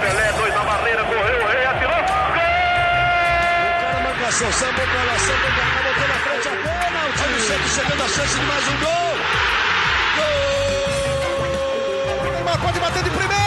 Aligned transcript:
Pelé, 0.00 0.32
dois 0.36 0.54
na 0.54 0.62
barreira, 0.64 1.04
correu, 1.04 1.42
o 1.42 1.46
rei 1.48 1.64
atirou. 1.64 1.90
Gol! 1.90 2.44
O 3.64 3.80
cara 3.80 4.00
marcação, 4.00 4.52
sambou 4.52 4.86
pra 4.86 5.02
lá, 5.04 5.18
sambou 5.18 5.50
pra 5.50 5.64
cá, 5.64 5.80
botou 5.82 6.08
na 6.08 6.14
frente 6.14 6.48
a. 6.48 6.50
Olha 7.22 7.36
o 7.36 7.40
Santos 7.40 7.72
chegando 7.72 8.02
a 8.02 8.08
chance 8.08 8.38
de 8.38 8.44
mais 8.44 8.68
um 8.68 8.76
gol. 8.80 9.16
Gol! 10.16 10.28
O 12.28 12.30
Neymar 12.32 12.58
pode 12.60 12.78
bater 12.80 13.02
de 13.02 13.10
primeira. 13.10 13.39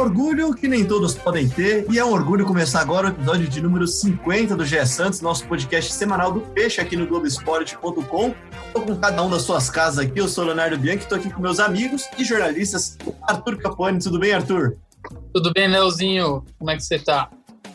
Orgulho 0.00 0.54
que 0.54 0.66
nem 0.66 0.84
todos 0.84 1.14
podem 1.14 1.48
ter, 1.48 1.86
e 1.90 1.98
é 1.98 2.04
um 2.04 2.12
orgulho 2.12 2.46
começar 2.46 2.80
agora 2.80 3.08
o 3.08 3.10
episódio 3.10 3.46
de 3.46 3.60
número 3.60 3.86
50 3.86 4.56
do 4.56 4.64
GE 4.64 4.84
Santos, 4.86 5.20
nosso 5.20 5.46
podcast 5.46 5.92
semanal 5.92 6.32
do 6.32 6.40
Peixe 6.40 6.80
aqui 6.80 6.96
no 6.96 7.06
Globoesporte.com. 7.06 8.34
Estou 8.66 8.82
com 8.82 8.96
cada 8.96 9.22
um 9.22 9.28
das 9.28 9.42
suas 9.42 9.68
casas 9.68 9.98
aqui, 9.98 10.18
eu 10.18 10.26
sou 10.26 10.44
Leonardo 10.44 10.78
Bianchi, 10.78 11.02
estou 11.02 11.18
aqui 11.18 11.30
com 11.30 11.42
meus 11.42 11.60
amigos 11.60 12.04
e 12.16 12.24
jornalistas. 12.24 12.96
Arthur 13.22 13.58
Capone, 13.58 13.98
tudo 13.98 14.18
bem, 14.18 14.32
Arthur? 14.32 14.78
Tudo 15.34 15.52
bem, 15.52 15.68
Leozinho? 15.68 16.44
Como 16.58 16.70
é 16.70 16.76
que 16.76 16.82
você 16.82 16.98
tá? 16.98 17.30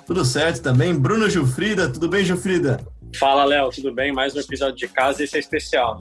Tudo 0.07 0.25
certo 0.25 0.63
também. 0.63 0.95
Bruno 0.95 1.29
Gilfrida, 1.29 1.89
tudo 1.89 2.09
bem, 2.09 2.25
Gilfrida? 2.25 2.83
Fala, 3.15 3.45
Léo, 3.45 3.69
tudo 3.69 3.93
bem? 3.93 4.11
Mais 4.11 4.35
um 4.35 4.39
episódio 4.39 4.75
de 4.75 4.87
casa 4.87 5.21
e 5.21 5.25
esse 5.25 5.37
é 5.37 5.39
especial. 5.39 5.99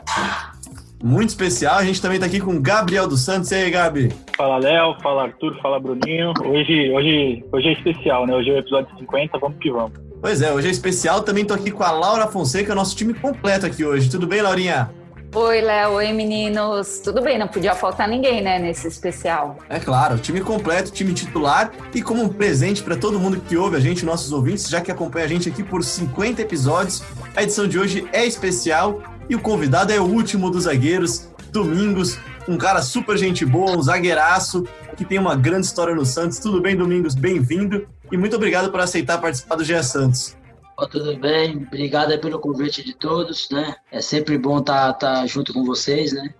Muito 1.04 1.28
especial, 1.28 1.76
a 1.76 1.84
gente 1.84 2.00
também 2.00 2.16
está 2.16 2.26
aqui 2.26 2.40
com 2.40 2.58
Gabriel 2.58 3.06
dos 3.06 3.20
Santos. 3.20 3.50
E 3.50 3.56
aí, 3.56 3.70
Gabi? 3.70 4.10
Fala, 4.34 4.56
Léo, 4.56 4.96
fala, 5.02 5.24
Arthur, 5.24 5.54
fala, 5.60 5.78
Bruninho. 5.78 6.32
Hoje, 6.42 6.90
hoje, 6.92 7.44
hoje 7.52 7.68
é 7.68 7.72
especial, 7.72 8.26
né? 8.26 8.34
Hoje 8.34 8.48
é 8.48 8.54
o 8.54 8.58
episódio 8.58 8.88
50, 8.98 9.38
vamos 9.38 9.58
que 9.58 9.70
vamos. 9.70 9.92
Pois 10.22 10.40
é, 10.40 10.50
hoje 10.50 10.68
é 10.68 10.70
especial. 10.70 11.20
Também 11.20 11.42
estou 11.42 11.54
aqui 11.54 11.70
com 11.70 11.82
a 11.82 11.90
Laura 11.90 12.26
Fonseca, 12.26 12.74
nosso 12.74 12.96
time 12.96 13.12
completo 13.12 13.66
aqui 13.66 13.84
hoje. 13.84 14.08
Tudo 14.08 14.26
bem, 14.26 14.40
Laurinha? 14.40 14.90
Oi, 15.34 15.60
Léo. 15.60 15.92
Oi, 15.92 16.10
meninos. 16.14 17.00
Tudo 17.00 17.20
bem, 17.20 17.38
não 17.38 17.48
podia 17.48 17.74
faltar 17.74 18.08
ninguém, 18.08 18.40
né, 18.40 18.58
nesse 18.58 18.88
especial. 18.88 19.58
É 19.68 19.78
claro, 19.78 20.16
time 20.16 20.40
completo, 20.40 20.90
time 20.90 21.12
titular 21.12 21.70
e 21.94 22.00
como 22.00 22.22
um 22.22 22.30
presente 22.30 22.82
para 22.82 22.96
todo 22.96 23.20
mundo 23.20 23.38
que 23.46 23.58
ouve 23.58 23.76
a 23.76 23.80
gente, 23.80 24.06
nossos 24.06 24.32
ouvintes, 24.32 24.70
já 24.70 24.80
que 24.80 24.90
acompanha 24.90 25.26
a 25.26 25.28
gente 25.28 25.50
aqui 25.50 25.62
por 25.62 25.84
50 25.84 26.40
episódios, 26.40 27.02
a 27.36 27.42
edição 27.42 27.68
de 27.68 27.78
hoje 27.78 28.08
é 28.10 28.24
especial 28.24 29.02
e 29.28 29.34
o 29.34 29.40
convidado 29.40 29.92
é 29.92 30.00
o 30.00 30.04
último 30.04 30.50
dos 30.50 30.64
zagueiros, 30.64 31.28
Domingos, 31.50 32.18
um 32.48 32.58
cara 32.58 32.82
super 32.82 33.16
gente 33.16 33.44
boa, 33.44 33.76
um 33.76 33.82
zagueiraço 33.82 34.64
que 34.96 35.04
tem 35.04 35.18
uma 35.18 35.36
grande 35.36 35.66
história 35.66 35.94
no 35.94 36.04
Santos. 36.04 36.38
Tudo 36.38 36.60
bem, 36.60 36.76
Domingos? 36.76 37.14
Bem-vindo 37.14 37.86
e 38.10 38.16
muito 38.16 38.36
obrigado 38.36 38.70
por 38.70 38.80
aceitar 38.80 39.20
participar 39.20 39.56
do 39.56 39.64
GE 39.64 39.82
Santos. 39.82 40.36
Oh, 40.76 40.86
tudo 40.86 41.16
bem, 41.16 41.56
obrigado 41.56 42.18
pelo 42.18 42.40
convite 42.40 42.82
de 42.82 42.94
todos, 42.94 43.48
né? 43.50 43.76
É 43.92 44.00
sempre 44.00 44.36
bom 44.36 44.58
estar 44.58 44.94
tá, 44.94 45.18
tá 45.20 45.26
junto 45.26 45.52
com 45.52 45.64
vocês, 45.64 46.12
né? 46.12 46.34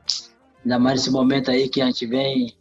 Ainda 0.64 0.78
mais 0.78 1.00
nesse 1.00 1.10
momento 1.10 1.50
aí 1.50 1.68
que 1.68 1.80
a 1.80 1.86
gente 1.86 2.05
vem 2.06 2.52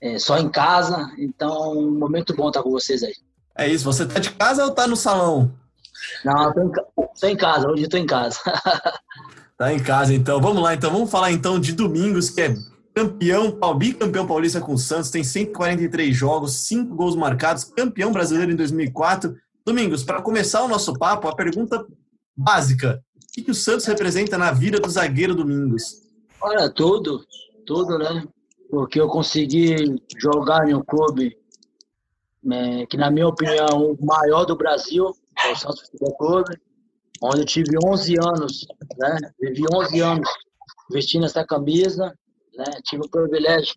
é, 0.00 0.18
só 0.18 0.38
em 0.38 0.48
casa, 0.48 1.10
então 1.18 1.76
um 1.76 1.98
momento 1.98 2.34
bom 2.34 2.48
estar 2.48 2.60
tá 2.60 2.64
com 2.64 2.70
vocês 2.70 3.02
aí. 3.02 3.14
É 3.58 3.66
isso, 3.66 3.84
você 3.84 4.06
tá 4.06 4.20
de 4.20 4.30
casa 4.30 4.64
ou 4.64 4.70
tá 4.70 4.86
no 4.86 4.94
salão? 4.94 5.52
Não, 6.24 6.44
eu 6.44 6.54
tô 6.54 6.62
em, 6.62 6.72
tô 7.20 7.26
em 7.26 7.36
casa, 7.36 7.68
hoje 7.68 7.82
eu 7.82 7.88
tô 7.88 7.96
em 7.96 8.06
casa. 8.06 8.38
tá 9.60 9.74
em 9.74 9.78
casa, 9.78 10.14
então. 10.14 10.40
Vamos 10.40 10.62
lá, 10.62 10.72
então. 10.72 10.90
Vamos 10.90 11.10
falar 11.10 11.30
então 11.32 11.60
de 11.60 11.72
Domingos, 11.72 12.30
que 12.30 12.40
é 12.40 12.54
campeão, 12.94 13.58
bicampeão 13.76 14.26
paulista 14.26 14.58
com 14.58 14.72
o 14.72 14.78
Santos, 14.78 15.10
tem 15.10 15.22
143 15.22 16.16
jogos, 16.16 16.66
5 16.66 16.94
gols 16.94 17.14
marcados, 17.14 17.64
campeão 17.64 18.10
brasileiro 18.10 18.50
em 18.50 18.56
2004 18.56 19.36
Domingos, 19.64 20.02
para 20.02 20.22
começar 20.22 20.64
o 20.64 20.68
nosso 20.68 20.94
papo, 20.94 21.28
a 21.28 21.36
pergunta 21.36 21.86
básica: 22.34 23.04
o 23.16 23.32
que, 23.34 23.42
que 23.42 23.50
o 23.50 23.54
Santos 23.54 23.84
representa 23.84 24.38
na 24.38 24.50
vida 24.50 24.80
do 24.80 24.88
zagueiro 24.88 25.34
Domingos? 25.34 26.08
Olha, 26.40 26.70
tudo, 26.70 27.22
tudo, 27.66 27.98
né? 27.98 28.26
Porque 28.70 28.98
eu 28.98 29.08
consegui 29.08 30.02
jogar 30.18 30.66
em 30.66 30.74
um 30.74 30.82
clube 30.82 31.36
né, 32.42 32.86
que, 32.86 32.96
na 32.96 33.10
minha 33.10 33.28
opinião, 33.28 33.66
é 33.66 33.74
o 33.74 33.96
maior 34.02 34.46
do 34.46 34.56
Brasil, 34.56 35.14
é 35.44 35.52
o 35.52 35.56
Santos 35.56 35.82
Futebol 35.82 36.16
Clube, 36.16 36.58
onde 37.22 37.40
eu 37.40 37.46
tive 37.46 37.76
11 37.84 38.16
anos, 38.20 38.66
né? 38.98 39.18
Vivi 39.40 39.62
11 39.72 40.00
anos 40.00 40.28
vestindo 40.90 41.26
essa 41.26 41.44
camisa, 41.44 42.14
né? 42.54 42.64
Tive 42.84 43.04
o 43.06 43.10
privilégio 43.10 43.74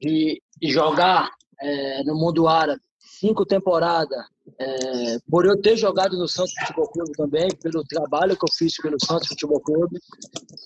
de, 0.00 0.40
jogar 0.64 1.30
é, 1.60 2.04
no 2.04 2.14
mundo 2.14 2.46
árabe 2.48 2.80
cinco 3.22 3.46
temporadas, 3.46 4.18
é, 4.58 5.18
por 5.30 5.46
eu 5.46 5.60
ter 5.60 5.76
jogado 5.76 6.18
no 6.18 6.26
Santos 6.26 6.52
Futebol 6.58 6.88
Clube 6.88 7.12
também, 7.12 7.48
pelo 7.62 7.84
trabalho 7.84 8.36
que 8.36 8.44
eu 8.44 8.52
fiz 8.52 8.76
pelo 8.78 8.96
Santos 9.04 9.28
Futebol 9.28 9.60
Clube, 9.60 9.96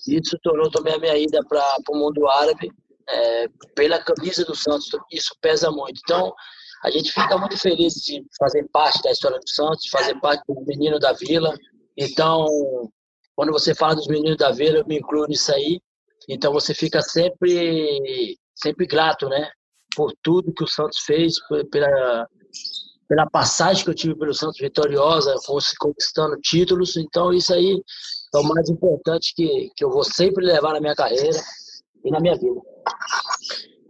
isso 0.07 0.35
tornou 0.41 0.69
também 0.71 0.95
a 0.95 0.99
minha 0.99 1.17
ida 1.17 1.39
para 1.47 1.63
o 1.89 1.95
mundo 1.95 2.27
árabe, 2.27 2.71
é, 3.07 3.47
pela 3.75 3.99
camisa 3.99 4.43
do 4.43 4.55
Santos, 4.55 4.89
isso 5.11 5.35
pesa 5.39 5.69
muito. 5.69 6.01
Então, 6.03 6.33
a 6.83 6.89
gente 6.89 7.11
fica 7.11 7.37
muito 7.37 7.57
feliz 7.57 7.93
de 7.93 8.25
fazer 8.39 8.67
parte 8.71 9.03
da 9.03 9.11
história 9.11 9.39
do 9.39 9.49
Santos, 9.49 9.87
fazer 9.89 10.19
parte 10.19 10.43
do 10.47 10.59
menino 10.65 10.99
da 10.99 11.13
Vila. 11.13 11.55
Então, 11.97 12.45
quando 13.35 13.51
você 13.51 13.73
fala 13.73 13.95
dos 13.95 14.07
meninos 14.07 14.37
da 14.37 14.51
Vila, 14.51 14.79
eu 14.79 14.87
me 14.87 14.99
incluo 14.99 15.25
nisso 15.27 15.51
aí. 15.53 15.79
Então, 16.29 16.53
você 16.53 16.73
fica 16.73 17.01
sempre, 17.01 18.37
sempre 18.55 18.85
grato, 18.85 19.27
né? 19.27 19.49
Por 19.95 20.13
tudo 20.21 20.53
que 20.53 20.63
o 20.63 20.67
Santos 20.67 20.99
fez, 20.99 21.33
pela, 21.71 22.27
pela 23.07 23.29
passagem 23.29 23.83
que 23.83 23.89
eu 23.89 23.95
tive 23.95 24.15
pelo 24.15 24.33
Santos 24.33 24.59
vitoriosa, 24.59 25.33
conquistando 25.79 26.39
títulos. 26.41 26.97
Então, 26.97 27.33
isso 27.33 27.53
aí 27.53 27.81
é 28.35 28.37
o 28.37 28.43
mais 28.43 28.69
importante 28.69 29.33
que, 29.35 29.69
que 29.75 29.83
eu 29.83 29.89
vou 29.89 30.03
sempre 30.03 30.45
levar 30.45 30.73
na 30.73 30.81
minha 30.81 30.95
carreira 30.95 31.39
e 32.03 32.11
na 32.11 32.19
minha 32.19 32.35
vida. 32.35 32.61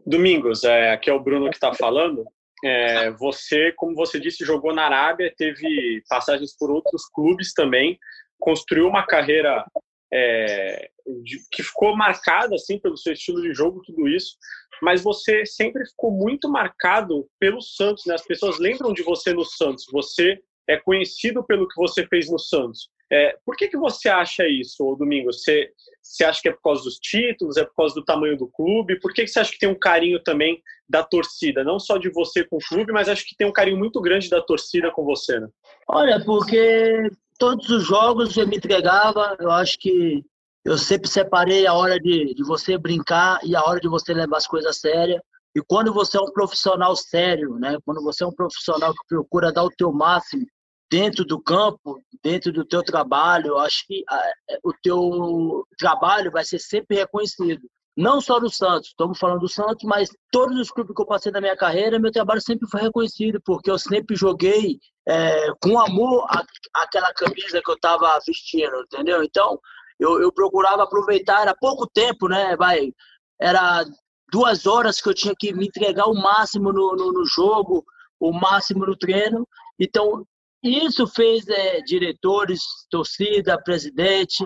Domingos, 0.05 0.63
é, 0.63 0.93
aqui 0.93 1.09
é 1.09 1.13
o 1.13 1.19
Bruno 1.19 1.49
que 1.49 1.57
está 1.57 1.73
falando. 1.73 2.23
É, 2.63 3.11
você, 3.11 3.71
como 3.75 3.95
você 3.95 4.19
disse, 4.19 4.43
jogou 4.43 4.73
na 4.73 4.85
Arábia, 4.85 5.33
teve 5.37 6.03
passagens 6.09 6.55
por 6.57 6.71
outros 6.71 7.07
clubes 7.13 7.53
também, 7.53 7.99
construiu 8.39 8.87
uma 8.87 9.05
carreira 9.05 9.63
é, 10.11 10.89
de, 11.23 11.37
que 11.51 11.61
ficou 11.61 11.95
marcada 11.95 12.55
assim 12.55 12.79
pelo 12.79 12.97
seu 12.97 13.13
estilo 13.13 13.41
de 13.41 13.53
jogo, 13.53 13.81
tudo 13.85 14.07
isso 14.07 14.37
mas 14.81 15.03
você 15.03 15.45
sempre 15.45 15.85
ficou 15.85 16.11
muito 16.11 16.49
marcado 16.49 17.27
pelo 17.39 17.61
Santos, 17.61 18.05
né? 18.05 18.15
As 18.15 18.25
pessoas 18.25 18.59
lembram 18.59 18.93
de 18.93 19.03
você 19.03 19.33
no 19.33 19.43
Santos, 19.43 19.85
você 19.91 20.39
é 20.67 20.77
conhecido 20.77 21.43
pelo 21.43 21.67
que 21.67 21.75
você 21.75 22.05
fez 22.07 22.29
no 22.29 22.39
Santos. 22.39 22.89
É, 23.11 23.37
por 23.45 23.55
que, 23.55 23.67
que 23.69 23.77
você 23.77 24.09
acha 24.09 24.47
isso, 24.47 24.95
Domingo? 24.95 25.31
Você, 25.31 25.71
você 26.01 26.25
acha 26.25 26.41
que 26.41 26.49
é 26.49 26.51
por 26.51 26.61
causa 26.61 26.83
dos 26.83 26.95
títulos, 26.95 27.55
é 27.55 27.63
por 27.63 27.73
causa 27.75 27.95
do 27.95 28.03
tamanho 28.03 28.37
do 28.37 28.47
clube? 28.47 28.99
Por 28.99 29.13
que, 29.13 29.23
que 29.23 29.29
você 29.29 29.39
acha 29.39 29.51
que 29.51 29.59
tem 29.59 29.69
um 29.69 29.79
carinho 29.79 30.21
também 30.21 30.61
da 30.89 31.03
torcida? 31.03 31.63
Não 31.63 31.79
só 31.79 31.97
de 31.97 32.09
você 32.09 32.43
com 32.43 32.57
o 32.57 32.67
clube, 32.67 32.91
mas 32.91 33.07
acho 33.07 33.25
que 33.25 33.35
tem 33.35 33.47
um 33.47 33.53
carinho 33.53 33.77
muito 33.77 34.01
grande 34.01 34.29
da 34.29 34.41
torcida 34.41 34.91
com 34.91 35.05
você, 35.05 35.39
né? 35.39 35.47
Olha, 35.87 36.23
porque 36.23 37.09
todos 37.39 37.69
os 37.69 37.85
jogos 37.85 38.35
eu 38.35 38.47
me 38.47 38.57
entregava, 38.57 39.37
eu 39.39 39.51
acho 39.51 39.77
que 39.79 40.21
eu 40.65 40.77
sempre 40.77 41.09
separei 41.09 41.65
a 41.65 41.73
hora 41.73 41.97
de, 41.97 42.33
de 42.33 42.43
você 42.43 42.77
brincar 42.77 43.39
e 43.41 43.55
a 43.55 43.63
hora 43.63 43.79
de 43.79 43.87
você 43.87 44.13
levar 44.13 44.37
as 44.37 44.47
coisas 44.47 44.69
a 44.69 44.73
sério. 44.73 45.21
E 45.55 45.61
quando 45.65 45.93
você 45.93 46.17
é 46.17 46.21
um 46.21 46.31
profissional 46.31 46.93
sério, 46.93 47.55
né? 47.55 47.77
Quando 47.85 48.03
você 48.03 48.25
é 48.25 48.27
um 48.27 48.35
profissional 48.35 48.91
que 48.91 49.07
procura 49.07 49.51
dar 49.51 49.63
o 49.63 49.71
teu 49.71 49.93
máximo 49.93 50.45
dentro 50.89 51.25
do 51.25 51.41
campo, 51.41 52.01
dentro 52.23 52.51
do 52.51 52.65
teu 52.65 52.83
trabalho, 52.83 53.57
acho 53.57 53.85
que 53.87 54.03
ah, 54.09 54.31
é, 54.49 54.59
o 54.63 54.73
teu 54.81 55.65
trabalho 55.77 56.31
vai 56.31 56.45
ser 56.45 56.59
sempre 56.59 56.97
reconhecido. 56.97 57.61
Não 57.95 58.21
só 58.21 58.39
do 58.39 58.49
Santos, 58.49 58.89
estamos 58.89 59.17
falando 59.17 59.39
do 59.39 59.49
Santos, 59.49 59.83
mas 59.83 60.09
todos 60.31 60.55
os 60.59 60.69
clubes 60.69 60.95
que 60.95 61.01
eu 61.01 61.05
passei 61.05 61.31
na 61.31 61.41
minha 61.41 61.57
carreira, 61.57 61.99
meu 61.99 62.11
trabalho 62.11 62.39
sempre 62.39 62.69
foi 62.69 62.81
reconhecido, 62.81 63.41
porque 63.43 63.71
eu 63.71 63.79
sempre 63.79 64.15
joguei 64.15 64.79
é, 65.07 65.47
com 65.59 65.79
amor 65.79 66.25
a, 66.29 66.43
aquela 66.83 67.11
camisa 67.13 67.59
que 67.59 67.71
eu 67.71 67.75
estava 67.75 68.19
vestindo, 68.25 68.81
entendeu? 68.81 69.23
Então, 69.23 69.59
eu, 69.99 70.21
eu 70.21 70.31
procurava 70.31 70.83
aproveitar, 70.83 71.41
era 71.41 71.55
pouco 71.55 71.87
tempo, 71.87 72.27
né? 72.27 72.55
Vai, 72.55 72.93
era 73.41 73.83
duas 74.31 74.67
horas 74.67 75.01
que 75.01 75.09
eu 75.09 75.13
tinha 75.13 75.33
que 75.37 75.51
me 75.51 75.65
entregar 75.65 76.05
o 76.05 76.13
máximo 76.13 76.71
no, 76.71 76.95
no, 76.95 77.11
no 77.11 77.25
jogo, 77.25 77.83
o 78.19 78.31
máximo 78.31 78.85
no 78.85 78.95
treino. 78.95 79.47
Então, 79.79 80.23
isso 80.67 81.07
fez 81.07 81.47
é, 81.47 81.81
diretores, 81.81 82.61
torcida, 82.89 83.61
presidente 83.61 84.45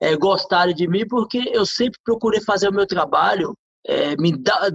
é, 0.00 0.16
gostarem 0.16 0.74
de 0.74 0.86
mim, 0.86 1.06
porque 1.06 1.50
eu 1.52 1.64
sempre 1.64 1.98
procurei 2.04 2.40
fazer 2.40 2.68
o 2.68 2.72
meu 2.72 2.86
trabalho, 2.86 3.56
é, 3.86 4.16
me 4.16 4.36
dar, 4.36 4.70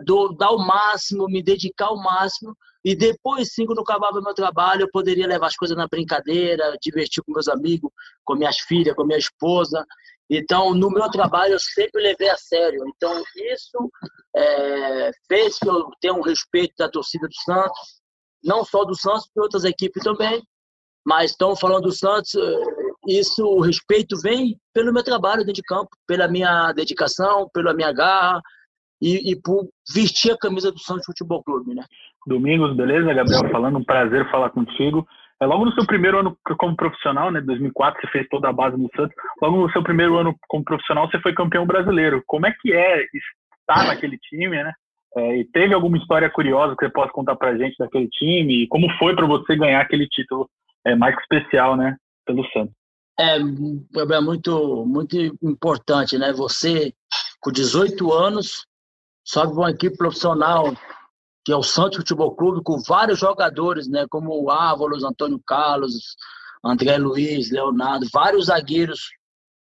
o 0.52 0.58
máximo, 0.58 1.28
me 1.28 1.44
dedicar 1.44 1.88
ao 1.88 1.98
máximo, 1.98 2.56
e 2.84 2.96
depois, 2.96 3.54
sim, 3.54 3.66
quando 3.66 3.82
acabava 3.82 4.20
o 4.20 4.24
meu 4.24 4.34
trabalho, 4.34 4.82
eu 4.82 4.92
poderia 4.92 5.28
levar 5.28 5.48
as 5.48 5.56
coisas 5.56 5.78
na 5.78 5.88
brincadeira, 5.88 6.76
divertir 6.82 7.24
com 7.24 7.34
meus 7.34 7.48
amigos, 7.48 7.92
com 8.24 8.36
minhas 8.36 8.58
filhas, 8.58 8.96
com 8.96 9.06
minha 9.06 9.20
esposa. 9.20 9.86
Então, 10.28 10.74
no 10.74 10.90
meu 10.90 11.08
trabalho, 11.12 11.54
eu 11.54 11.60
sempre 11.60 12.02
levei 12.02 12.30
a 12.30 12.38
sério. 12.38 12.84
Então, 12.88 13.22
isso 13.36 13.92
é, 14.36 15.12
fez 15.28 15.60
que 15.60 15.70
eu 15.70 15.92
tenha 16.02 16.14
um 16.14 16.22
respeito 16.22 16.74
da 16.76 16.90
torcida 16.90 17.28
do 17.28 17.36
Santos, 17.36 18.02
não 18.44 18.66
só 18.66 18.84
do 18.84 18.96
Santos, 18.96 19.30
de 19.36 19.42
outras 19.42 19.64
equipes 19.64 20.04
também. 20.04 20.42
Mas 21.06 21.32
estão 21.32 21.56
falando 21.56 21.84
do 21.84 21.92
Santos, 21.92 22.36
eh, 22.36 22.82
isso, 23.08 23.44
o 23.44 23.62
respeito 23.62 24.20
vem 24.22 24.56
pelo 24.74 24.94
meu 24.94 25.04
trabalho 25.04 25.40
dentro 25.40 25.54
de 25.54 25.64
campo, 25.64 25.90
pela 26.08 26.28
minha 26.28 26.72
dedicação, 26.74 27.50
pela 27.54 27.74
minha 27.74 27.92
garra 27.92 28.40
e, 29.02 29.32
e 29.32 29.42
por 29.42 29.68
vestir 29.94 30.32
a 30.32 30.38
camisa 30.38 30.72
do 30.72 30.80
Santos 30.80 31.06
Futebol 31.06 31.44
Clube, 31.44 31.74
né? 31.74 31.84
Domingos, 32.28 32.76
beleza? 32.76 33.14
Gabriel 33.14 33.50
falando, 33.50 33.80
um 33.80 33.84
prazer 33.84 34.30
falar 34.30 34.52
contigo. 34.52 35.08
É 35.42 35.46
logo 35.48 35.66
no 35.66 35.74
seu 35.74 35.88
primeiro 35.88 36.20
ano 36.20 36.38
como 36.60 36.76
profissional, 36.76 37.32
né? 37.32 37.42
2004 37.42 38.00
você 38.00 38.08
fez 38.12 38.28
toda 38.30 38.50
a 38.50 38.54
base 38.54 38.78
no 38.78 38.88
Santos. 38.96 39.16
Logo 39.42 39.58
no 39.58 39.72
seu 39.72 39.82
primeiro 39.82 40.18
ano 40.18 40.36
como 40.48 40.64
profissional 40.64 41.10
você 41.10 41.20
foi 41.20 41.34
campeão 41.34 41.66
brasileiro. 41.66 42.24
Como 42.28 42.46
é 42.46 42.54
que 42.62 42.72
é 42.72 43.04
estar 43.12 43.88
naquele 43.88 44.20
time, 44.20 44.64
né? 44.64 44.72
É, 45.18 45.40
e 45.40 45.46
teve 45.46 45.74
alguma 45.74 45.98
história 45.98 46.30
curiosa 46.30 46.76
que 46.78 46.86
você 46.86 46.92
possa 46.92 47.12
contar 47.12 47.36
pra 47.36 47.58
gente 47.58 47.76
daquele 47.80 48.08
time? 48.10 48.64
E 48.64 48.68
como 48.68 48.88
foi 49.00 49.16
para 49.16 49.26
você 49.26 49.56
ganhar 49.56 49.82
aquele 49.82 50.08
título 50.08 50.48
é, 50.86 50.96
mais 50.96 51.16
especial, 51.20 51.76
né? 51.76 51.96
Pelo 52.26 52.44
Santos. 52.52 52.74
É, 53.20 53.38
é 53.38 54.22
muito, 54.22 54.86
muito 54.86 55.16
importante, 55.44 56.18
né? 56.18 56.34
Você, 56.34 56.94
com 57.40 57.52
18 57.52 58.12
anos, 58.12 58.66
sobe 59.24 59.54
uma 59.54 59.72
equipe 59.72 59.96
profissional, 59.98 60.74
que 61.46 61.52
é 61.52 61.56
o 61.56 61.64
Santos 61.64 61.98
Futebol 61.98 62.36
Clube, 62.36 62.64
com 62.64 62.80
vários 62.80 63.20
jogadores, 63.20 63.88
né? 63.88 64.06
Como 64.10 64.32
o 64.32 64.50
Ávalos, 64.50 65.04
Antônio 65.04 65.40
Carlos, 65.46 66.16
André 66.64 66.98
Luiz, 66.98 67.52
Leonardo, 67.52 68.08
vários 68.12 68.46
zagueiros 68.46 69.10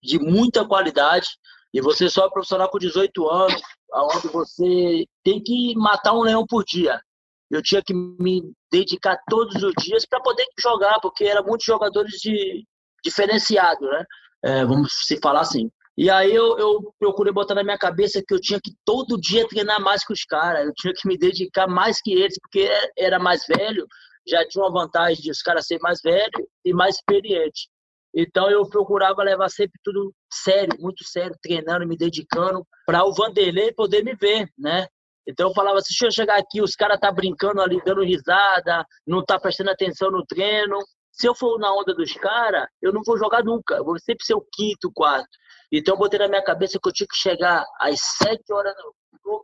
de 0.03 0.19
muita 0.19 0.65
qualidade. 0.65 1.27
E 1.73 1.81
você 1.81 2.09
só 2.09 2.25
é 2.25 2.29
profissional 2.29 2.69
com 2.69 2.77
18 2.77 3.27
anos, 3.29 3.61
onde 3.93 4.27
você 4.27 5.05
tem 5.23 5.41
que 5.41 5.75
matar 5.75 6.13
um 6.13 6.21
leão 6.21 6.45
por 6.45 6.63
dia. 6.63 7.01
Eu 7.49 7.61
tinha 7.61 7.81
que 7.83 7.93
me 7.93 8.41
dedicar 8.71 9.17
todos 9.29 9.61
os 9.61 9.73
dias 9.79 10.05
para 10.05 10.21
poder 10.21 10.45
jogar, 10.59 10.99
porque 10.99 11.25
eram 11.25 11.43
muitos 11.45 11.65
jogadores 11.65 12.13
de 12.19 12.65
diferenciado, 13.03 13.85
né? 13.85 14.05
É, 14.43 14.65
vamos 14.65 15.05
se 15.05 15.19
falar 15.21 15.41
assim. 15.41 15.69
E 15.97 16.09
aí 16.09 16.33
eu, 16.33 16.57
eu, 16.57 16.93
procurei 16.99 17.31
botar 17.31 17.55
na 17.55 17.63
minha 17.63 17.77
cabeça 17.77 18.21
que 18.25 18.33
eu 18.33 18.41
tinha 18.41 18.59
que 18.61 18.71
todo 18.83 19.19
dia 19.19 19.47
treinar 19.47 19.79
mais 19.79 20.05
que 20.05 20.11
os 20.11 20.25
caras, 20.25 20.65
eu 20.65 20.73
tinha 20.73 20.93
que 20.93 21.07
me 21.07 21.17
dedicar 21.17 21.67
mais 21.67 22.01
que 22.01 22.11
eles, 22.11 22.37
porque 22.41 22.69
era 22.97 23.17
mais 23.17 23.45
velho, 23.47 23.87
já 24.27 24.45
tinha 24.47 24.63
uma 24.63 24.71
vantagem 24.71 25.21
de 25.21 25.31
os 25.31 25.41
caras 25.41 25.65
serem 25.65 25.81
mais 25.81 26.01
velhos 26.01 26.45
e 26.65 26.73
mais 26.73 26.95
experientes. 26.95 27.67
Então 28.13 28.49
eu 28.49 28.67
procurava 28.67 29.23
levar 29.23 29.49
sempre 29.49 29.79
tudo 29.83 30.13
sério, 30.31 30.77
muito 30.79 31.03
sério, 31.05 31.35
treinando, 31.41 31.87
me 31.87 31.97
dedicando, 31.97 32.65
para 32.85 33.05
o 33.05 33.13
Vanderlei 33.13 33.73
poder 33.73 34.03
me 34.03 34.15
ver, 34.15 34.49
né? 34.57 34.87
Então 35.27 35.49
eu 35.49 35.53
falava 35.53 35.79
assim, 35.79 35.89
deixa 35.89 36.05
eu 36.05 36.11
chegar 36.11 36.37
aqui, 36.37 36.61
os 36.61 36.75
caras 36.75 36.99
tá 36.99 37.11
brincando 37.11 37.61
ali, 37.61 37.81
dando 37.83 38.03
risada, 38.03 38.85
não 39.05 39.23
tá 39.23 39.39
prestando 39.39 39.71
atenção 39.71 40.11
no 40.11 40.25
treino. 40.25 40.77
Se 41.11 41.27
eu 41.27 41.33
for 41.33 41.57
na 41.57 41.73
onda 41.73 41.95
dos 41.95 42.13
caras, 42.13 42.67
eu 42.81 42.93
não 42.93 43.01
vou 43.03 43.17
jogar 43.17 43.43
nunca, 43.43 43.75
eu 43.75 43.85
vou 43.85 43.97
sempre 43.99 44.25
ser 44.25 44.35
o 44.35 44.45
quinto, 44.53 44.91
quarto. 44.93 45.29
Então 45.71 45.95
eu 45.95 45.97
botei 45.97 46.19
na 46.19 46.27
minha 46.27 46.43
cabeça 46.43 46.79
que 46.81 46.87
eu 46.87 46.93
tinha 46.93 47.07
que 47.07 47.17
chegar 47.17 47.65
às 47.79 47.99
sete 47.99 48.53
horas, 48.53 48.75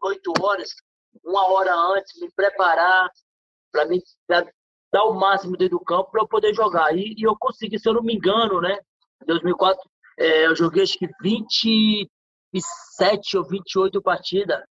oito 0.03 0.31
horas, 0.39 0.69
uma 1.25 1.51
hora 1.51 1.73
antes, 1.73 2.21
me 2.21 2.29
preparar 2.31 3.09
para 3.71 3.85
me 3.85 4.01
dar 4.27 5.03
o 5.05 5.13
máximo 5.13 5.57
dentro 5.57 5.79
do 5.79 5.83
campo 5.83 6.11
para 6.11 6.21
eu 6.21 6.27
poder 6.27 6.53
jogar. 6.53 6.95
E, 6.95 7.15
e, 7.17 7.23
eu 7.23 7.35
consegui, 7.37 7.79
se 7.79 7.89
eu 7.89 7.93
não 7.93 8.03
me 8.03 8.13
engano, 8.13 8.61
né? 8.61 8.77
Em 9.23 9.25
2004, 9.25 9.81
é, 10.19 10.45
eu 10.47 10.55
joguei 10.55 10.83
acho 10.83 10.99
que 10.99 11.07
27 11.21 13.37
ou 13.37 13.43
28 13.45 14.01
partidas 14.01 14.61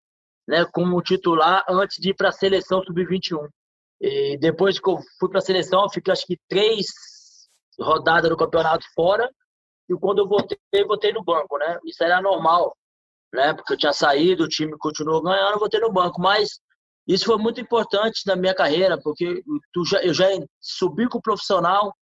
né, 0.47 0.65
como 0.73 1.01
titular 1.03 1.65
antes 1.69 1.99
de 1.99 2.11
ir 2.11 2.15
para 2.15 2.29
a 2.31 2.33
seleção 2.33 2.83
sub-21. 2.83 3.49
E 4.01 4.39
depois 4.39 4.79
que 4.81 4.89
eu 4.89 4.99
fui 5.19 5.29
para 5.29 5.39
a 5.39 5.43
seleção, 5.43 5.89
fiquei 5.91 6.13
acho 6.13 6.27
que 6.27 6.39
três 6.49 6.87
rodadas 7.79 8.31
no 8.31 8.37
campeonato 8.37 8.85
fora. 8.95 9.31
E 9.89 9.95
quando 9.95 10.19
eu 10.21 10.29
voltei, 10.29 10.59
voltei 10.87 11.13
no 11.13 11.23
banco, 11.23 11.59
né? 11.59 11.79
Isso 11.85 12.03
era 12.03 12.23
normal, 12.23 12.77
né? 13.33 13.53
Porque 13.53 13.75
eu 13.75 13.77
tinha 13.77 13.93
saído, 13.93 14.45
o 14.45 14.49
time 14.49 14.77
continuou 14.79 15.23
ganhando, 15.23 15.53
eu 15.53 15.59
voltei 15.59 15.81
no 15.81 15.93
banco. 15.93 16.21
Mas 16.21 16.61
isso 17.07 17.27
foi 17.27 17.37
muito 17.37 17.61
importante 17.61 18.23
na 18.27 18.37
minha 18.37 18.55
carreira, 18.55 18.99
porque 19.03 19.43
eu 20.03 20.15
já 20.15 20.27
subi 20.61 21.09
com 21.09 21.19
o 21.19 21.23
profissional, 21.23 21.95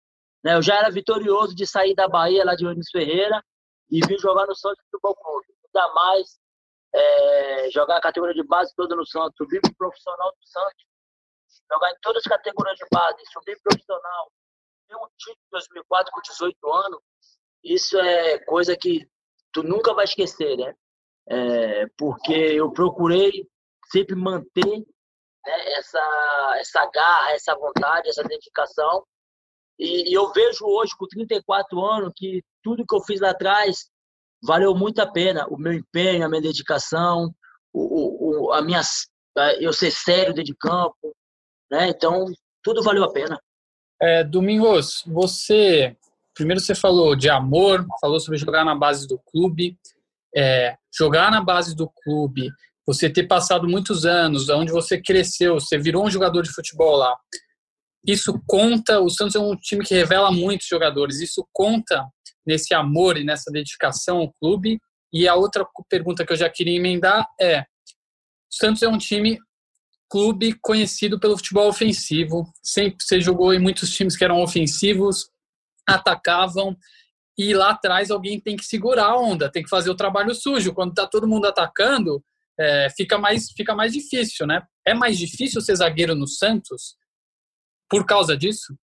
né? 0.45 0.55
Eu 0.55 0.63
já 0.63 0.77
era 0.77 0.91
vitorioso 0.91 1.55
de 1.55 1.67
sair 1.67 1.95
da 1.95 2.09
Bahia, 2.09 2.45
lá 2.45 2.55
de 2.55 2.65
Nunes 2.65 2.91
Ferreira, 2.91 3.43
e 3.91 4.01
vir 4.07 4.19
jogar 4.21 4.47
no 4.47 4.55
Santos 4.55 4.85
Futebol 4.85 5.17
Clube. 5.17 5.47
Ainda 5.75 5.95
mais 5.95 6.39
é, 6.95 7.71
jogar 7.71 7.99
a 7.99 8.01
categoria 8.01 8.35
de 8.35 8.47
base 8.47 8.75
toda 8.75 8.97
no 8.97 9.07
Santos, 9.07 9.37
subir 9.37 9.61
pro 9.61 9.75
profissional 9.75 10.31
do 10.31 10.47
Santos, 10.49 10.87
jogar 11.71 11.91
em 11.91 11.97
todas 12.01 12.23
as 12.25 12.31
categorias 12.31 12.77
de 12.77 12.87
base, 12.91 13.23
subir 13.33 13.59
profissional, 13.63 14.33
ter 14.89 14.97
um 14.97 15.07
título 15.17 15.45
em 15.47 15.51
2004 15.51 16.13
com 16.13 16.21
18 16.21 16.73
anos, 16.73 17.01
isso 17.63 17.99
é 17.99 18.39
coisa 18.41 18.77
que 18.77 19.09
tu 19.53 19.63
nunca 19.63 19.93
vai 19.95 20.05
esquecer, 20.05 20.57
né? 20.57 20.75
É, 21.31 21.87
porque 21.99 22.33
eu 22.33 22.71
procurei 22.73 23.47
sempre 23.91 24.15
manter 24.15 24.87
né, 25.47 25.73
essa, 25.73 26.55
essa 26.57 26.87
garra, 26.87 27.33
essa 27.33 27.55
vontade, 27.55 28.09
essa 28.09 28.23
dedicação. 28.23 29.05
E, 29.79 30.11
e, 30.11 30.15
eu 30.15 30.33
vejo 30.33 30.65
hoje, 30.65 30.93
com 30.99 31.07
34 31.07 31.85
anos, 31.85 32.13
que 32.17 32.43
tudo 32.63 32.87
que 32.87 32.95
eu 32.95 33.03
fiz 33.03 33.21
lá 33.21 33.31
atrás 33.31 33.91
valeu 34.43 34.75
muito 34.75 35.01
a 35.01 35.07
pena. 35.07 35.47
O 35.49 35.57
meu 35.57 35.73
empenho, 35.73 36.25
a 36.25 36.29
minha 36.29 36.43
dedicação, 36.43 37.35
o, 37.73 38.49
o, 38.49 38.53
a 38.53 38.63
minha, 38.63 38.81
eu 39.61 39.73
ser 39.73 39.91
sério 39.91 40.35
dentro 40.35 40.53
de 40.53 40.57
campo. 40.57 41.15
Né? 41.71 41.89
Então, 41.89 42.27
tudo 42.63 42.83
valeu 42.83 43.05
a 43.05 43.13
pena. 43.13 43.41
É, 44.01 44.23
Domingos, 44.25 45.03
você 45.07 45.97
primeiro 46.39 46.61
você 46.61 46.73
falou 46.73 47.17
de 47.17 47.29
amor, 47.29 47.85
falou 48.01 48.21
sobre 48.21 48.39
jogar 48.39 48.65
na 48.65 48.77
base 48.77 49.09
do 49.09 49.19
clube, 49.19 49.77
é, 50.37 50.77
jogar 50.97 51.33
na 51.33 51.43
base 51.43 51.75
do 51.75 51.91
clube, 52.05 52.49
você 52.87 53.11
ter 53.11 53.27
passado 53.27 53.69
muitos 53.69 54.07
anos, 54.07 54.49
onde 54.49 54.71
você 54.71 55.03
cresceu, 55.03 55.55
você 55.55 55.77
virou 55.77 56.07
um 56.07 56.11
jogador 56.11 56.43
de 56.43 56.53
futebol 56.53 56.97
lá. 56.97 57.15
Isso 58.07 58.41
conta. 58.47 59.01
O 59.01 59.11
Santos 59.11 59.35
é 59.35 59.41
um 59.41 59.57
time 59.57 59.85
que 59.85 59.95
revela 59.95 60.31
muitos 60.31 60.69
jogadores. 60.69 61.21
Isso 61.21 61.47
conta 61.53 62.07
nesse 62.49 62.73
amor 62.75 63.19
e 63.19 63.25
nessa 63.25 63.53
dedicação 63.53 64.19
ao 64.19 64.33
clube. 64.41 64.81
E 65.13 65.29
a 65.29 65.35
outra 65.35 65.67
pergunta 65.89 66.25
que 66.25 66.33
eu 66.33 66.37
já 66.37 66.49
queria 66.49 66.77
emendar 66.77 67.27
é: 67.39 67.61
o 67.61 67.65
Santos 68.51 68.83
é 68.83 68.89
um 68.89 68.97
time 68.97 69.39
clube 70.11 70.59
conhecido 70.63 71.21
pelo 71.21 71.37
futebol 71.37 71.69
ofensivo. 71.69 72.51
Sempre 72.63 73.05
você 73.05 73.21
jogou 73.21 73.53
em 73.53 73.59
muitos 73.59 73.91
times 73.93 74.17
que 74.17 74.25
eram 74.25 74.43
ofensivos, 74.43 75.29
atacavam 75.87 76.75
e 77.37 77.53
lá 77.55 77.71
atrás 77.71 78.11
alguém 78.11 78.41
tem 78.41 78.57
que 78.57 78.65
segurar 78.65 79.11
a 79.11 79.17
onda, 79.17 79.53
tem 79.53 79.63
que 79.63 79.69
fazer 79.69 79.91
o 79.91 79.97
trabalho 79.97 80.35
sujo. 80.35 80.75
Quando 80.75 80.91
está 80.91 81.07
todo 81.07 81.29
mundo 81.29 81.47
atacando, 81.47 82.25
é, 82.59 82.89
fica 82.97 83.19
mais 83.19 83.51
fica 83.55 83.75
mais 83.75 83.93
difícil, 83.93 84.47
né? 84.47 84.63
É 84.87 84.95
mais 84.95 85.19
difícil 85.19 85.61
ser 85.61 85.77
zagueiro 85.77 86.15
no 86.15 86.27
Santos 86.27 86.97
por 87.91 88.07
causa 88.07 88.37
disso? 88.37 88.75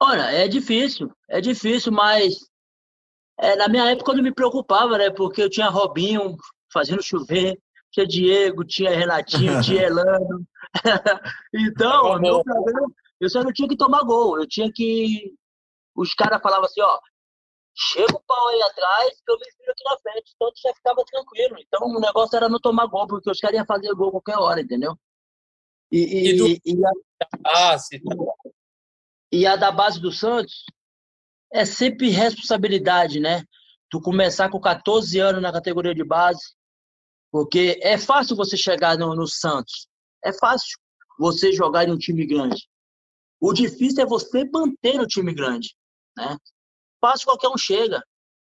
Olha, 0.00 0.30
é 0.30 0.46
difícil, 0.46 1.10
é 1.28 1.40
difícil, 1.40 1.90
mas 1.92 2.36
é, 3.38 3.56
na 3.56 3.68
minha 3.68 3.90
época 3.90 4.12
eu 4.12 4.16
não 4.16 4.22
me 4.22 4.34
preocupava, 4.34 4.96
né? 4.96 5.10
Porque 5.10 5.42
eu 5.42 5.50
tinha 5.50 5.68
Robinho 5.68 6.36
fazendo 6.72 7.02
chover, 7.02 7.58
tinha 7.90 8.06
Diego, 8.06 8.64
tinha 8.64 8.90
Renatinho, 8.90 9.60
tinha 9.62 9.82
Elano. 9.82 10.46
então, 11.54 12.18
meu 12.20 12.42
problema, 12.42 12.86
eu 13.20 13.28
só 13.28 13.42
não 13.42 13.52
tinha 13.52 13.68
que 13.68 13.76
tomar 13.76 14.02
gol, 14.02 14.38
eu 14.38 14.46
tinha 14.46 14.70
que. 14.72 15.34
Os 15.96 16.14
caras 16.14 16.40
falavam 16.40 16.66
assim, 16.66 16.80
ó, 16.80 17.00
chega 17.74 18.14
o 18.14 18.22
pau 18.24 18.48
aí 18.48 18.62
atrás 18.62 19.20
que 19.24 19.32
eu 19.32 19.36
me 19.36 19.46
viro 19.58 19.72
aqui 19.72 19.84
na 19.84 19.98
frente, 19.98 20.32
então 20.34 20.50
já 20.56 20.74
ficava 20.74 21.04
tranquilo. 21.04 21.56
Então 21.58 21.88
o 21.88 22.00
negócio 22.00 22.36
era 22.36 22.48
não 22.48 22.60
tomar 22.60 22.86
gol, 22.86 23.06
porque 23.06 23.30
os 23.30 23.40
caras 23.40 23.56
iam 23.56 23.66
fazer 23.66 23.92
gol 23.94 24.12
qualquer 24.12 24.38
hora, 24.38 24.60
entendeu? 24.60 24.96
E, 25.90 25.98
e, 25.98 26.30
e, 26.30 26.36
do... 26.36 26.46
e, 26.48 26.86
a... 26.86 26.90
Ah, 27.46 27.78
sim. 27.78 27.98
E 29.32 29.46
a 29.46 29.56
da 29.56 29.70
base 29.70 30.00
do 30.00 30.10
Santos 30.10 30.64
é 31.52 31.64
sempre 31.64 32.10
responsabilidade, 32.10 33.20
né? 33.20 33.44
Tu 33.90 34.00
começar 34.00 34.50
com 34.50 34.60
14 34.60 35.18
anos 35.18 35.42
na 35.42 35.52
categoria 35.52 35.94
de 35.94 36.04
base, 36.04 36.54
porque 37.30 37.78
é 37.82 37.96
fácil 37.96 38.36
você 38.36 38.56
chegar 38.56 38.98
no, 38.98 39.14
no 39.14 39.26
Santos, 39.26 39.88
é 40.24 40.32
fácil 40.32 40.78
você 41.18 41.52
jogar 41.52 41.88
em 41.88 41.92
um 41.92 41.98
time 41.98 42.26
grande. 42.26 42.68
O 43.40 43.52
difícil 43.52 44.02
é 44.02 44.06
você 44.06 44.44
manter 44.52 44.94
no 44.94 45.06
time 45.06 45.32
grande, 45.32 45.74
né? 46.16 46.36
Fácil 47.00 47.26
qualquer 47.26 47.48
um 47.48 47.56
chega. 47.56 48.02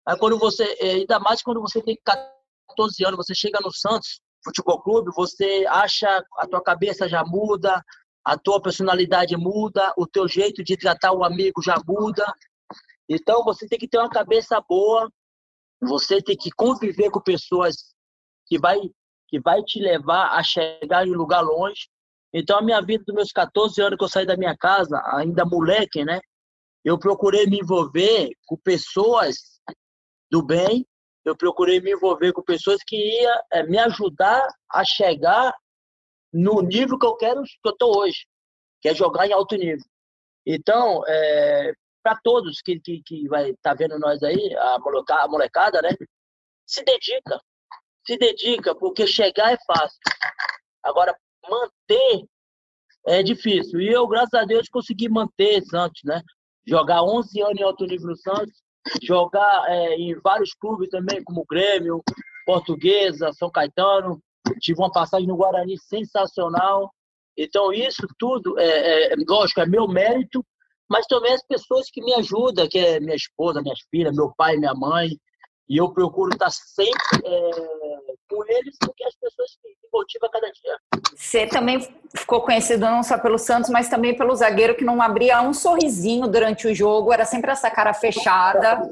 Aí 0.07 0.19
quando 0.19 0.39
você, 0.39 0.65
é, 0.81 0.93
ainda 0.93 1.21
mais 1.21 1.43
quando 1.43 1.61
você 1.61 1.83
tem 1.83 1.99
14 2.05 3.05
anos, 3.05 3.17
você 3.17 3.35
chega 3.35 3.61
no 3.61 3.73
Santos, 3.73 4.21
futebol 4.43 4.81
clube, 4.83 5.11
você 5.15 5.67
acha, 5.69 6.25
a 6.39 6.47
tua 6.47 6.63
cabeça 6.63 7.09
já 7.09 7.25
muda, 7.25 7.83
a 8.29 8.37
tua 8.37 8.61
personalidade 8.61 9.35
muda, 9.39 9.95
o 9.97 10.07
teu 10.07 10.29
jeito 10.29 10.63
de 10.63 10.77
tratar 10.77 11.13
o 11.13 11.25
amigo 11.25 11.63
já 11.63 11.77
muda. 11.87 12.25
Então 13.09 13.43
você 13.43 13.67
tem 13.67 13.79
que 13.79 13.89
ter 13.89 13.99
uma 13.99 14.11
cabeça 14.11 14.61
boa, 14.69 15.11
você 15.81 16.21
tem 16.21 16.37
que 16.37 16.51
conviver 16.51 17.11
com 17.11 17.23
pessoas 17.23 17.95
que 18.47 18.59
vai 18.59 18.79
que 19.29 19.41
vai 19.41 19.63
te 19.63 19.79
levar 19.79 20.39
a 20.39 20.43
chegar 20.43 21.07
em 21.07 21.11
um 21.11 21.17
lugar 21.17 21.41
longe. 21.41 21.89
Então 22.33 22.59
a 22.59 22.63
minha 22.63 22.83
vida 22.83 23.03
dos 23.07 23.15
meus 23.15 23.33
14 23.33 23.81
anos 23.81 23.97
que 23.99 24.05
eu 24.05 24.09
saí 24.09 24.27
da 24.27 24.37
minha 24.37 24.57
casa, 24.57 25.03
ainda 25.15 25.47
moleque, 25.47 26.05
né? 26.05 26.21
eu 26.85 26.99
procurei 26.99 27.47
me 27.47 27.61
envolver 27.61 28.31
com 28.47 28.57
pessoas 28.57 29.37
do 30.31 30.43
bem, 30.43 30.87
eu 31.25 31.35
procurei 31.35 31.81
me 31.81 31.93
envolver 31.93 32.33
com 32.33 32.43
pessoas 32.43 32.79
que 32.87 32.97
iam 32.97 33.41
é, 33.53 33.63
me 33.63 33.79
ajudar 33.79 34.47
a 34.71 34.85
chegar 34.85 35.55
no 36.33 36.61
nível 36.63 36.99
que 36.99 37.07
eu 37.07 37.17
quero, 37.17 37.43
que 37.43 37.69
eu 37.69 37.73
estou 37.73 37.99
hoje, 37.99 38.27
que 38.81 38.89
é 38.89 38.95
jogar 38.95 39.27
em 39.27 39.33
alto 39.33 39.57
nível. 39.57 39.85
Então, 40.47 41.03
é, 41.07 41.73
para 42.03 42.19
todos 42.23 42.61
que, 42.63 42.81
que, 42.81 43.03
que 43.03 43.29
vai 43.29 43.51
estar 43.51 43.71
tá 43.71 43.75
vendo 43.75 43.99
nós 43.99 44.23
aí, 44.23 44.55
a 44.57 44.79
molecada, 44.79 45.23
a 45.23 45.29
molecada, 45.29 45.83
né? 45.83 45.91
Se 46.67 46.83
dedica, 46.83 47.41
se 48.07 48.17
dedica, 48.17 48.75
porque 48.75 49.07
chegar 49.07 49.53
é 49.53 49.59
fácil. 49.67 49.99
Agora, 50.83 51.17
manter 51.49 52.25
é 53.07 53.23
difícil. 53.23 53.81
E 53.81 53.89
eu, 53.89 54.07
graças 54.07 54.35
a 54.35 54.45
Deus, 54.45 54.69
consegui 54.69 55.09
manter 55.09 55.63
Santos, 55.63 56.03
né? 56.05 56.23
Jogar 56.67 57.03
11 57.03 57.43
anos 57.43 57.61
em 57.61 57.63
alto 57.63 57.87
nível 57.87 58.09
no 58.09 58.17
Santos, 58.17 58.63
jogar 59.03 59.65
é, 59.69 59.95
em 59.97 60.15
vários 60.21 60.55
clubes 60.55 60.89
também, 60.91 61.23
como 61.25 61.47
Grêmio, 61.49 62.03
Portuguesa, 62.47 63.33
São 63.33 63.51
Caetano. 63.51 64.23
Tive 64.61 64.81
uma 64.81 64.91
passagem 64.91 65.27
no 65.27 65.37
Guarani 65.37 65.79
sensacional. 65.79 66.93
Então, 67.37 67.73
isso 67.73 68.07
tudo, 68.19 68.59
é, 68.59 69.13
é, 69.13 69.15
lógico, 69.29 69.61
é 69.61 69.67
meu 69.67 69.87
mérito, 69.87 70.45
mas 70.89 71.07
também 71.07 71.33
as 71.33 71.47
pessoas 71.47 71.89
que 71.91 72.03
me 72.03 72.15
ajudam, 72.15 72.69
que 72.69 72.79
é 72.79 72.99
minha 72.99 73.15
esposa, 73.15 73.63
minhas 73.63 73.81
filhas, 73.91 74.17
meu 74.17 74.33
pai, 74.37 74.57
minha 74.57 74.75
mãe. 74.75 75.11
E 75.69 75.77
eu 75.77 75.93
procuro 75.93 76.33
estar 76.33 76.51
sempre 76.51 77.21
é, 77.25 77.51
com 78.29 78.43
eles, 78.49 78.77
porque 78.81 79.05
as 79.05 79.15
pessoas 79.15 79.51
que 79.63 79.69
me 79.69 79.89
motivam 79.93 80.31
cada 80.31 80.51
dia. 80.51 80.79
Você 81.15 81.47
também 81.47 81.87
ficou 82.17 82.41
conhecido 82.41 82.87
não 82.87 83.03
só 83.03 83.19
pelo 83.19 83.39
Santos, 83.39 83.69
mas 83.69 83.89
também 83.89 84.17
pelo 84.17 84.35
zagueiro 84.35 84.75
que 84.75 84.85
não 84.85 85.03
abria 85.03 85.43
um 85.43 85.53
sorrisinho 85.53 86.27
durante 86.27 86.67
o 86.67 86.75
jogo, 86.75 87.13
era 87.13 87.27
sempre 87.27 87.51
essa 87.51 87.71
cara 87.71 87.93
fechada, 87.93 88.91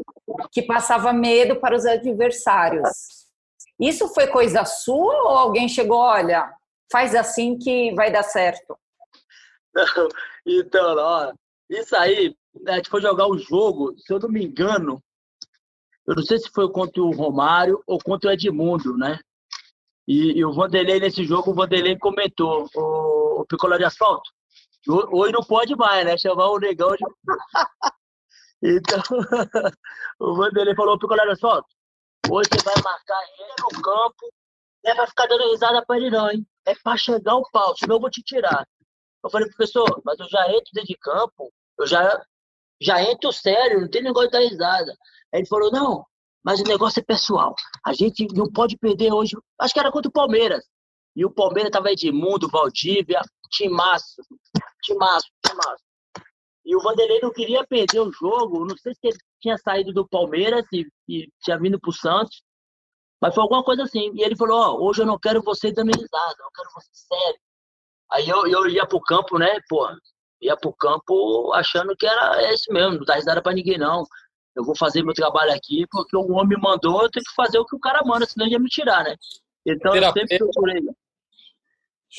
que 0.52 0.62
passava 0.62 1.12
medo 1.12 1.56
para 1.56 1.74
os 1.74 1.86
adversários. 1.86 3.25
Isso 3.78 4.08
foi 4.08 4.26
coisa 4.28 4.64
sua 4.64 5.14
ou 5.24 5.30
alguém 5.30 5.68
chegou, 5.68 5.98
olha, 5.98 6.52
faz 6.90 7.14
assim 7.14 7.58
que 7.58 7.94
vai 7.94 8.10
dar 8.10 8.22
certo? 8.22 8.76
Então, 10.46 10.96
ó, 10.96 11.32
isso 11.68 11.94
aí, 11.96 12.34
a 12.66 12.76
gente 12.76 12.88
foi 12.88 13.02
jogar 13.02 13.26
o 13.26 13.36
jogo, 13.36 13.94
se 13.98 14.12
eu 14.12 14.18
não 14.18 14.28
me 14.28 14.44
engano, 14.44 15.02
eu 16.06 16.14
não 16.14 16.22
sei 16.22 16.38
se 16.38 16.48
foi 16.50 16.70
contra 16.70 17.02
o 17.02 17.10
Romário 17.10 17.82
ou 17.86 17.98
contra 17.98 18.30
o 18.30 18.32
Edmundo, 18.32 18.96
né? 18.96 19.18
E, 20.06 20.38
e 20.38 20.44
o 20.44 20.52
Vanderlei, 20.52 21.00
nesse 21.00 21.24
jogo, 21.24 21.50
o 21.50 21.54
Vanderlei 21.54 21.98
comentou, 21.98 22.68
o, 22.74 23.40
o 23.40 23.46
Picolé 23.46 23.76
de 23.76 23.84
Asfalto, 23.84 24.30
hoje 24.88 25.32
não 25.32 25.42
pode 25.42 25.74
mais, 25.74 26.06
né? 26.06 26.16
Chamar 26.16 26.48
o 26.50 26.60
negão 26.60 26.90
de... 26.90 27.04
então, 28.78 29.02
o 30.20 30.36
Vanderlei 30.36 30.76
falou, 30.76 30.98
Picolé 30.98 31.24
de 31.24 31.32
Asfalto, 31.32 31.68
hoje 32.30 32.48
você 32.52 32.64
vai 32.64 32.74
marcar 32.82 33.20
ele 33.38 33.54
no 33.60 33.82
campo, 33.82 34.32
não 34.84 34.92
é 34.92 34.94
pra 34.94 35.06
ficar 35.06 35.26
dando 35.26 35.50
risada 35.50 35.84
pra 35.84 35.96
ele 35.96 36.10
não, 36.10 36.30
hein? 36.30 36.46
É 36.64 36.74
pra 36.74 36.96
chegar 36.96 37.36
o 37.36 37.48
pau, 37.50 37.76
senão 37.76 37.96
eu 37.96 38.00
vou 38.00 38.10
te 38.10 38.22
tirar. 38.22 38.66
Eu 39.24 39.30
falei, 39.30 39.48
professor, 39.48 40.00
mas 40.04 40.18
eu 40.20 40.28
já 40.28 40.48
entro 40.48 40.70
dentro 40.72 40.88
de 40.88 40.98
campo, 40.98 41.52
eu 41.78 41.86
já, 41.86 42.24
já 42.80 43.02
entro 43.02 43.32
sério, 43.32 43.80
não 43.80 43.88
tem 43.88 44.02
negócio 44.02 44.30
de 44.30 44.32
dar 44.32 44.44
risada. 44.44 44.92
Aí 45.32 45.40
ele 45.40 45.46
falou, 45.46 45.70
não, 45.70 46.04
mas 46.44 46.60
o 46.60 46.64
negócio 46.64 47.00
é 47.00 47.02
pessoal. 47.02 47.54
A 47.84 47.92
gente 47.92 48.26
não 48.32 48.50
pode 48.50 48.76
perder 48.76 49.12
hoje. 49.12 49.36
Acho 49.58 49.74
que 49.74 49.80
era 49.80 49.90
contra 49.90 50.08
o 50.08 50.12
Palmeiras. 50.12 50.64
E 51.16 51.24
o 51.24 51.30
Palmeiras 51.30 51.72
tava 51.72 51.90
Edmundo, 51.90 52.48
Valdívia, 52.48 53.20
Timaço, 53.50 54.22
Timaço, 54.82 55.26
Timaço. 55.44 55.84
E 56.64 56.76
o 56.76 56.80
Vanderlei 56.80 57.20
não 57.20 57.32
queria 57.32 57.66
perder 57.66 58.00
o 58.00 58.12
jogo. 58.12 58.64
Não 58.64 58.76
sei 58.76 58.94
se 58.94 59.00
ele 59.08 59.18
tinha 59.46 59.58
saído 59.58 59.92
do 59.92 60.06
Palmeiras 60.06 60.64
e, 60.72 60.84
e 61.08 61.28
tinha 61.40 61.56
vindo 61.58 61.78
pro 61.78 61.92
Santos. 61.92 62.42
Mas 63.20 63.34
foi 63.34 63.42
alguma 63.42 63.62
coisa 63.62 63.84
assim. 63.84 64.10
E 64.14 64.22
ele 64.22 64.36
falou, 64.36 64.58
ó, 64.58 64.72
oh, 64.72 64.88
hoje 64.88 65.02
eu 65.02 65.06
não 65.06 65.18
quero 65.18 65.40
você 65.42 65.70
dando 65.70 65.96
risada, 65.96 66.36
eu 66.40 66.50
quero 66.54 66.68
você 66.74 66.90
sério. 66.92 67.40
Aí 68.12 68.28
eu, 68.28 68.46
eu 68.46 68.68
ia 68.68 68.86
pro 68.86 69.00
campo, 69.00 69.38
né, 69.38 69.58
pô, 69.68 69.88
ia 70.40 70.56
pro 70.56 70.72
campo 70.72 71.52
achando 71.54 71.96
que 71.96 72.06
era 72.06 72.52
esse 72.52 72.72
mesmo, 72.72 72.98
não 72.98 73.04
dá 73.04 73.14
risada 73.14 73.42
pra 73.42 73.52
ninguém 73.52 73.78
não. 73.78 74.04
Eu 74.54 74.64
vou 74.64 74.76
fazer 74.76 75.02
meu 75.02 75.14
trabalho 75.14 75.52
aqui 75.52 75.86
porque 75.90 76.16
o 76.16 76.32
homem 76.32 76.58
mandou, 76.60 77.02
eu 77.02 77.10
tenho 77.10 77.24
que 77.24 77.34
fazer 77.34 77.58
o 77.58 77.66
que 77.66 77.76
o 77.76 77.80
cara 77.80 78.02
manda, 78.04 78.26
senão 78.26 78.46
ele 78.46 78.54
ia 78.54 78.60
me 78.60 78.68
tirar, 78.68 79.04
né? 79.04 79.16
Então 79.64 79.94
eu 79.94 80.12
sempre 80.12 80.38
procurei. 80.38 80.82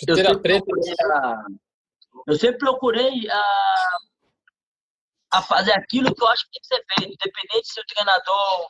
Eu 0.07 0.15
sempre 0.15 0.38
procurei, 0.41 0.93
a, 1.01 1.46
eu 2.27 2.36
sempre 2.36 2.57
procurei 2.57 3.29
a, 3.29 3.41
a 5.31 5.41
fazer 5.41 5.74
aquilo 5.74 6.13
que 6.13 6.24
eu 6.24 6.27
acho 6.27 6.43
que 6.46 6.51
tem 6.51 6.62
que 6.62 6.67
ser 6.67 6.86
feito, 6.93 7.13
independente 7.13 7.74
se 7.74 7.79
o 7.79 7.86
treinador 7.86 8.69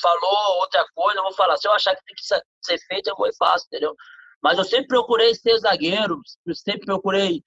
falou 0.00 0.60
outra 0.60 0.86
coisa, 0.94 1.18
eu 1.18 1.24
vou 1.24 1.34
falar. 1.34 1.56
Se 1.56 1.66
eu 1.66 1.72
achar 1.72 1.94
que 1.94 2.04
tem 2.04 2.14
que 2.14 2.22
ser 2.22 2.78
feito, 2.86 3.08
eu 3.08 3.16
vou 3.16 3.26
e 3.26 3.36
faço, 3.36 3.66
entendeu? 3.66 3.94
Mas 4.42 4.56
eu 4.58 4.64
sempre 4.64 4.86
procurei 4.86 5.34
ser 5.34 5.58
zagueiro, 5.58 6.20
eu 6.46 6.54
sempre 6.54 6.86
procurei, 6.86 7.42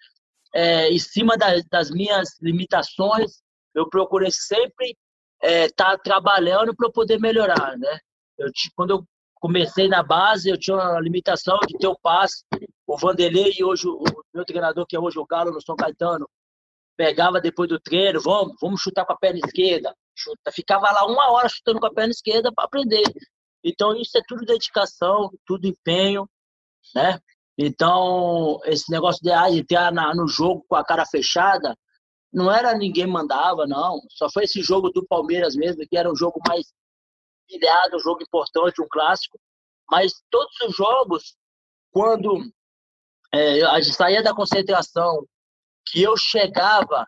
é, 0.54 0.90
em 0.90 1.00
cima 1.00 1.38
das, 1.38 1.64
das, 1.70 1.90
minhas 1.90 2.38
limitações, 2.42 3.42
eu 3.74 3.88
procurei 3.90 4.30
sempre 4.32 4.98
estar 5.42 5.48
é, 5.50 5.70
tá 5.70 5.98
trabalhando 5.98 6.76
para 6.76 6.92
poder 6.92 7.20
melhorar, 7.20 7.78
né? 7.78 8.00
Eu, 8.38 8.52
quando 8.76 8.92
eu 8.92 9.06
comecei 9.36 9.88
na 9.88 10.04
base, 10.04 10.50
eu 10.50 10.58
tinha 10.58 10.76
uma 10.76 11.00
limitação 11.00 11.58
de 11.68 11.78
ter 11.78 11.88
o 11.88 11.98
passe. 11.98 12.44
O 12.86 12.98
Vanderlei 12.98 13.54
e 13.58 13.64
hoje 13.64 13.88
o 13.88 14.04
meu 14.34 14.44
treinador, 14.44 14.86
que 14.86 14.96
é 14.96 15.00
hoje 15.00 15.18
o 15.18 15.26
Galo 15.26 15.52
no 15.52 15.62
São 15.62 15.76
Caetano, 15.76 16.30
pegava 16.98 17.42
depois 17.42 17.70
do 17.70 17.80
treino, 17.80 18.22
vamos, 18.22 18.56
vamos 18.62 18.82
chutar 18.82 19.06
com 19.06 19.14
a 19.14 19.18
perna 19.18 19.40
esquerda. 19.44 19.96
Chuta. 20.16 20.52
Ficava 20.52 20.92
lá 20.92 21.06
uma 21.06 21.32
hora 21.32 21.50
chutando 21.50 21.80
com 21.80 21.88
a 21.88 21.94
perna 21.94 22.12
esquerda 22.12 22.52
para 22.54 22.66
aprender. 22.66 23.04
Então, 23.64 23.96
isso 23.96 24.18
é 24.18 24.22
tudo 24.28 24.46
dedicação, 24.46 25.32
tudo 25.46 25.68
empenho 25.68 26.28
né? 26.96 27.20
Então, 27.58 28.60
esse 28.66 28.92
negócio 28.92 29.22
de, 29.22 29.32
ah, 29.32 29.50
de 29.50 29.64
ter 29.64 29.78
no 30.16 30.28
jogo 30.28 30.66
com 30.68 30.76
a 30.76 30.84
cara 30.84 31.06
fechada, 31.06 31.78
não 32.34 32.52
era 32.52 32.76
ninguém 32.76 33.06
mandava, 33.06 33.68
não. 33.68 34.02
Só 34.10 34.30
foi 34.32 34.46
esse 34.46 34.62
jogo 34.62 34.90
do 34.90 35.06
Palmeiras 35.06 35.56
mesmo, 35.56 35.86
que 35.88 35.98
era 35.98 36.12
um 36.12 36.16
jogo 36.16 36.40
mais 36.48 36.74
pilhado, 37.48 37.98
um 37.98 38.00
jogo 38.00 38.24
importante, 38.24 38.82
um 38.82 38.88
clássico. 38.90 39.40
Mas 39.90 40.14
todos 40.30 40.60
os 40.62 40.76
jogos, 40.76 41.36
quando 41.92 42.42
é, 43.34 43.62
a 43.64 43.80
gente 43.82 43.96
saía 43.96 44.24
da 44.24 44.34
concentração, 44.34 45.26
que 45.86 46.02
eu 46.02 46.16
chegava 46.18 47.08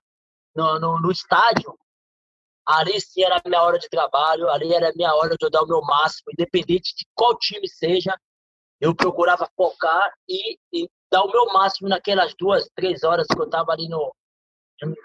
no, 0.55 0.79
no, 0.79 1.01
no 1.01 1.11
estádio, 1.11 1.77
ali 2.65 2.99
sim 3.01 3.23
era 3.23 3.37
a 3.37 3.49
minha 3.49 3.61
hora 3.61 3.77
de 3.77 3.89
trabalho, 3.89 4.49
ali 4.49 4.73
era 4.73 4.89
a 4.89 4.93
minha 4.95 5.13
hora 5.15 5.35
de 5.37 5.45
eu 5.45 5.49
dar 5.49 5.63
o 5.63 5.67
meu 5.67 5.81
máximo, 5.81 6.31
independente 6.31 6.95
de 6.95 7.05
qual 7.13 7.37
time 7.37 7.67
seja, 7.67 8.17
eu 8.79 8.95
procurava 8.95 9.49
focar 9.55 10.13
e, 10.27 10.57
e, 10.73 10.89
dar 11.11 11.23
o 11.23 11.31
meu 11.31 11.45
máximo 11.53 11.89
naquelas 11.89 12.33
duas, 12.37 12.69
três 12.75 13.03
horas 13.03 13.27
que 13.27 13.39
eu 13.39 13.45
estava 13.45 13.71
ali 13.71 13.87
no, 13.87 14.15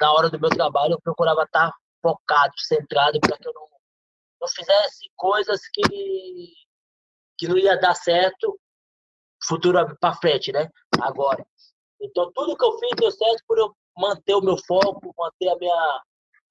na 0.01 0.13
hora 0.13 0.31
do 0.31 0.41
meu 0.41 0.51
trabalho, 0.51 0.93
eu 0.93 1.01
procurava 1.01 1.43
estar 1.43 1.73
focado, 2.03 2.53
centrado, 2.59 3.21
para 3.21 3.37
que 3.37 3.49
eu 3.49 3.53
não, 3.53 3.69
não 4.41 4.49
fizesse 4.49 5.11
coisas 5.17 5.61
que, 5.73 6.55
que 7.37 7.49
não 7.49 7.59
ia 7.59 7.77
dar 7.77 7.95
certo 7.95 8.59
futuro 9.47 9.97
para 10.01 10.17
frente, 10.17 10.53
né? 10.53 10.69
Agora. 11.01 11.45
Então, 12.01 12.31
tudo 12.33 12.57
que 12.57 12.65
eu 12.65 12.79
fiz 12.79 12.91
deu 12.97 13.11
certo 13.11 13.43
por 13.47 13.59
eu 13.59 13.75
manter 13.97 14.35
o 14.35 14.41
meu 14.41 14.57
foco, 14.57 15.15
manter 15.19 15.49
a 15.49 15.57
minha, 15.57 16.03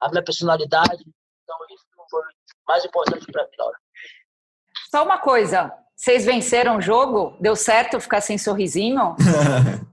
a 0.02 0.10
minha 0.10 0.24
personalidade. 0.24 1.04
Então, 1.44 1.58
isso 1.72 1.86
foi 2.10 2.22
mais 2.68 2.86
importante 2.86 3.26
para 3.32 3.44
mim 3.44 3.52
na 3.58 3.66
hora. 3.66 3.78
Só 4.92 5.04
uma 5.04 5.18
coisa, 5.18 5.74
vocês 5.96 6.26
venceram 6.26 6.78
o 6.78 6.82
jogo? 6.82 7.36
Deu 7.40 7.56
certo 7.56 8.00
ficar 8.00 8.22
sem 8.22 8.38
sorrisinho? 8.38 9.16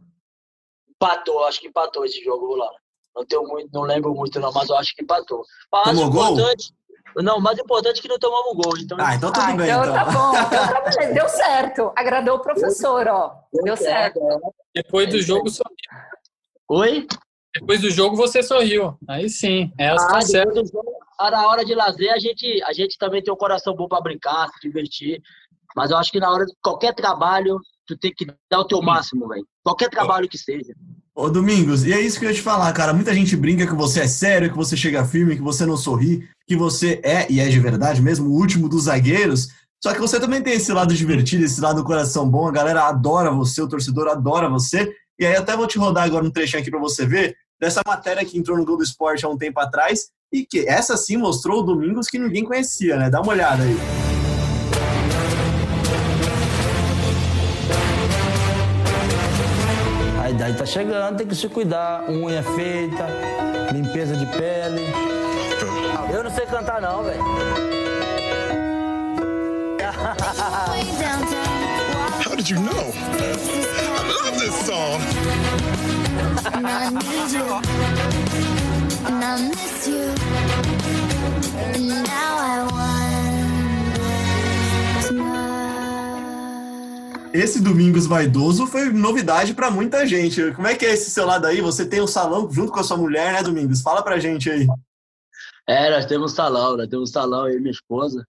empatou, 0.88 1.44
acho 1.44 1.61
que 1.61 1.68
empatou 1.68 2.04
esse 2.04 2.23
jogo 2.23 2.54
lá. 2.56 2.70
Não 3.14 3.25
tenho 3.25 3.44
muito, 3.44 3.70
não 3.73 3.82
lembro 3.82 4.12
muito 4.14 4.40
não, 4.40 4.52
mas 4.52 4.68
eu 4.68 4.76
acho 4.76 4.94
que 4.94 5.02
empatou. 5.02 5.44
Mas 5.70 5.84
Tomou 5.84 6.08
importante, 6.08 6.68
gol? 6.68 6.76
Não, 7.16 7.38
o 7.38 7.40
mais 7.40 7.58
importante 7.58 7.99
é 7.99 8.02
que 8.02 8.08
não 8.08 8.18
tomamos 8.18 8.54
gol. 8.56 8.76
Então... 8.78 8.99
Ah, 9.00 9.14
então 9.14 9.30
tudo 9.30 9.42
ah, 9.42 9.52
bem. 9.52 9.66
Então, 9.66 9.82
então. 9.84 9.94
tá 9.94 10.04
bom. 10.04 10.32
Então 10.37 11.06
tá 11.06 11.12
Deu 11.12 11.28
certo. 11.28 11.92
Agradou 11.96 12.37
o 12.37 12.40
professor, 12.40 13.06
ó. 13.06 13.37
Deu 13.62 13.76
certo. 13.76 14.20
Depois 14.75 15.08
do 15.08 15.23
jogo 15.23 15.49
sorriu. 15.49 15.75
Oi? 16.68 17.06
Depois 17.54 17.80
do 17.80 17.90
jogo 17.90 18.16
você 18.16 18.42
sorriu. 18.42 18.99
Aí 19.08 19.28
sim. 19.28 19.73
É, 19.78 19.90
ah, 19.90 19.96
tá 19.96 20.20
certo. 20.23 20.66
Jogo, 20.66 20.92
na 21.20 21.46
hora 21.46 21.64
de 21.64 21.75
lazer, 21.75 22.12
a 22.12 22.18
gente, 22.18 22.61
a 22.64 22.73
gente 22.73 22.99
também 22.99 23.23
tem 23.23 23.32
um 23.32 23.37
coração 23.37 23.75
bom 23.75 23.87
para 23.87 24.00
brincar, 24.00 24.49
se 24.49 24.61
divertir. 24.61 25.23
Mas 25.76 25.90
eu 25.90 25.96
acho 25.96 26.11
que 26.11 26.20
na 26.20 26.30
hora 26.30 26.44
de 26.44 26.52
qualquer 26.62 26.94
trabalho, 26.94 27.61
tu 27.87 27.96
tem 27.96 28.12
que 28.12 28.26
dar 28.50 28.61
o 28.61 28.66
teu 28.66 28.82
máximo, 28.82 29.28
velho. 29.28 29.46
Qualquer 29.62 29.88
trabalho 29.88 30.28
que 30.28 30.38
seja. 30.38 30.75
Ô, 31.14 31.28
Domingos, 31.28 31.84
e 31.84 31.92
é 31.92 32.00
isso 32.00 32.18
que 32.18 32.25
eu 32.25 32.30
ia 32.30 32.34
te 32.34 32.42
falar, 32.42 32.73
cara. 32.73 32.92
Muita 32.92 33.14
gente 33.14 33.37
brinca 33.37 33.66
que 33.66 33.75
você 33.75 34.00
é 34.00 34.08
sério, 34.08 34.50
que 34.50 34.56
você 34.56 34.76
chega 34.76 35.04
firme, 35.04 35.37
que 35.37 35.42
você 35.42 35.64
não 35.64 35.76
sorri, 35.76 36.28
que 36.46 36.56
você 36.56 37.00
é, 37.02 37.26
e 37.30 37.40
é 37.40 37.48
de 37.48 37.58
verdade 37.58 38.02
mesmo, 38.02 38.28
o 38.28 38.34
último 38.34 38.68
dos 38.68 38.84
zagueiros. 38.84 39.48
Só 39.82 39.92
que 39.92 40.00
você 40.00 40.18
também 40.18 40.42
tem 40.42 40.54
esse 40.54 40.72
lado 40.72 40.94
divertido, 40.94 41.44
esse 41.44 41.60
lado 41.60 41.84
coração 41.84 42.28
bom. 42.28 42.48
A 42.48 42.52
galera 42.52 42.84
adora 42.84 43.30
você, 43.30 43.60
o 43.60 43.68
torcedor 43.68 44.08
adora 44.08 44.48
você. 44.48 44.90
E 45.18 45.26
aí 45.26 45.36
até 45.36 45.56
vou 45.56 45.66
te 45.66 45.78
rodar 45.78 46.04
agora 46.04 46.24
um 46.24 46.30
trechinho 46.30 46.60
aqui 46.60 46.70
para 46.70 46.80
você 46.80 47.06
ver 47.06 47.36
dessa 47.60 47.82
matéria 47.86 48.24
que 48.24 48.38
entrou 48.38 48.56
no 48.58 48.64
Globo 48.64 48.82
Esporte 48.82 49.24
há 49.24 49.28
um 49.28 49.38
tempo 49.38 49.60
atrás 49.60 50.08
e 50.32 50.44
que 50.44 50.68
essa 50.68 50.96
sim 50.96 51.16
mostrou 51.16 51.60
o 51.60 51.62
Domingos 51.62 52.08
que 52.08 52.18
ninguém 52.18 52.44
conhecia, 52.44 52.96
né? 52.96 53.08
Dá 53.08 53.20
uma 53.20 53.32
olhada 53.32 53.62
aí. 53.62 53.76
A 60.20 60.30
idade 60.30 60.58
tá 60.58 60.66
chegando, 60.66 61.16
tem 61.16 61.26
que 61.26 61.34
se 61.34 61.48
cuidar. 61.48 62.08
Unha 62.10 62.42
feita, 62.42 63.06
limpeza 63.72 64.16
de 64.16 64.26
pele. 64.26 65.13
Sei 66.34 66.46
cantar 66.46 66.80
não, 66.80 67.04
velho. 67.04 67.22
How 72.26 72.34
did 72.36 72.48
you 72.50 72.58
know? 72.60 72.72
I 72.72 74.02
love 74.08 74.38
this 74.38 74.54
song. 74.66 75.00
And 76.52 76.66
I 76.66 76.90
need 76.90 77.32
you. 77.32 77.60
And 79.06 79.24
I 79.24 79.48
miss 79.48 79.86
you. 79.86 80.14
And 81.74 82.02
now 82.04 82.68
I. 82.72 82.84
Esse 87.34 87.60
Domingos 87.60 88.06
Vaidoso 88.06 88.64
foi 88.64 88.90
novidade 88.90 89.54
pra 89.54 89.68
muita 89.68 90.06
gente. 90.06 90.52
Como 90.52 90.68
é 90.68 90.74
que 90.76 90.86
é 90.86 90.92
esse 90.92 91.10
seu 91.10 91.26
lado 91.26 91.48
aí? 91.48 91.60
Você 91.60 91.84
tem 91.84 92.00
um 92.00 92.06
salão 92.06 92.48
junto 92.50 92.70
com 92.70 92.78
a 92.78 92.84
sua 92.84 92.96
mulher, 92.96 93.32
né, 93.32 93.42
Domingos? 93.42 93.82
Fala 93.82 94.02
pra 94.02 94.20
gente 94.20 94.48
aí. 94.48 94.68
É, 95.66 95.90
nós 95.90 96.06
temos 96.06 96.33
um 96.33 96.35
salão, 96.35 96.76
nós 96.76 96.88
temos 96.88 97.11
um 97.11 97.12
salão, 97.12 97.49
eu 97.49 97.56
e 97.56 97.61
minha 97.61 97.71
esposa, 97.71 98.26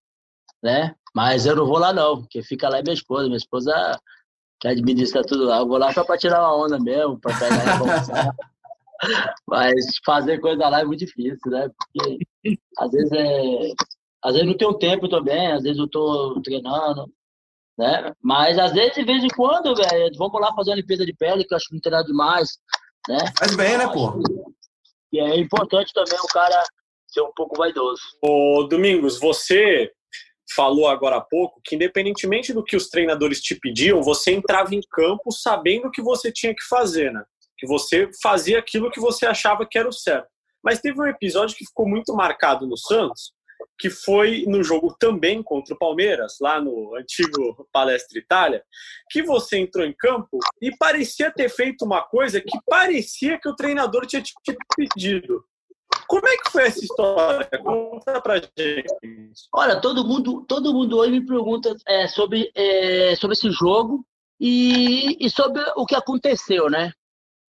né? 0.63 0.95
Mas 1.13 1.45
eu 1.45 1.55
não 1.55 1.65
vou 1.65 1.77
lá 1.77 1.93
não, 1.93 2.21
porque 2.21 2.41
fica 2.43 2.67
lá 2.67 2.79
é 2.79 2.81
minha 2.81 2.93
esposa. 2.93 3.25
Minha 3.25 3.37
esposa 3.37 3.71
que 4.59 4.67
administra 4.67 5.21
tudo 5.23 5.45
lá. 5.45 5.59
Eu 5.59 5.67
vou 5.67 5.77
lá 5.77 5.93
só 5.93 6.03
pra 6.03 6.17
tirar 6.17 6.41
uma 6.41 6.65
onda 6.65 6.79
mesmo, 6.79 7.19
pra 7.19 7.37
pegar 7.37 7.79
conversar. 7.79 8.35
Mas 9.47 9.85
fazer 10.05 10.39
coisa 10.39 10.67
lá 10.67 10.81
é 10.81 10.85
muito 10.85 11.05
difícil, 11.05 11.51
né? 11.51 11.69
Porque 11.69 12.19
às 12.77 12.91
vezes 12.91 13.11
é. 13.11 13.71
Às 14.23 14.33
vezes 14.33 14.47
não 14.47 14.57
tenho 14.57 14.73
tempo 14.73 15.07
também, 15.07 15.51
às 15.51 15.61
vezes 15.61 15.77
eu 15.77 15.87
tô 15.87 16.41
treinando, 16.43 17.05
né? 17.77 18.11
Mas 18.21 18.57
às 18.57 18.73
vezes, 18.73 18.95
de 18.95 19.05
vez 19.05 19.23
em 19.23 19.27
quando, 19.27 19.75
velho, 19.75 20.11
vamos 20.17 20.41
lá 20.41 20.51
fazer 20.55 20.71
uma 20.71 20.77
limpeza 20.77 21.05
de 21.05 21.13
pele, 21.13 21.43
que 21.45 21.53
eu 21.53 21.57
acho 21.57 21.67
que 21.67 21.75
não 21.75 21.81
tem 21.81 21.91
nada 21.91 22.05
demais, 22.05 22.57
né? 23.07 23.19
Faz 23.37 23.55
bem, 23.55 23.77
né, 23.77 23.87
pô? 23.87 24.19
E 25.13 25.19
é 25.19 25.37
importante 25.37 25.93
também 25.93 26.19
o 26.19 26.27
cara 26.33 26.63
ser 27.15 27.21
um 27.21 27.31
pouco 27.33 27.57
vaidoso. 27.57 28.01
Ô, 28.21 28.63
Domingos, 28.63 29.17
você 29.17 29.89
falou 30.53 30.87
agora 30.87 31.17
há 31.17 31.21
pouco 31.21 31.61
que, 31.63 31.75
independentemente 31.75 32.53
do 32.53 32.63
que 32.63 32.75
os 32.75 32.89
treinadores 32.89 33.41
te 33.41 33.55
pediam, 33.55 34.01
você 34.01 34.31
entrava 34.31 34.75
em 34.75 34.81
campo 34.91 35.31
sabendo 35.31 35.87
o 35.87 35.91
que 35.91 36.01
você 36.01 36.31
tinha 36.31 36.53
que 36.53 36.63
fazer, 36.69 37.11
né? 37.11 37.23
Que 37.57 37.65
você 37.65 38.09
fazia 38.21 38.59
aquilo 38.59 38.91
que 38.91 38.99
você 38.99 39.25
achava 39.25 39.65
que 39.65 39.77
era 39.77 39.87
o 39.87 39.93
certo. 39.93 40.27
Mas 40.63 40.81
teve 40.81 40.99
um 40.99 41.07
episódio 41.07 41.55
que 41.55 41.65
ficou 41.65 41.87
muito 41.87 42.13
marcado 42.13 42.67
no 42.67 42.77
Santos, 42.77 43.33
que 43.79 43.89
foi 43.89 44.45
no 44.47 44.63
jogo 44.63 44.95
também 44.99 45.41
contra 45.41 45.73
o 45.73 45.77
Palmeiras, 45.77 46.37
lá 46.41 46.61
no 46.61 46.95
antigo 46.95 47.67
Palestra 47.71 48.19
Itália, 48.19 48.63
que 49.09 49.23
você 49.23 49.57
entrou 49.57 49.85
em 49.85 49.93
campo 49.93 50.39
e 50.61 50.75
parecia 50.75 51.31
ter 51.31 51.49
feito 51.49 51.85
uma 51.85 52.01
coisa 52.01 52.41
que 52.41 52.57
parecia 52.65 53.39
que 53.39 53.49
o 53.49 53.55
treinador 53.55 54.05
tinha 54.05 54.21
te 54.21 54.33
pedido. 54.75 55.43
Como 56.07 56.27
é 56.27 56.37
que 56.37 56.51
foi 56.51 56.63
essa 56.63 56.79
história? 56.79 57.49
Conta 57.63 58.21
pra 58.21 58.35
gente. 58.37 58.85
Olha, 59.53 59.79
todo 59.79 60.05
mundo, 60.05 60.45
todo 60.47 60.73
mundo 60.73 60.97
hoje 60.97 61.11
me 61.11 61.25
pergunta 61.25 61.75
é, 61.87 62.07
sobre, 62.07 62.51
é, 62.55 63.15
sobre 63.15 63.33
esse 63.33 63.49
jogo 63.51 64.05
e, 64.39 65.17
e 65.19 65.29
sobre 65.29 65.61
o 65.75 65.85
que 65.85 65.95
aconteceu, 65.95 66.69
né? 66.69 66.91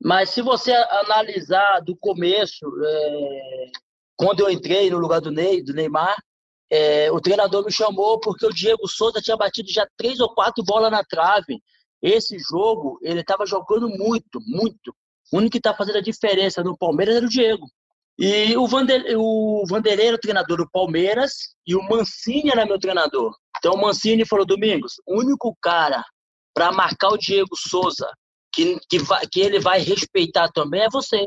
Mas 0.02 0.30
se 0.30 0.42
você 0.42 0.72
analisar 0.72 1.80
do 1.80 1.96
começo, 1.96 2.66
é, 2.84 3.70
quando 4.16 4.40
eu 4.40 4.50
entrei 4.50 4.90
no 4.90 4.98
lugar 4.98 5.20
do, 5.20 5.30
Ney, 5.30 5.62
do 5.62 5.72
Neymar, 5.72 6.16
é, 6.70 7.10
o 7.12 7.20
treinador 7.20 7.64
me 7.64 7.72
chamou 7.72 8.18
porque 8.20 8.46
o 8.46 8.52
Diego 8.52 8.88
Souza 8.88 9.20
tinha 9.20 9.36
batido 9.36 9.70
já 9.70 9.86
três 9.96 10.20
ou 10.20 10.34
quatro 10.34 10.64
bolas 10.64 10.90
na 10.90 11.04
trave. 11.04 11.60
Esse 12.02 12.36
jogo, 12.38 12.98
ele 13.02 13.20
estava 13.20 13.46
jogando 13.46 13.88
muito, 13.88 14.38
muito. 14.46 14.94
O 15.32 15.38
único 15.38 15.52
que 15.52 15.58
está 15.58 15.74
fazendo 15.74 15.98
a 15.98 16.02
diferença 16.02 16.62
no 16.62 16.76
Palmeiras 16.76 17.16
era 17.16 17.26
o 17.26 17.28
Diego. 17.28 17.66
E 18.18 18.56
o, 18.56 18.66
Vander, 18.66 19.04
o 19.18 19.64
Vanderlei 19.68 20.06
era 20.06 20.16
o 20.16 20.20
treinador 20.20 20.56
do 20.56 20.70
Palmeiras 20.70 21.32
e 21.66 21.76
o 21.76 21.82
Mancini 21.82 22.50
era 22.50 22.64
meu 22.64 22.78
treinador. 22.78 23.34
Então 23.58 23.74
o 23.74 23.80
Mancini 23.80 24.24
falou: 24.24 24.46
Domingos, 24.46 24.94
o 25.06 25.20
único 25.20 25.54
cara 25.60 26.02
para 26.54 26.72
marcar 26.72 27.10
o 27.10 27.18
Diego 27.18 27.54
Souza 27.54 28.08
que, 28.50 28.78
que, 28.88 28.98
vai, 28.98 29.26
que 29.26 29.40
ele 29.40 29.60
vai 29.60 29.80
respeitar 29.80 30.48
também 30.48 30.82
é 30.82 30.88
você. 30.90 31.26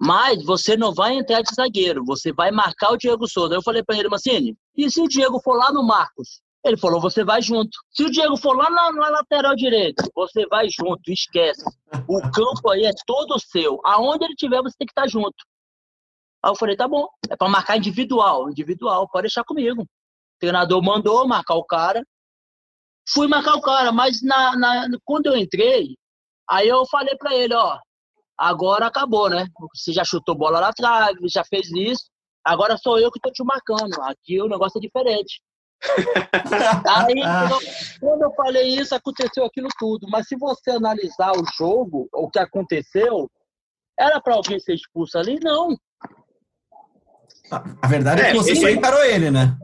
Mas 0.00 0.42
você 0.44 0.76
não 0.76 0.92
vai 0.94 1.14
entrar 1.14 1.42
de 1.42 1.54
zagueiro, 1.54 2.04
você 2.04 2.32
vai 2.32 2.50
marcar 2.50 2.92
o 2.92 2.96
Diego 2.96 3.28
Souza. 3.28 3.54
Eu 3.54 3.62
falei 3.62 3.82
para 3.82 3.98
ele, 3.98 4.08
Mancini, 4.08 4.56
e 4.76 4.90
se 4.90 5.00
o 5.00 5.08
Diego 5.08 5.40
for 5.40 5.56
lá 5.56 5.70
no 5.70 5.82
Marcos? 5.86 6.40
Ele 6.64 6.78
falou, 6.78 6.98
você 6.98 7.22
vai 7.22 7.42
junto. 7.42 7.76
Se 7.90 8.04
o 8.04 8.10
Diego 8.10 8.38
for 8.38 8.56
lá 8.56 8.70
na, 8.70 8.90
na 8.90 9.10
lateral 9.10 9.54
direita, 9.54 10.02
você 10.14 10.46
vai 10.46 10.66
junto, 10.70 11.12
esquece. 11.12 11.62
O 12.08 12.22
campo 12.30 12.70
aí 12.70 12.86
é 12.86 12.90
todo 13.06 13.38
seu. 13.38 13.78
Aonde 13.84 14.24
ele 14.24 14.32
estiver, 14.32 14.62
você 14.62 14.74
tem 14.78 14.86
que 14.86 14.92
estar 14.92 15.06
junto. 15.06 15.34
Aí 16.44 16.50
eu 16.50 16.56
falei, 16.56 16.76
tá 16.76 16.86
bom, 16.86 17.08
é 17.30 17.36
para 17.36 17.48
marcar 17.48 17.78
individual, 17.78 18.50
individual, 18.50 19.08
pode 19.08 19.22
deixar 19.22 19.42
comigo. 19.44 19.80
O 19.82 19.88
treinador 20.38 20.82
mandou 20.82 21.26
marcar 21.26 21.54
o 21.54 21.64
cara. 21.64 22.06
Fui 23.08 23.26
marcar 23.26 23.54
o 23.54 23.62
cara, 23.62 23.90
mas 23.90 24.20
na, 24.22 24.54
na 24.54 24.86
quando 25.04 25.26
eu 25.26 25.36
entrei, 25.38 25.96
aí 26.48 26.68
eu 26.68 26.84
falei 26.86 27.16
para 27.16 27.34
ele, 27.34 27.54
ó, 27.54 27.78
agora 28.36 28.86
acabou, 28.86 29.30
né? 29.30 29.46
Você 29.74 29.90
já 29.90 30.04
chutou 30.04 30.34
bola 30.34 30.60
lá 30.60 30.68
atrás, 30.68 31.16
já 31.32 31.42
fez 31.44 31.70
isso, 31.72 32.10
agora 32.44 32.76
sou 32.76 32.98
eu 32.98 33.10
que 33.10 33.20
tô 33.20 33.30
te 33.30 33.42
marcando. 33.42 33.98
Aqui 34.02 34.42
o 34.42 34.48
negócio 34.48 34.76
é 34.76 34.80
diferente. 34.82 35.40
Aí, 36.86 38.00
quando 38.00 38.22
eu 38.22 38.34
falei 38.34 38.68
isso, 38.68 38.94
aconteceu 38.94 39.46
aquilo 39.46 39.68
tudo. 39.78 40.06
Mas 40.10 40.28
se 40.28 40.36
você 40.36 40.72
analisar 40.72 41.32
o 41.32 41.44
jogo, 41.56 42.06
o 42.12 42.28
que 42.28 42.38
aconteceu, 42.38 43.30
era 43.98 44.20
para 44.20 44.34
alguém 44.34 44.60
ser 44.60 44.74
expulso 44.74 45.18
ali? 45.18 45.38
Não. 45.40 45.74
A 47.50 47.88
verdade 47.88 48.22
é, 48.22 48.30
que 48.30 48.36
você 48.36 48.56
só 48.56 48.68
encarou 48.68 49.04
ele, 49.04 49.30
né? 49.30 49.56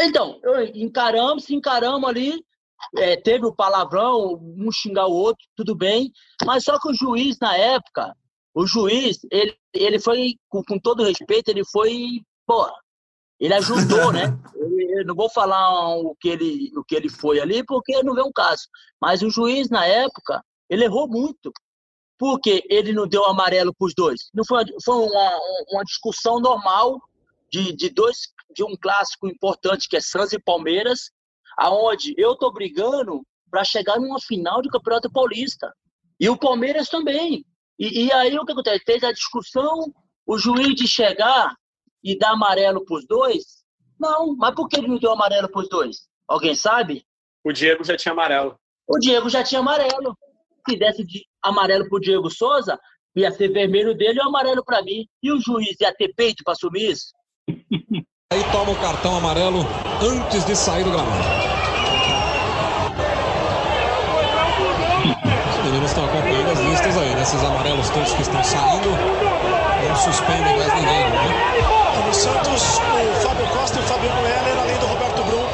Então, 0.00 0.40
encaramos, 0.74 1.44
se 1.44 1.54
encaramos 1.54 2.08
ali, 2.08 2.42
é, 2.96 3.16
teve 3.16 3.44
o 3.46 3.54
palavrão, 3.54 4.40
um 4.40 4.70
xingar 4.72 5.06
o 5.06 5.12
outro, 5.12 5.46
tudo 5.56 5.74
bem, 5.74 6.10
mas 6.44 6.64
só 6.64 6.78
que 6.78 6.88
o 6.88 6.94
juiz, 6.94 7.36
na 7.40 7.54
época, 7.56 8.14
o 8.54 8.66
juiz, 8.66 9.18
ele, 9.30 9.54
ele 9.74 9.98
foi, 9.98 10.34
com, 10.48 10.62
com 10.64 10.78
todo 10.78 11.04
respeito, 11.04 11.48
ele 11.48 11.64
foi, 11.64 12.22
pô, 12.46 12.66
ele 13.38 13.54
ajudou, 13.54 14.12
né? 14.12 14.24
Eu 14.90 15.06
não 15.06 15.14
vou 15.14 15.30
falar 15.30 15.96
o 15.96 16.14
que, 16.20 16.28
ele, 16.28 16.70
o 16.76 16.84
que 16.84 16.94
ele 16.94 17.08
foi 17.08 17.40
ali, 17.40 17.64
porque 17.64 18.02
não 18.02 18.14
vê 18.14 18.22
um 18.22 18.32
caso. 18.32 18.64
Mas 19.00 19.22
o 19.22 19.30
juiz, 19.30 19.70
na 19.70 19.86
época, 19.86 20.44
ele 20.68 20.84
errou 20.84 21.08
muito. 21.08 21.52
Porque 22.20 22.62
ele 22.68 22.92
não 22.92 23.08
deu 23.08 23.24
amarelo 23.24 23.74
para 23.74 23.86
os 23.86 23.94
dois. 23.94 24.28
Não 24.34 24.44
foi, 24.44 24.62
foi 24.84 24.94
uma, 24.94 25.40
uma 25.72 25.84
discussão 25.84 26.38
normal 26.38 27.00
de, 27.50 27.72
de 27.72 27.88
dois 27.88 28.28
de 28.54 28.62
um 28.62 28.76
clássico 28.76 29.26
importante 29.26 29.88
que 29.88 29.96
é 29.96 30.00
Santos 30.02 30.34
e 30.34 30.38
Palmeiras, 30.38 31.10
aonde 31.56 32.14
eu 32.18 32.36
tô 32.36 32.52
brigando 32.52 33.22
para 33.50 33.64
chegar 33.64 33.98
numa 33.98 34.20
final 34.20 34.60
de 34.60 34.68
Campeonato 34.68 35.10
Paulista. 35.10 35.72
E 36.20 36.28
o 36.28 36.36
Palmeiras 36.36 36.90
também. 36.90 37.42
E, 37.78 38.04
e, 38.04 38.12
aí 38.12 38.38
o 38.38 38.44
que 38.44 38.52
acontece? 38.52 38.84
Fez 38.84 39.02
a 39.02 39.12
discussão, 39.12 39.90
o 40.26 40.36
juiz 40.36 40.74
de 40.74 40.86
chegar 40.86 41.56
e 42.04 42.18
dar 42.18 42.32
amarelo 42.32 42.84
para 42.84 42.98
os 42.98 43.06
dois? 43.06 43.64
Não, 43.98 44.36
mas 44.36 44.54
por 44.54 44.68
que 44.68 44.78
ele 44.78 44.88
não 44.88 44.98
deu 44.98 45.12
amarelo 45.12 45.48
para 45.48 45.62
os 45.62 45.68
dois? 45.70 46.06
Alguém 46.28 46.54
sabe? 46.54 47.06
O 47.42 47.50
Diego 47.50 47.82
já 47.82 47.96
tinha 47.96 48.12
amarelo. 48.12 48.58
O 48.86 48.98
Diego 48.98 49.30
já 49.30 49.42
tinha 49.42 49.60
amarelo. 49.60 50.14
Se 50.68 50.76
desse 50.76 51.04
de 51.04 51.24
amarelo 51.42 51.88
para 51.88 51.96
o 51.96 52.00
Diego 52.00 52.30
Souza, 52.30 52.78
ia 53.16 53.30
ser 53.30 53.48
vermelho 53.48 53.94
dele 53.94 54.18
e 54.18 54.22
amarelo 54.22 54.64
para 54.64 54.82
mim. 54.82 55.06
E 55.22 55.32
o 55.32 55.40
juiz 55.40 55.76
ia 55.80 55.94
ter 55.94 56.12
peito 56.14 56.42
para 56.44 56.52
assumir 56.52 56.90
isso? 56.90 57.12
Aí 58.32 58.44
toma 58.52 58.70
o 58.70 58.76
cartão 58.76 59.16
amarelo 59.16 59.66
antes 60.00 60.44
de 60.44 60.54
sair 60.54 60.84
do 60.84 60.90
gramado. 60.92 61.50
Os 65.50 65.64
meninos 65.64 65.90
estão 65.90 66.04
acompanhando 66.04 66.50
as 66.52 66.60
listas 66.60 66.96
aí, 66.96 67.12
né? 67.12 67.22
Esses 67.22 67.42
amarelos 67.42 67.90
todos 67.90 68.12
que 68.12 68.22
estão 68.22 68.44
saindo. 68.44 68.90
Não 69.88 69.96
suspendem 69.96 70.56
mais 70.56 70.72
ninguém, 70.74 71.10
né? 71.10 71.70
No 72.06 72.14
Santos, 72.14 72.78
o 72.78 73.20
Fábio 73.20 73.46
Costa 73.48 73.78
e 73.78 73.82
o 73.82 73.86
Fabiano 73.86 74.20
Heller, 74.20 74.58
além 74.60 74.78
do 74.78 74.86
Roberto 74.86 75.24
Brum, 75.24 75.46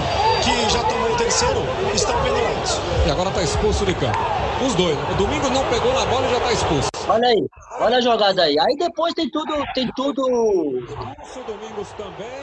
que 0.45 0.71
já 0.71 0.85
tomou 0.85 1.13
o 1.13 1.17
terceiro, 1.37 1.61
estão 1.95 2.15
pendurados. 2.23 2.81
E 3.07 3.11
agora 3.11 3.29
está 3.29 3.43
expulso 3.43 3.85
de 3.85 3.95
campo. 3.95 4.19
Os 4.67 4.75
dois. 4.75 4.97
O 5.11 5.15
Domingo 5.17 5.51
não 5.51 5.69
pegou 5.69 5.93
na 5.93 6.07
bola 6.07 6.27
e 6.27 6.31
já 6.31 6.39
está 6.39 6.53
expulso. 6.53 6.89
Olha 7.09 7.29
aí, 7.29 7.47
olha 7.79 7.99
a 7.99 8.01
jogada 8.01 8.43
aí. 8.43 8.59
Aí 8.59 8.77
depois 8.77 9.13
tem 9.13 9.29
tudo, 9.29 9.53
tem 9.75 9.91
tudo. 9.95 10.23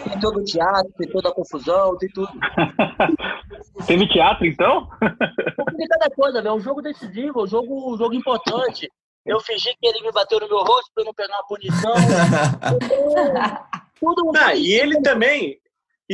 Tem 0.03 0.19
todo 0.19 0.39
o 0.39 0.43
teatro, 0.43 0.93
tem 0.95 1.09
toda 1.09 1.29
a 1.29 1.33
confusão, 1.33 1.97
tem 1.97 2.09
tudo. 2.09 2.29
Teve 3.87 4.07
teatro 4.07 4.45
então? 4.45 4.87
Tem 5.75 5.87
cada 5.87 6.09
coisa, 6.15 6.39
velho. 6.41 6.53
É 6.53 6.55
um 6.55 6.61
jogo 6.61 6.81
decisivo, 6.81 7.43
um 7.43 7.47
jogo, 7.47 7.93
um 7.93 7.97
jogo 7.97 8.13
importante. 8.13 8.91
Eu 9.25 9.39
fingi 9.39 9.75
que 9.81 9.87
ele 9.87 10.01
me 10.01 10.11
bateu 10.11 10.39
no 10.39 10.47
meu 10.47 10.59
rosto 10.59 10.91
para 10.93 11.01
eu 11.01 11.05
não 11.05 11.13
pegar 11.13 11.33
uma 11.33 11.47
punição. 11.47 11.93
Tudo 13.99 14.31
Ah, 14.35 14.53
e 14.53 14.73
ele 14.73 15.01
também. 15.01 15.57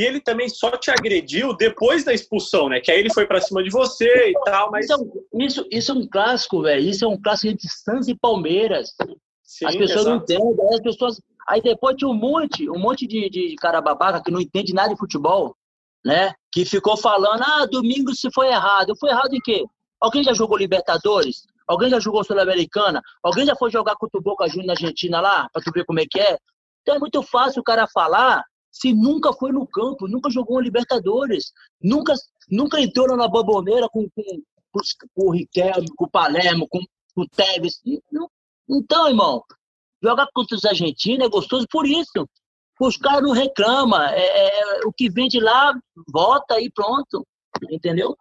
E 0.00 0.02
ele 0.02 0.18
também 0.18 0.48
só 0.48 0.70
te 0.78 0.90
agrediu 0.90 1.54
depois 1.54 2.04
da 2.04 2.14
expulsão, 2.14 2.70
né? 2.70 2.80
Que 2.80 2.90
aí 2.90 3.00
ele 3.00 3.12
foi 3.12 3.26
pra 3.26 3.38
cima 3.38 3.62
de 3.62 3.68
você 3.68 4.30
e 4.30 4.32
tal, 4.46 4.70
mas. 4.70 4.86
Isso, 4.86 4.94
é 4.94 4.96
um- 4.96 5.42
isso, 5.44 5.66
isso 5.70 5.92
é 5.92 5.94
um 5.94 6.08
clássico, 6.08 6.62
velho. 6.62 6.88
Isso 6.88 7.04
é 7.04 7.08
um 7.08 7.20
clássico 7.20 7.52
entre 7.52 7.68
Santos 7.68 8.08
e 8.08 8.14
Palmeiras. 8.14 8.94
Sim, 9.42 9.66
as 9.66 9.76
pessoas 9.76 10.06
não 10.06 10.16
entendem. 10.16 10.74
As 10.74 10.80
pessoas... 10.80 11.20
Aí 11.46 11.60
depois 11.60 11.96
tinha 11.96 12.08
um 12.08 12.14
monte, 12.14 12.70
um 12.70 12.78
monte 12.78 13.06
de, 13.06 13.28
de 13.28 13.54
cara 13.56 13.82
babaca 13.82 14.22
que 14.22 14.30
não 14.30 14.40
entende 14.40 14.72
nada 14.72 14.88
de 14.88 14.98
futebol, 14.98 15.54
né? 16.02 16.32
Que 16.50 16.64
ficou 16.64 16.96
falando, 16.96 17.42
ah, 17.42 17.66
domingo 17.70 18.14
se 18.14 18.30
foi 18.32 18.46
errado. 18.46 18.96
Foi 18.98 19.10
errado 19.10 19.34
em 19.34 19.40
quê? 19.40 19.66
Alguém 20.00 20.24
já 20.24 20.32
jogou 20.32 20.56
Libertadores? 20.56 21.42
Alguém 21.68 21.90
já 21.90 22.00
jogou 22.00 22.24
Sul-Americana? 22.24 23.02
Alguém 23.22 23.44
já 23.44 23.54
foi 23.54 23.70
jogar 23.70 23.96
contra 23.96 24.18
o 24.18 24.22
Boca 24.22 24.48
Juniors 24.48 24.66
na 24.66 24.72
Argentina 24.72 25.20
lá? 25.20 25.46
Pra 25.52 25.60
tu 25.62 25.70
ver 25.70 25.84
como 25.84 26.00
é 26.00 26.06
que 26.10 26.18
é? 26.18 26.38
Então 26.80 26.94
é 26.94 26.98
muito 26.98 27.22
fácil 27.22 27.60
o 27.60 27.64
cara 27.64 27.86
falar 27.86 28.42
se 28.80 28.92
nunca 28.94 29.32
foi 29.32 29.52
no 29.52 29.66
campo, 29.66 30.08
nunca 30.08 30.30
jogou 30.30 30.56
uma 30.56 30.62
Libertadores, 30.62 31.52
nunca, 31.82 32.14
nunca 32.50 32.80
entrou 32.80 33.16
na 33.16 33.28
bomboneira 33.28 33.88
com, 33.88 34.08
com, 34.10 34.22
com, 34.72 34.80
com 35.14 35.26
o 35.28 35.30
Riquelme, 35.32 35.86
com 35.96 36.04
o 36.06 36.10
Palermo, 36.10 36.66
com, 36.68 36.78
com 37.14 37.22
o 37.22 37.28
Tevez. 37.28 37.80
Então, 38.68 39.08
irmão, 39.08 39.42
jogar 40.02 40.26
contra 40.32 40.56
os 40.56 40.64
argentinos 40.64 41.26
é 41.26 41.28
gostoso 41.28 41.66
por 41.70 41.86
isso. 41.86 42.26
Os 42.80 42.96
caras 42.96 43.22
não 43.22 43.32
reclamam. 43.32 44.00
É, 44.00 44.48
é- 44.48 44.80
o 44.86 44.92
que 44.92 45.10
vem 45.10 45.28
de 45.28 45.38
lá, 45.38 45.74
volta 46.10 46.58
e 46.60 46.70
pronto. 46.70 47.26
Entendeu? 47.70 48.16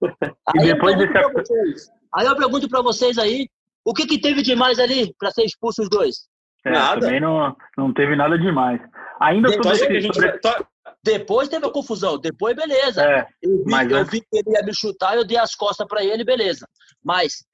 E 0.56 0.60
Aí 0.60 0.68
eu 0.68 0.74
depois 0.74 0.96
desse- 0.96 1.12
pra 1.12 1.28
vocês, 1.32 1.90
aí 2.14 2.26
eu 2.26 2.36
pergunto 2.36 2.68
pra 2.68 2.82
vocês 2.82 3.18
aí, 3.18 3.48
o 3.84 3.92
que, 3.92 4.06
que 4.06 4.20
teve 4.20 4.42
demais 4.42 4.78
ali 4.78 5.12
pra 5.18 5.30
ser 5.32 5.42
expulso 5.44 5.82
os 5.82 5.88
dois? 5.88 6.28
É, 6.64 6.70
Nada. 6.70 7.00
também 7.00 7.20
não, 7.20 7.56
não 7.76 7.92
teve 7.92 8.14
nada 8.14 8.38
demais. 8.38 8.80
Ainda 9.20 9.48
Depois 9.50 9.78
sobre, 9.78 9.92
que 9.92 9.98
a 9.98 10.00
gente 10.00 10.14
sobre- 10.14 10.66
Depois 11.02 11.48
teve 11.48 11.66
a 11.66 11.70
confusão, 11.70 12.18
depois 12.18 12.54
beleza. 12.56 13.02
é, 13.02 13.26
Eu 13.42 13.58
vi, 13.64 13.70
Mas 13.70 13.90
eu 13.90 14.04
vi 14.04 14.20
que 14.20 14.26
ele 14.38 14.50
ia 14.56 14.62
me 14.62 14.74
chutar, 14.74 15.16
eu 15.16 15.24
dei 15.24 15.36
as 15.36 15.54
costas 15.54 15.86
pra 15.86 16.02
ele, 16.04 16.24
beleza. 16.24 16.66
Mas 17.02 17.44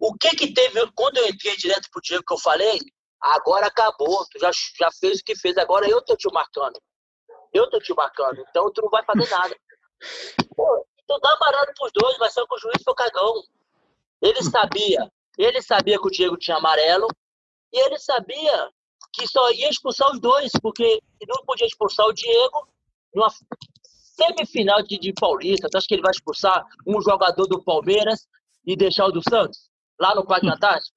o 0.00 0.14
que 0.14 0.30
que 0.30 0.52
teve, 0.52 0.80
quando 0.94 1.18
eu 1.18 1.28
entrei 1.28 1.56
direto 1.56 1.88
pro 1.90 2.00
Diego 2.02 2.24
que 2.26 2.34
eu 2.34 2.38
falei, 2.38 2.78
agora 3.20 3.66
acabou, 3.66 4.24
tu 4.30 4.38
já, 4.38 4.50
já 4.78 4.88
fez 5.00 5.20
o 5.20 5.24
que 5.24 5.36
fez, 5.36 5.56
agora 5.58 5.88
eu 5.88 6.02
tô 6.02 6.16
te 6.16 6.30
marcando. 6.32 6.78
Eu 7.52 7.68
tô 7.70 7.78
te 7.78 7.94
marcando, 7.94 8.42
então 8.50 8.70
tu 8.72 8.82
não 8.82 8.90
vai 8.90 9.04
fazer 9.04 9.28
nada. 9.30 9.56
Pô, 10.56 10.86
tu 11.06 11.18
dá 11.20 11.32
amarelo 11.32 11.72
pros 11.78 11.92
dois, 11.94 12.16
mas 12.18 12.32
só 12.32 12.46
que 12.46 12.54
o 12.54 12.58
juiz 12.58 12.82
foi 12.84 12.94
cagão. 12.94 13.32
Ele 14.20 14.42
sabia, 14.42 15.10
ele 15.38 15.62
sabia 15.62 15.98
que 15.98 16.06
o 16.06 16.10
Diego 16.10 16.36
tinha 16.36 16.56
amarelo, 16.56 17.06
e 17.72 17.78
ele 17.78 17.98
sabia 17.98 18.70
que 19.16 19.26
só 19.26 19.50
ia 19.52 19.70
expulsar 19.70 20.10
os 20.12 20.20
dois, 20.20 20.52
porque 20.60 21.00
não 21.26 21.44
podia 21.44 21.66
expulsar 21.66 22.06
o 22.06 22.12
Diego 22.12 22.68
numa 23.14 23.28
semifinal 24.16 24.82
de, 24.82 24.98
de 24.98 25.12
Paulista. 25.12 25.68
Tu 25.70 25.78
acha 25.78 25.86
que 25.88 25.94
ele 25.94 26.02
vai 26.02 26.10
expulsar 26.10 26.64
um 26.86 27.00
jogador 27.00 27.46
do 27.46 27.62
Palmeiras 27.62 28.26
e 28.66 28.76
deixar 28.76 29.06
o 29.06 29.12
do 29.12 29.22
Santos? 29.28 29.70
Lá 30.00 30.14
no 30.14 30.26
Parque 30.26 30.48
Antártico? 30.52 30.96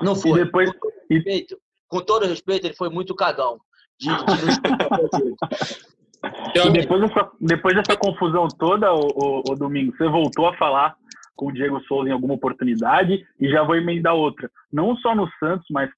Não 0.00 0.14
e 0.14 0.20
foi. 0.20 0.44
depois, 0.44 0.70
Com 0.70 0.78
todo 0.80 0.92
respeito, 1.10 1.58
com 1.88 2.00
todo 2.00 2.26
respeito, 2.26 2.66
ele 2.66 2.76
foi 2.76 2.90
muito 2.90 3.14
cagão. 3.14 3.60
De, 3.98 4.08
de 4.08 4.14
e 6.66 6.70
depois, 6.70 7.00
dessa, 7.02 7.30
depois 7.40 7.76
dessa 7.76 7.96
confusão 7.96 8.48
toda, 8.58 8.92
o, 8.92 9.08
o, 9.14 9.42
o 9.50 9.54
Domingo, 9.54 9.94
você 9.96 10.08
voltou 10.08 10.46
a 10.46 10.56
falar 10.56 10.96
com 11.36 11.46
o 11.48 11.52
Diego 11.52 11.80
Souza 11.82 12.08
em 12.08 12.12
alguma 12.12 12.34
oportunidade 12.34 13.26
e 13.38 13.48
já 13.48 13.62
vou 13.62 13.76
emendar 13.76 14.14
outra. 14.14 14.50
Não 14.72 14.96
só 14.96 15.14
no 15.14 15.28
Santos, 15.38 15.66
mas 15.70 15.90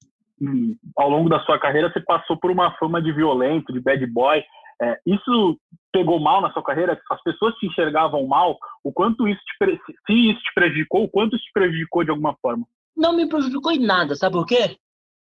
ao 0.95 1.09
longo 1.09 1.29
da 1.29 1.43
sua 1.45 1.59
carreira 1.59 1.91
você 1.91 1.99
passou 2.01 2.37
por 2.37 2.51
uma 2.51 2.75
fama 2.77 3.01
de 3.01 3.11
violento, 3.11 3.73
de 3.73 3.79
bad 3.79 4.05
boy. 4.07 4.43
É, 4.81 4.99
isso 5.05 5.59
pegou 5.91 6.19
mal 6.19 6.41
na 6.41 6.51
sua 6.51 6.63
carreira? 6.63 6.99
As 7.09 7.23
pessoas 7.23 7.53
te 7.55 7.67
enxergavam 7.67 8.25
mal? 8.27 8.57
O 8.83 8.91
quanto 8.91 9.27
isso 9.27 9.41
te, 9.45 9.79
se 10.05 10.31
isso 10.31 10.41
te 10.41 10.53
prejudicou, 10.53 11.03
o 11.03 11.09
quanto 11.09 11.35
isso 11.35 11.45
te 11.45 11.53
prejudicou 11.53 12.03
de 12.03 12.09
alguma 12.09 12.35
forma? 12.41 12.65
Não 12.95 13.15
me 13.15 13.27
prejudicou 13.27 13.71
em 13.71 13.79
nada, 13.79 14.15
sabe 14.15 14.33
por 14.33 14.45
quê? 14.45 14.77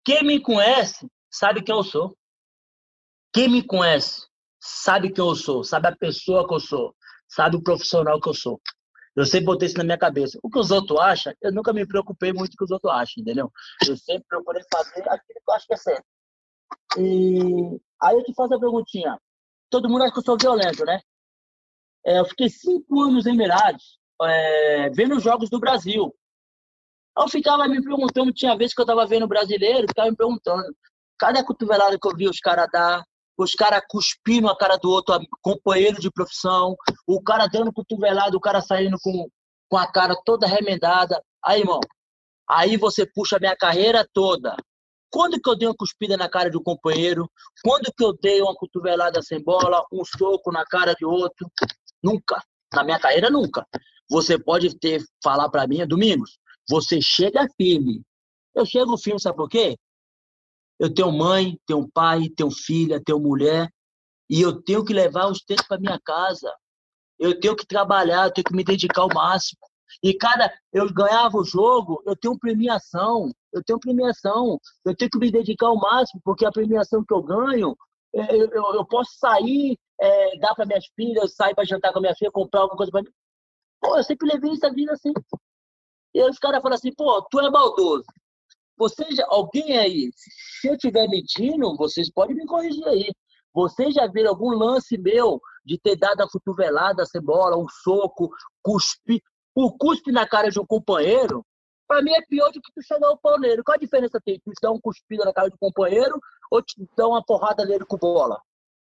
Quem 0.04 0.22
me 0.22 0.40
conhece 0.40 1.09
sabe 1.30 1.62
quem 1.62 1.74
eu 1.74 1.82
sou. 1.82 2.16
Quem 3.32 3.48
me 3.48 3.62
conhece 3.62 4.26
sabe 4.59 5.12
quem 5.12 5.24
eu 5.24 5.35
sou, 5.35 5.62
sabe 5.62 5.88
a 5.88 5.96
pessoa 5.96 6.46
que 6.46 6.54
eu 6.54 6.61
sou, 6.61 6.94
sabe 7.28 7.56
o 7.56 7.62
profissional 7.62 8.20
que 8.20 8.28
eu 8.28 8.35
sou. 8.35 8.61
Eu 9.16 9.24
sempre 9.24 9.46
botei 9.46 9.66
isso 9.66 9.79
na 9.79 9.85
minha 9.85 9.96
cabeça. 9.96 10.38
O 10.42 10.50
que 10.50 10.59
os 10.59 10.70
outros 10.70 11.00
acham, 11.00 11.33
eu 11.40 11.50
nunca 11.50 11.72
me 11.72 11.87
preocupei 11.87 12.33
muito 12.35 12.55
com 12.55 12.55
o 12.55 12.59
que 12.59 12.64
os 12.64 12.70
outros 12.70 12.92
acham, 12.92 13.22
entendeu? 13.22 13.50
Eu 13.88 13.96
sempre 13.96 14.24
procurei 14.29 14.62
fazer 14.70 15.00
aquilo 15.09 15.40
que 15.42 15.50
eu 15.50 15.55
acho 15.55 15.66
que 15.66 15.74
é 15.74 15.76
certo. 15.76 16.05
E 16.98 17.81
aí 18.02 18.14
eu 18.14 18.22
te 18.22 18.35
faço 18.35 18.55
a 18.55 18.61
perguntinha. 18.61 19.18
Todo 19.70 19.88
mundo 19.88 20.02
acha 20.02 20.12
que 20.12 20.18
eu 20.18 20.24
sou 20.24 20.37
violento, 20.38 20.85
né? 20.85 21.00
É, 22.05 22.20
eu 22.20 22.26
fiquei 22.26 22.50
cinco 22.50 23.00
anos 23.02 23.26
em 23.26 23.33
Emirados, 23.33 23.98
é, 24.22 24.90
vendo 24.90 25.16
os 25.16 25.22
jogos 25.22 25.48
do 25.48 25.59
Brasil. 25.59 26.14
Eu 27.18 27.29
ficava 27.29 27.66
me 27.66 27.83
perguntando, 27.83 28.33
tinha 28.33 28.57
vezes 28.57 28.74
que 28.74 28.83
eu 28.83 28.87
tava 28.87 29.07
vendo 29.07 29.26
brasileiro, 29.26 29.88
ficava 29.88 30.11
me 30.11 30.16
perguntando, 30.16 30.64
cada 31.18 31.42
cotovelada 31.42 31.98
que 31.98 32.07
eu 32.07 32.14
vi 32.14 32.29
os 32.29 32.38
caras 32.38 32.68
dar, 32.70 33.02
os 33.37 33.53
caras 33.53 33.83
cuspindo 33.88 34.49
a 34.49 34.57
cara 34.57 34.77
do 34.77 34.90
outro, 34.90 35.18
companheiro 35.42 36.01
de 36.01 36.11
profissão, 36.11 36.77
o 37.07 37.22
cara 37.22 37.46
dando 37.46 37.72
cotovelada, 37.72 38.37
o 38.37 38.40
cara 38.40 38.61
saindo 38.61 38.96
com, 39.03 39.29
com 39.68 39.77
a 39.77 39.90
cara 39.90 40.16
toda 40.25 40.46
remendada. 40.46 41.22
Aí, 41.44 41.61
irmão, 41.61 41.81
aí 42.49 42.77
você 42.77 43.07
puxa 43.07 43.37
a 43.37 43.40
minha 43.40 43.57
carreira 43.57 44.07
toda. 44.12 44.57
Quando 45.11 45.40
que 45.40 45.49
eu 45.49 45.57
dei 45.57 45.68
uma 45.68 45.75
cuspida 45.75 46.16
na 46.16 46.29
cara 46.29 46.51
de 46.51 46.57
um 46.57 46.62
companheiro? 46.62 47.31
Quando 47.62 47.92
que 47.96 48.05
eu 48.05 48.12
dei 48.20 48.40
uma 48.40 48.55
cotovelada 48.55 49.22
sem 49.22 49.42
bola, 49.42 49.85
um 49.92 50.05
soco 50.05 50.51
na 50.51 50.64
cara 50.64 50.94
de 50.94 51.05
outro? 51.05 51.51
Nunca. 52.03 52.42
Na 52.75 52.83
minha 52.83 52.99
carreira, 52.99 53.31
nunca. 53.31 53.66
Você 54.11 54.38
pode 54.38 54.77
ter 54.79 55.03
falar 55.22 55.49
para 55.49 55.66
mim, 55.66 55.87
Domingos, 55.87 56.38
você 56.68 57.01
chega 57.01 57.46
firme. 57.57 58.03
Eu 58.55 58.64
chego 58.66 58.96
firme, 58.99 59.20
sabe 59.20 59.37
por 59.37 59.49
quê? 59.49 59.77
Eu 60.78 60.92
tenho 60.92 61.10
mãe, 61.10 61.58
tenho 61.66 61.88
pai, 61.92 62.28
tenho 62.28 62.50
filha, 62.50 63.02
tenho 63.02 63.18
mulher, 63.18 63.70
e 64.28 64.40
eu 64.40 64.62
tenho 64.62 64.84
que 64.84 64.92
levar 64.92 65.26
os 65.30 65.40
textos 65.40 65.66
para 65.66 65.80
minha 65.80 65.98
casa. 66.04 66.52
Eu 67.18 67.38
tenho 67.40 67.56
que 67.56 67.66
trabalhar, 67.66 68.26
eu 68.26 68.32
tenho 68.32 68.44
que 68.44 68.54
me 68.54 68.64
dedicar 68.64 69.02
ao 69.02 69.08
máximo. 69.08 69.58
E 70.02 70.12
cada 70.14 70.52
eu 70.72 70.92
ganhava 70.92 71.36
o 71.38 71.44
jogo, 71.44 72.02
eu 72.04 72.16
tenho 72.16 72.38
premiação, 72.38 73.30
eu 73.52 73.62
tenho 73.64 73.78
premiação, 73.78 74.58
eu 74.84 74.94
tenho 74.94 75.10
que 75.10 75.18
me 75.18 75.30
dedicar 75.30 75.68
ao 75.68 75.76
máximo, 75.78 76.20
porque 76.24 76.44
a 76.44 76.52
premiação 76.52 77.04
que 77.04 77.14
eu 77.14 77.22
ganho, 77.22 77.76
é, 78.14 78.34
eu, 78.34 78.48
eu, 78.50 78.74
eu 78.74 78.84
posso 78.84 79.12
sair, 79.18 79.78
é, 80.00 80.38
dar 80.38 80.54
para 80.54 80.66
minhas 80.66 80.86
filhas, 80.94 81.34
sair 81.34 81.54
para 81.54 81.64
jantar 81.64 81.92
com 81.92 81.98
a 82.00 82.02
minha 82.02 82.14
filha, 82.14 82.30
comprar 82.30 82.60
alguma 82.60 82.76
coisa 82.76 82.92
para 82.92 83.02
mim. 83.02 83.10
Pô, 83.80 83.96
eu 83.96 84.04
sempre 84.04 84.28
levei 84.28 84.52
essa 84.52 84.70
vida 84.72 84.92
assim. 84.92 85.12
E 86.14 86.22
os 86.28 86.38
caras 86.38 86.62
falam 86.62 86.76
assim, 86.76 86.92
pô, 86.94 87.22
tu 87.30 87.40
é 87.40 87.50
maldoso. 87.50 88.04
Você 88.76 89.04
já, 89.12 89.24
alguém 89.28 89.78
aí, 89.78 90.10
se 90.14 90.68
eu 90.68 90.74
estiver 90.74 91.08
mentindo, 91.08 91.76
vocês 91.76 92.10
podem 92.10 92.36
me 92.36 92.46
corrigir 92.46 92.86
aí. 92.86 93.10
Vocês 93.54 93.94
já 93.94 94.06
viram 94.06 94.30
algum 94.30 94.50
lance 94.50 94.98
meu 94.98 95.40
de 95.64 95.78
ter 95.78 95.96
dado 95.96 96.20
a 96.20 96.28
cotovelada, 96.28 97.06
sem 97.06 97.22
bola, 97.22 97.56
um 97.56 97.66
soco, 97.82 98.30
cuspe? 98.62 99.22
O 99.54 99.72
cuspe 99.72 100.12
na 100.12 100.28
cara 100.28 100.50
de 100.50 100.60
um 100.60 100.66
companheiro, 100.66 101.42
pra 101.88 102.02
mim 102.02 102.12
é 102.12 102.20
pior 102.26 102.52
do 102.52 102.60
que 102.60 102.70
tu 102.74 102.82
chegar 102.82 103.10
o 103.10 103.16
pau 103.16 103.40
nele. 103.40 103.62
Qual 103.62 103.74
a 103.74 103.78
diferença 103.78 104.20
tem? 104.22 104.38
Tu 104.44 104.52
dar 104.60 104.70
um 104.70 104.80
cuspido 104.80 105.24
na 105.24 105.32
cara 105.32 105.48
do 105.48 105.56
companheiro 105.56 106.20
ou 106.50 106.62
te 106.62 106.74
dar 106.94 107.08
uma 107.08 107.24
porrada 107.24 107.64
nele 107.64 107.86
com 107.86 107.96
bola? 107.96 108.38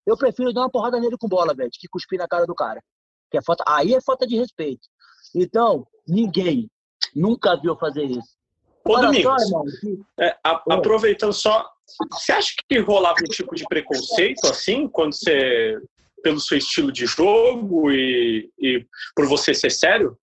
Eu 0.07 0.19
prefiro 0.19 0.53
dar 0.53 0.61
uma 0.61 0.71
porrada 0.71 1.01
nele 1.01 1.17
com 1.19 1.29
bola, 1.29 1.55
velho, 1.55 1.71
que 1.73 1.89
cuspir 1.89 2.19
na 2.19 2.29
cara 2.29 2.47
do 2.47 2.55
cara. 2.55 2.83
Que 3.31 3.39
é 3.39 3.43
falta, 3.43 3.65
aí 3.67 3.95
é 3.95 4.01
falta 4.03 4.27
de 4.27 4.37
respeito. 4.37 4.87
Então, 5.35 5.87
ninguém 6.07 6.71
nunca 7.15 7.57
viu 7.57 7.75
fazer 7.77 8.05
isso. 8.05 8.38
Ô, 8.85 8.93
Olha 8.95 9.03
só, 9.23 9.37
Domingos, 9.37 9.43
irmão, 9.83 10.05
é, 10.21 10.37
a- 10.45 10.63
aproveitando 10.71 11.33
só, 11.33 11.69
você 12.13 12.33
acha 12.33 12.53
que 12.69 12.79
rolava 12.79 13.17
um 13.21 13.29
tipo 13.29 13.55
de 13.55 13.65
preconceito 13.65 14.47
assim, 14.47 14.89
quando 14.89 15.15
você, 15.15 15.79
pelo 16.23 16.41
seu 16.41 16.57
estilo 16.59 16.91
de 16.93 17.07
jogo 17.07 17.91
e, 17.91 18.51
e 18.59 18.87
por 19.15 19.27
você 19.27 19.53
ser 19.55 19.71
sério? 19.71 20.17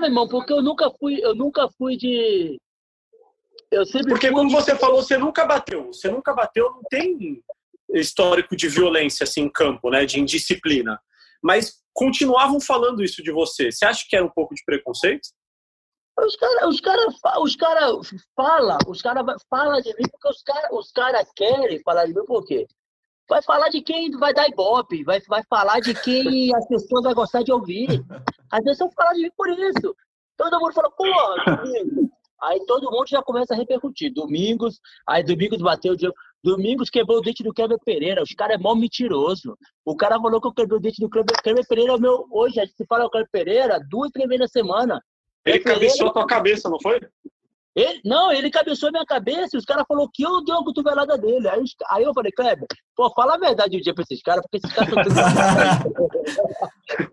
Meu 0.00 0.08
irmão, 0.08 0.28
porque 0.28 0.52
eu 0.52 0.62
nunca 0.62 0.90
fui, 0.98 1.18
eu 1.22 1.34
nunca 1.34 1.68
fui 1.78 1.96
de. 1.96 2.60
Eu 3.70 3.86
sempre 3.86 4.10
Porque 4.10 4.30
como 4.30 4.48
de- 4.48 4.54
você 4.54 4.76
falou, 4.76 5.02
você 5.02 5.16
nunca 5.16 5.46
bateu. 5.46 5.86
Você 5.86 6.10
nunca 6.10 6.34
bateu, 6.34 6.70
não 6.70 6.82
tem 6.90 7.42
histórico 7.94 8.56
de 8.56 8.68
violência 8.68 9.24
assim 9.24 9.42
em 9.42 9.48
campo, 9.48 9.90
né, 9.90 10.04
de 10.04 10.18
indisciplina. 10.20 11.00
Mas 11.42 11.80
continuavam 11.92 12.60
falando 12.60 13.02
isso 13.02 13.22
de 13.22 13.30
você. 13.30 13.70
Você 13.70 13.84
acha 13.84 14.04
que 14.08 14.16
era 14.16 14.24
um 14.24 14.30
pouco 14.30 14.54
de 14.54 14.62
preconceito? 14.64 15.28
Os 16.18 16.36
caras 16.36 16.68
os 16.68 16.80
cara, 16.80 17.06
os 17.40 17.56
cara 17.56 17.90
falam, 18.36 18.78
os 18.86 19.00
caras 19.00 19.24
falam 19.48 19.80
de 19.80 19.88
mim 19.94 20.04
porque 20.10 20.28
os 20.28 20.42
caras 20.42 20.70
os 20.72 20.92
cara 20.92 21.24
querem 21.34 21.80
falar 21.82 22.06
de 22.06 22.14
mim 22.14 22.24
por 22.26 22.44
quê? 22.44 22.66
Vai 23.28 23.40
falar 23.42 23.68
de 23.70 23.80
quem 23.80 24.10
vai 24.18 24.34
dar 24.34 24.48
ibope, 24.48 25.04
vai, 25.04 25.20
vai 25.28 25.42
falar 25.48 25.80
de 25.80 25.94
quem 25.94 26.54
as 26.54 26.66
pessoas 26.66 27.04
vão 27.04 27.14
gostar 27.14 27.42
de 27.42 27.52
ouvir. 27.52 28.04
Às 28.50 28.62
vezes 28.62 28.78
vão 28.78 28.90
falar 28.92 29.14
de 29.14 29.22
mim 29.22 29.30
por 29.36 29.48
isso. 29.48 29.96
Todo 30.36 30.60
mundo 30.60 30.72
fala, 30.74 30.90
porra. 30.90 31.62
Aí 32.42 32.58
todo 32.66 32.90
mundo 32.90 33.06
já 33.06 33.22
começa 33.22 33.54
a 33.54 33.56
repercutir. 33.56 34.12
Domingos, 34.12 34.80
aí 35.06 35.22
Domingos 35.22 35.62
bateu 35.62 35.92
o 35.92 35.96
Diego. 35.96 36.14
Domingos 36.42 36.90
quebrou 36.90 37.18
o 37.18 37.20
dente 37.20 37.44
do 37.44 37.54
Kleber 37.54 37.78
Pereira. 37.84 38.22
Os 38.22 38.34
caras 38.34 38.56
é 38.56 38.58
mó 38.58 38.74
mentiroso. 38.74 39.56
O 39.84 39.96
cara 39.96 40.20
falou 40.20 40.40
que 40.40 40.48
eu 40.48 40.52
quebrei 40.52 40.76
o 40.76 40.80
dente 40.80 41.00
do 41.00 41.08
Kleber, 41.08 41.40
Kleber 41.40 41.66
Pereira. 41.68 41.92
é 41.92 41.94
o 41.94 42.00
meu, 42.00 42.26
hoje, 42.30 42.58
a 42.58 42.64
gente 42.64 42.76
se 42.76 42.84
fala 42.84 43.06
o 43.06 43.10
Kleber 43.10 43.30
Pereira 43.30 43.78
duas, 43.88 44.10
três 44.10 44.28
vezes 44.28 44.40
na 44.40 44.48
semana. 44.48 45.00
Ele 45.44 45.58
cabeceou 45.60 46.10
a 46.10 46.12
tua 46.12 46.26
cabeça, 46.26 46.68
não 46.68 46.78
foi? 46.80 47.00
Ele, 47.74 48.02
não, 48.04 48.30
ele 48.30 48.50
cabeçou 48.50 48.90
a 48.90 48.92
minha 48.92 49.04
cabeça 49.04 49.56
e 49.56 49.58
os 49.58 49.64
caras 49.64 49.86
falaram 49.88 50.08
que 50.12 50.22
eu 50.22 50.44
dei 50.44 50.54
uma 50.54 50.64
cotovelada 50.64 51.16
dele. 51.16 51.48
Aí, 51.48 51.64
aí 51.88 52.04
eu 52.04 52.12
falei, 52.12 52.30
Kleber, 52.30 52.66
pô, 52.94 53.10
fala 53.14 53.34
a 53.34 53.38
verdade 53.38 53.76
um 53.76 53.80
dia 53.80 53.94
pra 53.94 54.02
esses 54.02 54.22
caras, 54.22 54.42
porque 54.42 54.58
esses 54.58 54.76
caras 54.76 54.90
estão 54.90 55.04
tudo. 55.04 55.14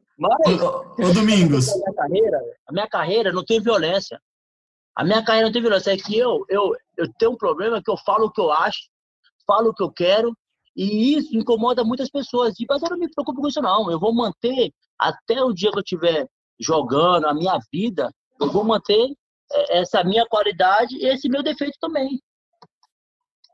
Mas, 0.19 0.61
Ô, 0.61 0.85
ô, 0.99 1.13
Domingos, 1.13 1.69
a 1.69 1.77
minha 1.77 1.93
carreira, 1.93 2.41
a 2.67 2.73
minha 2.73 2.89
carreira 2.89 3.31
não 3.31 3.45
tem 3.45 3.61
violência. 3.61 4.21
A 4.93 5.05
minha 5.05 5.23
carreira 5.23 5.47
não 5.47 5.53
tem 5.53 5.61
violência. 5.61 5.93
É 5.93 5.97
que 5.97 6.17
eu, 6.17 6.43
eu, 6.49 6.75
eu 6.97 7.09
tenho 7.17 7.31
um 7.31 7.37
problema 7.37 7.81
que 7.81 7.89
eu 7.89 7.95
falo 7.95 8.25
o 8.25 8.31
que 8.31 8.41
eu 8.41 8.51
acho, 8.51 8.89
falo 9.47 9.69
o 9.69 9.73
que 9.73 9.81
eu 9.81 9.89
quero, 9.89 10.35
e 10.75 11.17
isso 11.17 11.37
incomoda 11.37 11.85
muitas 11.85 12.09
pessoas. 12.09 12.59
E, 12.59 12.65
Mas 12.67 12.83
eu 12.83 12.89
não 12.89 12.97
me 12.97 13.09
preocupo 13.09 13.39
com 13.39 13.47
isso, 13.47 13.61
não. 13.61 13.89
Eu 13.89 13.97
vou 13.97 14.13
manter 14.13 14.73
até 14.99 15.41
o 15.41 15.53
dia 15.53 15.71
que 15.71 15.77
eu 15.77 15.83
estiver 15.83 16.27
jogando, 16.59 17.25
a 17.25 17.33
minha 17.33 17.57
vida, 17.71 18.13
eu 18.39 18.51
vou 18.51 18.63
manter 18.63 19.13
eh, 19.51 19.79
essa 19.81 20.03
minha 20.03 20.25
qualidade 20.27 20.95
e 20.95 21.05
esse 21.07 21.27
meu 21.29 21.43
defeito 21.43 21.77
também. 21.79 22.19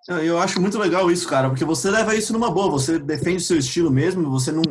eu- 0.07 0.37
acho 0.39 0.61
muito 0.61 0.77
legal 0.77 1.09
isso, 1.09 1.27
cara, 1.27 1.49
porque 1.49 1.65
você 1.65 1.89
leva 1.89 2.15
isso 2.15 2.31
numa 2.31 2.51
boa, 2.51 2.69
você 2.69 2.99
defende 2.99 3.37
o 3.37 3.41
seu 3.45 3.57
estilo 3.57 3.89
mesmo, 3.89 4.29
você 4.29 4.51
não 4.51 4.63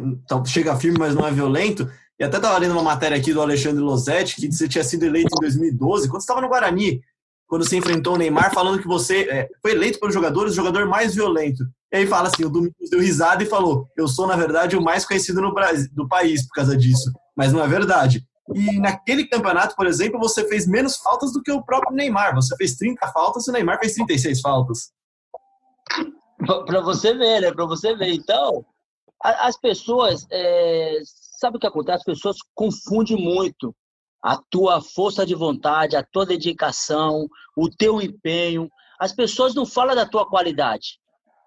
chega 0.47 0.77
firme, 0.77 0.99
mas 0.99 1.15
não 1.15 1.27
é 1.27 1.31
violento. 1.33 1.91
E 2.19 2.23
até 2.25 2.37
estava 2.37 2.57
lendo 2.59 2.73
uma 2.73 2.83
matéria 2.83 3.17
aqui 3.17 3.33
do 3.33 3.41
Alexandre 3.43 3.83
Losetti, 3.83 4.37
que 4.37 4.53
você 4.53 4.69
tinha 4.69 4.85
sido 4.85 5.05
eleito 5.05 5.35
em 5.37 5.41
2012, 5.41 6.09
quando 6.09 6.21
estava 6.21 6.41
no 6.41 6.49
Guarani, 6.49 7.01
quando 7.49 7.67
você 7.67 7.77
enfrentou 7.77 8.15
o 8.15 8.17
Neymar, 8.17 8.55
falando 8.55 8.81
que 8.81 8.87
você 8.87 9.29
é, 9.29 9.49
foi 9.61 9.73
eleito 9.73 9.99
pelos 9.99 10.15
jogadores 10.15 10.53
o 10.53 10.57
jogador 10.57 10.87
mais 10.87 11.15
violento. 11.15 11.65
E 11.93 11.97
aí 11.97 12.07
fala 12.07 12.29
assim, 12.29 12.45
o 12.45 12.49
Domingos 12.49 12.89
deu 12.89 13.01
risada 13.01 13.43
e 13.43 13.47
falou, 13.47 13.89
eu 13.97 14.07
sou, 14.07 14.27
na 14.29 14.37
verdade, 14.37 14.77
o 14.77 14.83
mais 14.83 15.05
conhecido 15.05 15.41
no 15.41 15.53
Brasil, 15.53 15.89
do 15.93 16.07
país 16.09 16.47
por 16.47 16.55
causa 16.55 16.77
disso. 16.77 17.13
Mas 17.37 17.53
não 17.53 17.63
é 17.63 17.67
verdade. 17.67 18.25
E 18.53 18.79
naquele 18.79 19.27
campeonato, 19.27 19.75
por 19.75 19.87
exemplo, 19.87 20.19
você 20.19 20.47
fez 20.49 20.67
menos 20.67 20.97
faltas 20.97 21.33
do 21.33 21.43
que 21.43 21.51
o 21.51 21.63
próprio 21.63 21.97
Neymar. 21.97 22.35
Você 22.35 22.55
fez 22.57 22.77
30 22.77 23.07
faltas 23.09 23.47
e 23.47 23.51
o 23.51 23.53
Neymar 23.53 23.79
fez 23.79 23.95
36 23.95 24.41
faltas. 24.41 24.93
para 26.67 26.81
você 26.81 27.15
ver, 27.15 27.41
né? 27.41 27.53
Para 27.53 27.65
você 27.65 27.97
ver. 27.97 28.13
Então, 28.13 28.65
as 29.23 29.57
pessoas, 29.59 30.27
é, 30.31 30.99
sabe 31.39 31.57
o 31.57 31.61
que 31.61 31.67
acontece? 31.67 31.99
As 31.99 32.05
pessoas 32.05 32.37
confundem 32.55 33.17
muito 33.17 33.75
a 34.23 34.39
tua 34.51 34.81
força 34.81 35.25
de 35.25 35.35
vontade, 35.35 35.97
a 35.97 36.03
tua 36.03 36.27
dedicação, 36.27 37.27
o 37.57 37.71
teu 37.71 38.01
empenho. 38.01 38.69
As 39.01 39.13
pessoas 39.13 39.55
não 39.55 39.65
falam 39.65 39.97
da 39.97 40.07
tua 40.07 40.29
qualidade. 40.29 40.99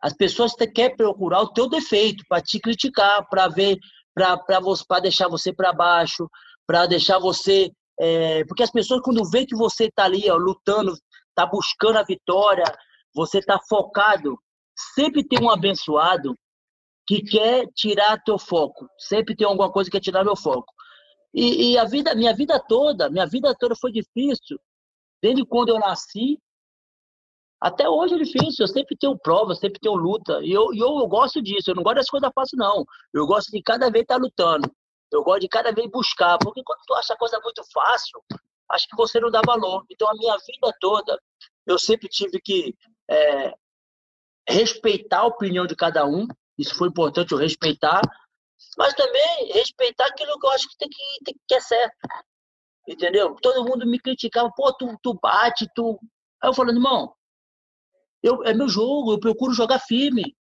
As 0.01 0.13
pessoas 0.13 0.53
querem 0.75 0.95
procurar 0.95 1.41
o 1.41 1.53
teu 1.53 1.69
defeito 1.69 2.23
para 2.27 2.41
te 2.41 2.59
criticar, 2.59 3.27
para 3.29 3.47
ver, 3.47 3.77
para 4.13 4.99
deixar 5.01 5.27
você 5.27 5.53
para 5.53 5.73
baixo, 5.73 6.29
para 6.67 6.85
deixar 6.85 7.19
você. 7.19 7.71
é, 7.99 8.45
porque 8.45 8.63
as 8.63 8.71
pessoas, 8.71 9.01
quando 9.01 9.27
vê 9.29 9.45
que 9.45 9.55
você 9.55 9.85
está 9.85 10.05
ali, 10.05 10.29
ó, 10.29 10.35
lutando, 10.35 10.93
está 11.29 11.45
buscando 11.45 11.97
a 11.97 12.03
vitória, 12.03 12.65
você 13.15 13.39
está 13.39 13.59
focado 13.67 14.37
sempre 14.93 15.23
tem 15.27 15.41
um 15.41 15.49
abençoado 15.49 16.37
que 17.07 17.21
quer 17.21 17.67
tirar 17.73 18.21
teu 18.23 18.37
foco. 18.37 18.87
Sempre 18.97 19.35
tem 19.35 19.47
alguma 19.47 19.71
coisa 19.71 19.89
que 19.89 19.97
quer 19.97 20.03
tirar 20.03 20.23
meu 20.23 20.35
foco. 20.35 20.71
E, 21.33 21.71
e 21.71 21.77
a 21.77 21.85
vida, 21.85 22.13
minha 22.15 22.33
vida 22.33 22.59
toda, 22.59 23.09
minha 23.09 23.25
vida 23.25 23.55
toda 23.59 23.75
foi 23.75 23.91
difícil. 23.91 24.59
Desde 25.21 25.45
quando 25.45 25.69
eu 25.69 25.79
nasci 25.79 26.37
até 27.59 27.89
hoje 27.89 28.15
é 28.15 28.17
difícil. 28.17 28.63
Eu 28.63 28.67
sempre 28.67 28.95
tenho 28.97 29.17
prova, 29.17 29.55
sempre 29.55 29.79
tenho 29.79 29.95
luta. 29.95 30.39
E 30.43 30.51
eu, 30.51 30.73
eu, 30.73 30.99
eu 30.99 31.07
gosto 31.07 31.41
disso. 31.41 31.71
Eu 31.71 31.75
não 31.75 31.83
gosto 31.83 31.97
das 31.97 32.09
coisas 32.09 32.31
fáceis, 32.35 32.57
não. 32.59 32.85
Eu 33.13 33.25
gosto 33.25 33.51
de 33.51 33.61
cada 33.63 33.89
vez 33.89 34.03
estar 34.03 34.17
lutando. 34.17 34.71
Eu 35.11 35.23
gosto 35.23 35.41
de 35.41 35.47
cada 35.47 35.71
vez 35.71 35.89
buscar. 35.89 36.37
Porque 36.37 36.61
quando 36.63 36.79
tu 36.85 36.93
acha 36.93 37.13
a 37.13 37.17
coisa 37.17 37.39
muito 37.41 37.63
fácil, 37.71 38.21
acho 38.71 38.87
que 38.87 38.95
você 38.95 39.19
não 39.19 39.31
dá 39.31 39.41
valor. 39.45 39.85
Então, 39.89 40.09
a 40.09 40.13
minha 40.13 40.35
vida 40.37 40.75
toda, 40.79 41.19
eu 41.65 41.77
sempre 41.77 42.07
tive 42.07 42.39
que 42.41 42.75
é, 43.09 43.53
respeitar 44.47 45.19
a 45.19 45.27
opinião 45.27 45.65
de 45.65 45.75
cada 45.75 46.05
um. 46.05 46.27
Isso 46.57 46.75
foi 46.75 46.89
importante, 46.89 47.31
eu 47.31 47.37
respeitar. 47.37 48.01
Mas 48.77 48.93
também 48.93 49.51
respeitar 49.53 50.07
aquilo 50.07 50.39
que 50.39 50.45
eu 50.45 50.51
acho 50.51 50.67
que 50.69 50.77
tem 50.77 50.89
que, 50.89 51.23
tem 51.25 51.35
que 51.47 51.55
é 51.55 51.59
certo. 51.59 51.95
Entendeu? 52.87 53.35
Todo 53.41 53.65
mundo 53.65 53.85
me 53.85 53.99
criticava, 53.99 54.49
pô, 54.55 54.73
tu, 54.73 54.97
tu 55.03 55.13
bate, 55.21 55.67
tu. 55.75 55.99
Aí 56.41 56.49
eu 56.49 56.53
falando, 56.53 56.77
irmão, 56.77 57.13
eu, 58.23 58.43
é 58.43 58.53
meu 58.53 58.69
jogo, 58.69 59.13
eu 59.13 59.19
procuro 59.19 59.53
jogar 59.53 59.79
firme. 59.79 60.35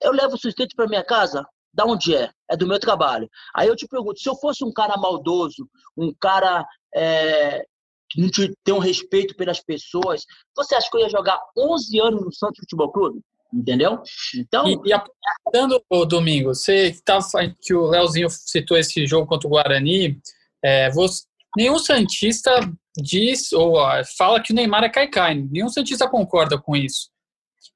Eu 0.00 0.12
levo 0.12 0.36
sustento 0.36 0.74
para 0.74 0.88
minha 0.88 1.04
casa, 1.04 1.46
da 1.72 1.84
onde 1.84 2.14
é? 2.14 2.30
É 2.50 2.56
do 2.56 2.66
meu 2.66 2.78
trabalho. 2.78 3.28
Aí 3.54 3.68
eu 3.68 3.76
te 3.76 3.86
pergunto, 3.86 4.20
se 4.20 4.28
eu 4.28 4.36
fosse 4.36 4.64
um 4.64 4.72
cara 4.72 4.96
maldoso, 4.96 5.68
um 5.96 6.12
cara 6.20 6.66
é, 6.94 7.64
que 8.10 8.20
não 8.20 8.30
te- 8.30 8.52
tem 8.62 8.74
um 8.74 8.78
respeito 8.78 9.34
pelas 9.36 9.60
pessoas, 9.60 10.24
você 10.56 10.74
acha 10.74 10.90
que 10.90 10.96
eu 10.96 11.00
ia 11.00 11.08
jogar 11.08 11.40
11 11.56 11.98
anos 12.00 12.22
no 12.24 12.32
Santos 12.32 12.58
Futebol 12.60 12.90
Clube? 12.92 13.20
Entendeu? 13.54 14.02
Então, 14.34 14.66
E, 14.66 14.78
e 14.86 14.92
aproveitando, 14.92 15.82
Domingo, 16.08 16.54
você 16.54 16.92
que, 16.92 17.02
tá, 17.02 17.18
que 17.60 17.74
o 17.74 17.86
Leozinho 17.86 18.28
citou 18.30 18.76
esse 18.78 19.06
jogo 19.06 19.26
contra 19.26 19.46
o 19.46 19.50
Guarani, 19.50 20.18
é, 20.62 20.90
você- 20.90 21.24
nenhum 21.56 21.78
Santista 21.78 22.50
diz 22.96 23.52
ou 23.52 23.74
ó, 23.76 24.02
fala 24.16 24.42
que 24.42 24.52
o 24.52 24.54
Neymar 24.56 24.84
é 24.84 24.88
caicai. 24.88 25.34
Nenhum 25.50 25.68
Santista 25.68 26.08
concorda 26.08 26.58
com 26.58 26.74
isso. 26.74 27.10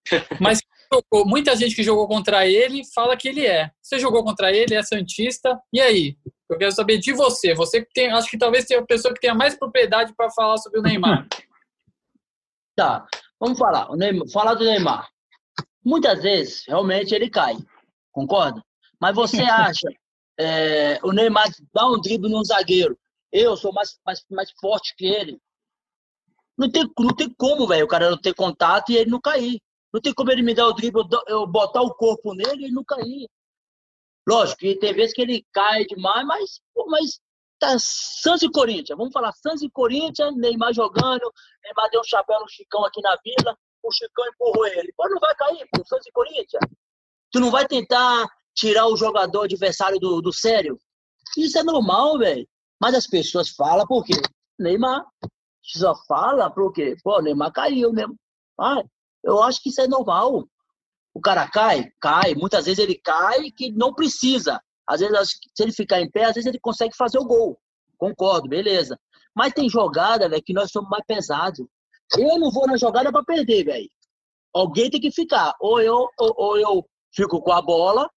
Mas 0.40 0.60
jogou- 0.92 1.26
muita 1.26 1.54
gente 1.56 1.74
que 1.74 1.82
jogou 1.82 2.06
contra 2.08 2.46
ele 2.46 2.82
fala 2.94 3.16
que 3.16 3.28
ele 3.28 3.46
é. 3.46 3.70
Você 3.82 3.98
jogou 3.98 4.24
contra 4.24 4.50
ele, 4.54 4.74
é 4.74 4.82
Santista, 4.82 5.60
e 5.72 5.80
aí? 5.80 6.16
Eu 6.48 6.56
quero 6.58 6.72
saber 6.72 6.98
de 6.98 7.12
você. 7.12 7.54
Você 7.54 7.84
que 7.84 7.92
tem, 7.92 8.12
acho 8.12 8.30
que 8.30 8.38
talvez 8.38 8.66
seja 8.66 8.80
a 8.80 8.86
pessoa 8.86 9.12
que 9.12 9.20
tenha 9.20 9.34
mais 9.34 9.58
propriedade 9.58 10.14
para 10.16 10.30
falar 10.30 10.56
sobre 10.58 10.80
o 10.80 10.82
Neymar. 10.82 11.26
Tá, 12.78 13.06
vamos 13.40 13.58
falar. 13.58 13.90
O 13.90 13.96
Neymar, 13.96 14.28
falar 14.28 14.52
do 14.52 14.62
Neymar. 14.62 15.08
Muitas 15.82 16.22
vezes, 16.22 16.62
realmente, 16.68 17.14
ele 17.14 17.30
cai. 17.30 17.56
Concorda? 18.12 18.62
Mas 19.00 19.14
você 19.14 19.40
acha 19.48 19.88
é, 20.38 20.98
o 21.02 21.10
Neymar 21.10 21.48
dá 21.72 21.86
um 21.88 21.98
drible 21.98 22.30
num 22.30 22.44
zagueiro? 22.44 22.98
Eu 23.32 23.56
sou 23.56 23.72
mais, 23.72 23.98
mais, 24.04 24.22
mais 24.30 24.50
forte 24.60 24.94
que 24.94 25.06
ele. 25.06 25.40
Não 26.58 26.70
tem, 26.70 26.84
não 26.98 27.14
tem 27.14 27.32
como, 27.38 27.66
velho, 27.66 27.84
o 27.84 27.88
cara 27.88 28.10
não 28.10 28.18
ter 28.18 28.34
contato 28.34 28.90
e 28.90 28.96
ele 28.96 29.10
não 29.10 29.20
cair. 29.20 29.60
Não 29.96 30.00
tem 30.02 30.12
como 30.12 30.30
ele 30.30 30.42
me 30.42 30.52
dar 30.52 30.68
o 30.68 30.74
drible, 30.74 31.08
eu, 31.26 31.46
botar 31.46 31.80
o 31.80 31.94
corpo 31.94 32.34
nele 32.34 32.60
e 32.60 32.64
ele 32.66 32.74
não 32.74 32.84
cair. 32.84 33.30
Lógico 34.28 34.58
que 34.58 34.78
tem 34.78 34.92
vezes 34.92 35.14
que 35.14 35.22
ele 35.22 35.42
cai 35.50 35.86
demais, 35.86 36.26
mas, 36.26 36.60
pô, 36.74 36.84
mas 36.86 37.18
tá 37.58 37.78
Santos 37.78 38.42
e 38.42 38.50
Corinthians. 38.50 38.98
Vamos 38.98 39.14
falar 39.14 39.32
Santos 39.32 39.62
e 39.62 39.70
Corinthians, 39.70 40.36
Neymar 40.36 40.74
jogando, 40.74 41.32
Neymar 41.64 41.88
deu 41.90 42.02
um 42.02 42.04
chapéu 42.04 42.38
no 42.40 42.46
Chicão 42.46 42.84
aqui 42.84 43.00
na 43.00 43.16
vila, 43.24 43.56
o 43.82 43.90
Chicão 43.90 44.26
empurrou 44.28 44.66
ele. 44.66 44.92
Pô, 44.94 45.08
não 45.08 45.18
vai 45.18 45.34
cair, 45.34 45.66
pô, 45.72 45.82
Santos 45.86 46.06
e 46.06 46.12
Corinthians. 46.12 46.62
Tu 47.32 47.40
não 47.40 47.50
vai 47.50 47.66
tentar 47.66 48.28
tirar 48.54 48.88
o 48.88 48.98
jogador 48.98 49.44
adversário 49.44 49.98
do, 49.98 50.20
do 50.20 50.30
sério? 50.30 50.78
Isso 51.38 51.58
é 51.58 51.62
normal, 51.62 52.18
velho. 52.18 52.46
Mas 52.78 52.94
as 52.94 53.06
pessoas 53.06 53.48
falam 53.48 53.86
por 53.86 54.04
quê? 54.04 54.20
Neymar. 54.58 55.06
Só 55.62 55.94
fala 56.06 56.50
por 56.50 56.70
quê? 56.70 56.94
Pô, 57.02 57.22
Neymar 57.22 57.50
caiu 57.50 57.94
mesmo. 57.94 58.14
Ah, 58.60 58.84
eu 59.26 59.42
acho 59.42 59.60
que 59.62 59.68
isso 59.70 59.80
é 59.80 59.88
normal. 59.88 60.48
O 61.12 61.20
cara 61.20 61.48
cai? 61.48 61.90
Cai. 62.00 62.34
Muitas 62.34 62.66
vezes 62.66 62.78
ele 62.78 62.94
cai 62.94 63.50
que 63.50 63.72
não 63.72 63.92
precisa. 63.92 64.60
Às 64.88 65.00
vezes, 65.00 65.30
se 65.54 65.62
ele 65.62 65.72
ficar 65.72 66.00
em 66.00 66.10
pé, 66.10 66.24
às 66.24 66.34
vezes 66.34 66.46
ele 66.46 66.60
consegue 66.60 66.96
fazer 66.96 67.18
o 67.18 67.24
gol. 67.24 67.58
Concordo, 67.98 68.48
beleza. 68.48 68.98
Mas 69.34 69.52
tem 69.52 69.68
jogada, 69.68 70.28
velho, 70.28 70.42
que 70.42 70.52
nós 70.52 70.70
somos 70.70 70.88
mais 70.88 71.04
pesados. 71.06 71.66
Eu 72.16 72.38
não 72.38 72.50
vou 72.50 72.66
na 72.66 72.76
jogada 72.76 73.10
para 73.10 73.24
perder, 73.24 73.64
velho. 73.64 73.90
Alguém 74.54 74.88
tem 74.88 75.00
que 75.00 75.10
ficar. 75.10 75.54
Ou 75.60 75.80
eu, 75.80 76.08
ou, 76.18 76.34
ou 76.36 76.58
eu 76.58 76.88
fico 77.14 77.42
com 77.42 77.52
a 77.52 77.60
bola, 77.60 78.08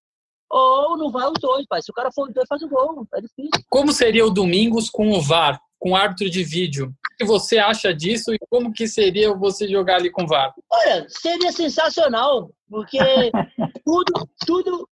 ou 0.49 0.97
não 0.97 1.11
vai 1.11 1.25
os 1.27 1.39
dois, 1.39 1.65
pai. 1.67 1.81
Se 1.81 1.91
o 1.91 1.93
cara 1.93 2.11
for 2.13 2.27
os 2.27 2.33
dois, 2.33 2.47
faz 2.47 2.61
o 2.61 2.69
gol. 2.69 3.07
É 3.13 3.21
difícil. 3.21 3.65
Como 3.69 3.91
seria 3.91 4.25
o 4.25 4.29
Domingos 4.29 4.89
com 4.89 5.09
o 5.09 5.21
VAR, 5.21 5.59
com 5.79 5.95
árbitro 5.95 6.29
de 6.29 6.43
vídeo? 6.43 6.87
O 6.87 7.17
que 7.17 7.25
você 7.25 7.57
acha 7.57 7.93
disso 7.93 8.33
e 8.33 8.39
como 8.49 8.71
que 8.73 8.87
seria 8.87 9.33
você 9.33 9.67
jogar 9.67 9.95
ali 9.95 10.11
com 10.11 10.23
o 10.23 10.27
VAR? 10.27 10.53
Olha, 10.69 11.07
seria 11.09 11.51
sensacional, 11.51 12.51
porque 12.69 12.99
tudo, 13.85 14.29
tudo, 14.45 14.89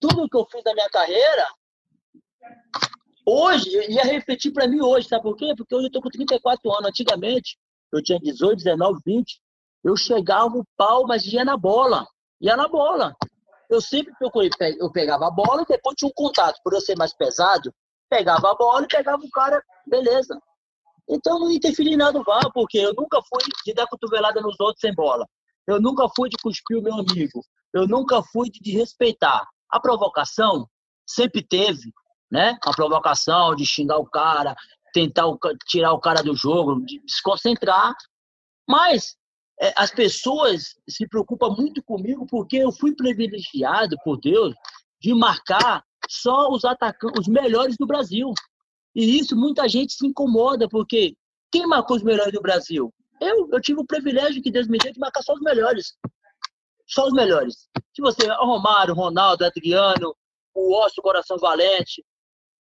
tudo 0.00 0.28
que 0.28 0.36
eu 0.36 0.46
fiz 0.50 0.62
na 0.64 0.72
minha 0.72 0.88
carreira, 0.88 1.46
hoje, 3.26 3.70
ia 3.90 4.04
refletir 4.04 4.52
para 4.52 4.68
mim 4.68 4.80
hoje, 4.80 5.08
sabe 5.08 5.22
por 5.22 5.36
quê? 5.36 5.52
Porque 5.56 5.74
hoje 5.74 5.86
eu 5.86 5.92
tô 5.92 6.00
com 6.00 6.08
34 6.08 6.72
anos. 6.72 6.88
Antigamente, 6.88 7.58
eu 7.92 8.02
tinha 8.02 8.18
18, 8.18 8.56
19, 8.56 9.00
20, 9.04 9.40
eu 9.84 9.96
chegava 9.96 10.56
o 10.56 10.64
pau, 10.76 11.06
mas 11.06 11.24
ia 11.26 11.44
na 11.44 11.56
bola, 11.56 12.06
ia 12.40 12.56
na 12.56 12.68
bola. 12.68 13.14
Eu 13.68 13.80
sempre 13.80 14.12
procurei, 14.18 14.50
eu 14.78 14.90
pegava 14.90 15.28
a 15.28 15.30
bola 15.30 15.62
e 15.62 15.66
depois 15.66 15.94
tinha 15.96 16.08
um 16.08 16.12
contato. 16.12 16.60
Por 16.62 16.72
eu 16.72 16.80
ser 16.80 16.96
mais 16.96 17.14
pesado, 17.14 17.72
pegava 18.10 18.50
a 18.50 18.54
bola 18.54 18.84
e 18.84 18.88
pegava 18.88 19.22
o 19.22 19.30
cara, 19.30 19.62
beleza. 19.86 20.38
Então 21.08 21.38
não 21.38 21.50
interferi 21.50 21.96
nada 21.96 22.18
no 22.18 22.24
VAR, 22.24 22.52
porque 22.52 22.78
eu 22.78 22.92
nunca 22.92 23.20
fui 23.22 23.42
de 23.64 23.72
dar 23.72 23.86
cotovelada 23.86 24.40
nos 24.40 24.58
outros 24.60 24.80
sem 24.80 24.94
bola. 24.94 25.26
Eu 25.66 25.80
nunca 25.80 26.08
fui 26.14 26.28
de 26.28 26.36
cuspir 26.42 26.78
o 26.78 26.82
meu 26.82 26.94
amigo. 26.94 27.40
Eu 27.72 27.86
nunca 27.86 28.22
fui 28.22 28.50
de 28.50 28.60
desrespeitar. 28.60 29.46
A 29.70 29.80
provocação 29.80 30.68
sempre 31.06 31.42
teve, 31.42 31.92
né? 32.30 32.58
A 32.64 32.72
provocação 32.72 33.54
de 33.54 33.64
xingar 33.64 33.98
o 33.98 34.06
cara, 34.06 34.54
tentar 34.92 35.26
o 35.26 35.38
tirar 35.66 35.92
o 35.92 36.00
cara 36.00 36.22
do 36.22 36.34
jogo, 36.34 36.84
de 36.84 37.00
desconcentrar. 37.04 37.94
Mas 38.68 39.16
é, 39.60 39.72
as 39.76 39.90
pessoas 39.90 40.74
se 40.88 41.06
preocupam 41.08 41.50
muito 41.50 41.82
comigo 41.82 42.26
porque 42.26 42.56
eu 42.56 42.72
fui 42.72 42.94
privilegiado 42.94 43.96
por 44.04 44.18
Deus 44.18 44.54
de 45.00 45.14
marcar 45.14 45.84
só 46.10 46.50
os 46.50 46.64
atacantes, 46.64 47.20
os 47.20 47.28
melhores 47.28 47.76
do 47.78 47.86
Brasil. 47.86 48.32
E 48.96 49.18
isso 49.20 49.36
muita 49.36 49.68
gente 49.68 49.92
se 49.92 50.04
incomoda 50.04 50.68
porque 50.68 51.14
quem 51.52 51.66
marcou 51.68 51.96
os 51.96 52.02
melhores 52.02 52.32
do 52.32 52.42
Brasil? 52.42 52.92
Eu, 53.20 53.48
eu 53.52 53.60
tive 53.60 53.80
o 53.80 53.86
privilégio 53.86 54.42
que 54.42 54.50
Deus 54.50 54.66
me 54.66 54.76
deu 54.76 54.92
de 54.92 54.98
marcar 54.98 55.22
só 55.22 55.34
os 55.34 55.40
melhores. 55.40 55.94
Só 56.84 57.06
os 57.06 57.12
melhores. 57.12 57.68
Se 57.94 58.02
você, 58.02 58.26
Romário, 58.26 58.92
Ronaldo, 58.92 59.44
Adriano, 59.44 60.16
o 60.52 60.76
Osso, 60.84 61.00
Coração 61.00 61.36
Valente. 61.38 62.04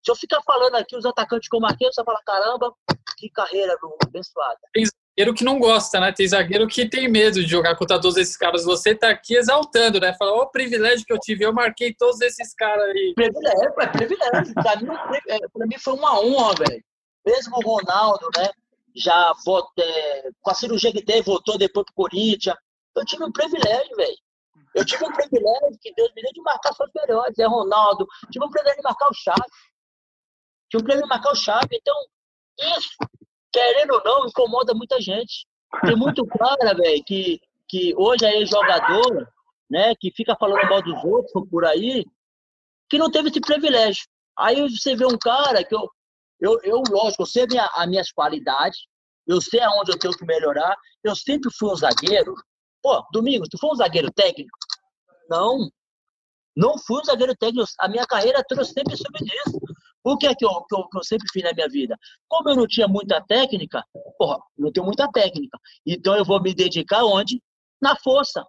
Se 0.05 0.11
eu 0.11 0.15
ficar 0.15 0.41
falando 0.43 0.75
aqui 0.75 0.95
os 0.95 1.05
atacantes 1.05 1.49
que 1.49 1.55
eu 1.55 1.59
marquei, 1.59 1.91
você 1.91 2.03
fala, 2.03 2.21
caramba, 2.23 2.71
que 3.17 3.31
carreira 3.31 3.75
meu, 3.81 3.97
abençoada. 4.05 4.59
Tem 4.73 4.83
zagueiro 5.19 5.33
que 5.33 5.43
não 5.43 5.59
gosta, 5.59 5.99
né? 5.99 6.11
Tem 6.13 6.27
zagueiro 6.27 6.67
que 6.67 6.87
tem 6.87 7.09
medo 7.09 7.41
de 7.41 7.47
jogar 7.47 7.75
contra 7.75 7.99
todos 7.99 8.17
esses 8.17 8.37
caras. 8.37 8.63
Você 8.63 8.95
tá 8.95 9.09
aqui 9.09 9.35
exaltando, 9.35 9.99
né? 9.99 10.13
Fala, 10.17 10.31
ó, 10.31 10.43
o 10.43 10.51
privilégio 10.51 11.05
que 11.05 11.11
eu 11.11 11.19
tive, 11.19 11.43
eu 11.43 11.53
marquei 11.53 11.93
todos 11.93 12.21
esses 12.21 12.53
caras 12.53 12.85
aí. 12.89 13.13
Privilégio, 13.15 13.73
é 13.79 13.87
privilégio. 13.87 14.53
Pra 14.53 15.65
mim, 15.67 15.75
é, 15.75 15.79
foi 15.79 15.93
uma 15.93 16.19
honra, 16.21 16.55
velho. 16.55 16.83
Mesmo 17.25 17.57
o 17.57 17.61
Ronaldo, 17.61 18.27
né? 18.37 18.49
Já 18.95 19.33
votou, 19.45 19.83
é, 19.83 20.29
com 20.41 20.51
a 20.51 20.53
cirurgia 20.53 20.91
que 20.91 21.03
teve, 21.03 21.21
voltou 21.23 21.57
depois 21.57 21.85
pro 21.85 21.95
Corinthians. 21.95 22.55
Eu 22.95 23.05
tive 23.05 23.23
um 23.23 23.31
privilégio, 23.31 23.95
velho. 23.95 24.17
Eu 24.75 24.85
tive 24.85 25.03
um 25.03 25.11
privilégio 25.11 25.79
que 25.81 25.93
Deus 25.93 26.09
me 26.15 26.21
deu 26.21 26.31
de 26.33 26.41
marcar 26.41 26.73
só 26.73 26.85
os 26.85 26.91
melhores. 26.95 27.37
É 27.37 27.45
Ronaldo. 27.45 28.07
Tive 28.31 28.45
um 28.45 28.49
privilégio 28.49 28.81
de 28.81 28.87
marcar 28.87 29.09
o 29.09 29.13
Chave. 29.13 29.41
Tive 30.69 30.83
um 30.83 30.85
privilégio 30.85 31.03
de 31.03 31.09
marcar 31.09 31.31
o 31.31 31.35
Chave. 31.35 31.67
Então, 31.73 31.95
isso, 32.77 32.89
querendo 33.51 33.91
ou 33.91 34.03
não, 34.03 34.27
incomoda 34.27 34.73
muita 34.73 34.99
gente. 35.01 35.47
Tem 35.85 35.95
muito 35.95 36.25
cara, 36.37 36.73
velho, 36.73 37.03
que, 37.05 37.39
que 37.67 37.93
hoje 37.97 38.25
é 38.25 38.45
jogador, 38.45 39.27
né? 39.69 39.93
Que 39.99 40.11
fica 40.15 40.35
falando 40.35 40.67
mal 40.69 40.81
dos 40.81 41.03
outros 41.03 41.47
por 41.49 41.65
aí, 41.65 42.05
que 42.89 42.97
não 42.97 43.11
teve 43.11 43.29
esse 43.29 43.39
privilégio. 43.39 44.03
Aí 44.37 44.61
você 44.69 44.95
vê 44.95 45.05
um 45.05 45.17
cara 45.17 45.63
que 45.63 45.75
eu, 45.75 45.89
eu, 46.39 46.59
eu 46.63 46.83
lógico, 46.89 47.23
eu 47.23 47.27
sei 47.27 47.45
minha, 47.47 47.69
as 47.73 47.87
minhas 47.87 48.11
qualidades, 48.11 48.79
eu 49.27 49.41
sei 49.41 49.61
aonde 49.61 49.91
eu 49.91 49.99
tenho 49.99 50.13
que 50.13 50.25
melhorar. 50.25 50.75
Eu 51.03 51.15
sempre 51.15 51.51
fui 51.57 51.71
um 51.71 51.75
zagueiro. 51.75 52.33
Pô, 52.81 53.05
Domingos, 53.11 53.47
tu 53.49 53.57
foi 53.59 53.69
um 53.69 53.75
zagueiro 53.75 54.11
técnico? 54.11 54.57
Não. 55.29 55.69
Não 56.55 56.77
fui 56.79 56.99
um 56.99 57.03
zagueiro 57.03 57.35
técnico. 57.35 57.67
A 57.79 57.87
minha 57.87 58.07
carreira 58.07 58.43
eu 58.49 58.65
sempre 58.65 58.97
soube 58.97 59.19
disso. 59.19 59.59
O 60.09 60.17
que 60.17 60.25
é 60.25 60.33
que 60.33 60.43
eu, 60.43 60.49
que 60.63 60.75
eu, 60.75 60.87
que 60.87 60.97
eu 60.97 61.03
sempre 61.03 61.27
fiz 61.31 61.43
na 61.43 61.53
minha 61.53 61.69
vida? 61.69 61.95
Como 62.27 62.49
eu 62.49 62.55
não 62.55 62.65
tinha 62.65 62.87
muita 62.87 63.21
técnica, 63.21 63.83
porra, 64.17 64.39
não 64.57 64.71
tenho 64.71 64.85
muita 64.85 65.07
técnica. 65.11 65.59
Então 65.85 66.15
eu 66.15 66.25
vou 66.25 66.41
me 66.41 66.51
dedicar 66.53 67.03
onde? 67.03 67.39
Na 67.79 67.95
força. 67.95 68.43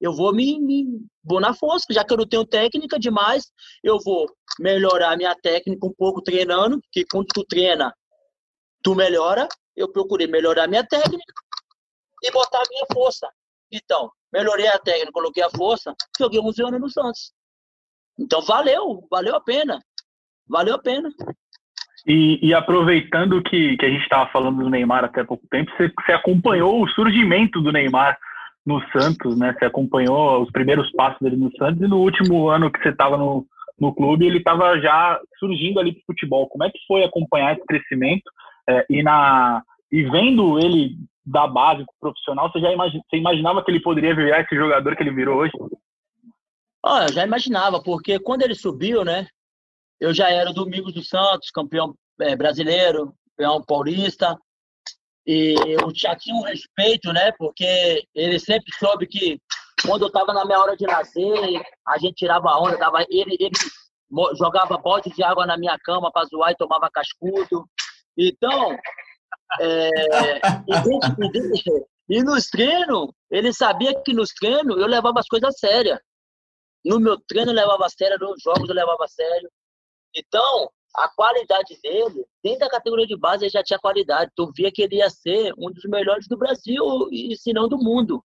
Eu 0.00 0.14
vou 0.14 0.34
me, 0.34 0.58
me 0.58 1.06
vou 1.22 1.40
na 1.40 1.52
força, 1.52 1.86
já 1.90 2.02
que 2.02 2.12
eu 2.12 2.16
não 2.16 2.26
tenho 2.26 2.46
técnica 2.46 2.98
demais, 2.98 3.44
eu 3.82 3.98
vou 4.02 4.26
melhorar 4.58 5.14
minha 5.16 5.34
técnica 5.34 5.86
um 5.86 5.92
pouco 5.92 6.22
treinando, 6.22 6.80
que 6.90 7.04
quando 7.04 7.26
tu 7.34 7.44
treina, 7.44 7.94
tu 8.82 8.94
melhora. 8.94 9.46
Eu 9.76 9.90
procurei 9.90 10.26
melhorar 10.26 10.68
minha 10.68 10.86
técnica 10.86 11.34
e 12.22 12.30
botar 12.30 12.58
a 12.58 12.68
minha 12.70 12.86
força. 12.92 13.28
Então, 13.70 14.10
melhorei 14.32 14.68
a 14.68 14.78
técnica, 14.78 15.12
coloquei 15.12 15.42
a 15.42 15.50
força, 15.50 15.94
joguei 16.18 16.40
11 16.40 16.62
anos 16.62 16.80
no 16.80 16.88
Santos. 16.88 17.32
Então, 18.18 18.40
valeu, 18.40 19.06
valeu 19.10 19.34
a 19.34 19.40
pena. 19.40 19.80
Valeu 20.48 20.74
a 20.74 20.78
pena. 20.78 21.10
E, 22.06 22.38
e 22.46 22.52
aproveitando 22.52 23.42
que, 23.42 23.76
que 23.76 23.86
a 23.86 23.88
gente 23.88 24.02
estava 24.02 24.30
falando 24.30 24.62
do 24.62 24.68
Neymar 24.68 25.04
até 25.04 25.22
há 25.22 25.24
pouco 25.24 25.46
tempo, 25.50 25.70
você, 25.76 25.90
você 26.04 26.12
acompanhou 26.12 26.82
o 26.82 26.88
surgimento 26.88 27.62
do 27.62 27.72
Neymar 27.72 28.18
no 28.64 28.80
Santos, 28.90 29.38
né? 29.38 29.54
Você 29.58 29.64
acompanhou 29.64 30.42
os 30.42 30.50
primeiros 30.50 30.90
passos 30.92 31.18
dele 31.20 31.36
no 31.36 31.50
Santos 31.56 31.82
e 31.82 31.88
no 31.88 31.98
último 31.98 32.48
ano 32.48 32.70
que 32.70 32.82
você 32.82 32.90
estava 32.90 33.16
no, 33.16 33.46
no 33.80 33.94
clube, 33.94 34.26
ele 34.26 34.38
estava 34.38 34.78
já 34.80 35.18
surgindo 35.38 35.80
ali 35.80 35.92
para 35.92 36.00
o 36.00 36.06
futebol. 36.06 36.48
Como 36.48 36.64
é 36.64 36.70
que 36.70 36.78
foi 36.86 37.04
acompanhar 37.04 37.54
esse 37.54 37.64
crescimento 37.66 38.30
é, 38.68 38.84
e, 38.88 39.02
na, 39.02 39.62
e 39.90 40.02
vendo 40.02 40.58
ele 40.58 40.96
da 41.24 41.46
base 41.46 41.84
pro 41.84 42.10
profissional, 42.10 42.50
você 42.50 42.60
já 42.60 42.70
imagina, 42.70 43.02
você 43.08 43.16
imaginava 43.16 43.64
que 43.64 43.70
ele 43.70 43.80
poderia 43.80 44.14
virar 44.14 44.40
esse 44.40 44.54
jogador 44.54 44.94
que 44.94 45.02
ele 45.02 45.14
virou 45.14 45.38
hoje? 45.38 45.52
Ah, 46.84 47.06
eu 47.08 47.12
já 47.14 47.24
imaginava, 47.24 47.82
porque 47.82 48.18
quando 48.18 48.42
ele 48.42 48.54
subiu, 48.54 49.04
né? 49.04 49.26
Eu 50.00 50.12
já 50.12 50.30
era 50.30 50.50
o 50.50 50.54
Domingos 50.54 50.92
do 50.92 51.04
Santos, 51.04 51.50
campeão 51.50 51.94
é, 52.20 52.36
brasileiro, 52.36 53.14
campeão 53.30 53.62
paulista. 53.62 54.38
E 55.26 55.54
eu 55.66 55.90
já 55.94 56.14
tinha 56.14 56.36
um 56.36 56.42
respeito, 56.42 57.12
né? 57.12 57.32
Porque 57.38 58.04
ele 58.14 58.38
sempre 58.38 58.70
soube 58.78 59.06
que 59.06 59.40
quando 59.86 60.02
eu 60.02 60.08
estava 60.08 60.32
na 60.32 60.44
minha 60.44 60.58
hora 60.58 60.76
de 60.76 60.86
nascer, 60.86 61.62
a 61.86 61.98
gente 61.98 62.16
tirava 62.16 62.58
onda, 62.58 62.78
tava, 62.78 63.02
ele, 63.08 63.36
ele 63.40 63.52
jogava 64.36 64.76
bote 64.78 65.10
de 65.10 65.22
água 65.22 65.46
na 65.46 65.56
minha 65.56 65.78
cama 65.78 66.10
para 66.12 66.26
zoar 66.26 66.52
e 66.52 66.56
tomava 66.56 66.90
cascudo. 66.90 67.68
Então, 68.16 68.76
é, 69.60 69.90
e 72.08 72.22
nos 72.22 72.46
treinos, 72.46 73.10
ele 73.30 73.52
sabia 73.52 73.94
que 74.02 74.12
nos 74.12 74.30
treinos 74.30 74.76
eu 74.78 74.86
levava 74.86 75.20
as 75.20 75.26
coisas 75.26 75.48
a 75.48 75.52
sério. 75.52 75.98
No 76.84 77.00
meu 77.00 77.18
treino 77.26 77.50
eu 77.50 77.54
levava 77.54 77.86
a 77.86 77.90
sério, 77.90 78.18
nos 78.20 78.42
jogos 78.42 78.68
eu 78.68 78.74
levava 78.74 79.04
a 79.04 79.08
sério. 79.08 79.50
Então, 80.14 80.70
a 80.94 81.08
qualidade 81.08 81.78
dele, 81.82 82.24
dentro 82.42 82.60
da 82.60 82.70
categoria 82.70 83.06
de 83.06 83.16
base, 83.16 83.44
ele 83.44 83.50
já 83.50 83.62
tinha 83.62 83.78
qualidade. 83.78 84.30
Tu 84.36 84.52
via 84.52 84.70
que 84.70 84.82
ele 84.82 84.96
ia 84.96 85.10
ser 85.10 85.52
um 85.58 85.70
dos 85.70 85.84
melhores 85.84 86.28
do 86.28 86.36
Brasil 86.36 87.08
e, 87.10 87.36
se 87.36 87.52
não, 87.52 87.68
do 87.68 87.78
mundo. 87.78 88.24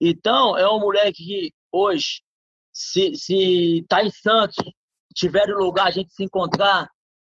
Então, 0.00 0.56
é 0.56 0.68
um 0.68 0.80
moleque 0.80 1.24
que 1.24 1.54
hoje, 1.72 2.22
se, 2.72 3.14
se 3.14 3.84
tá 3.88 4.02
em 4.02 4.10
Santos, 4.10 4.56
tiver 5.14 5.48
um 5.54 5.58
lugar 5.58 5.88
a 5.88 5.90
gente 5.90 6.12
se 6.12 6.24
encontrar, 6.24 6.88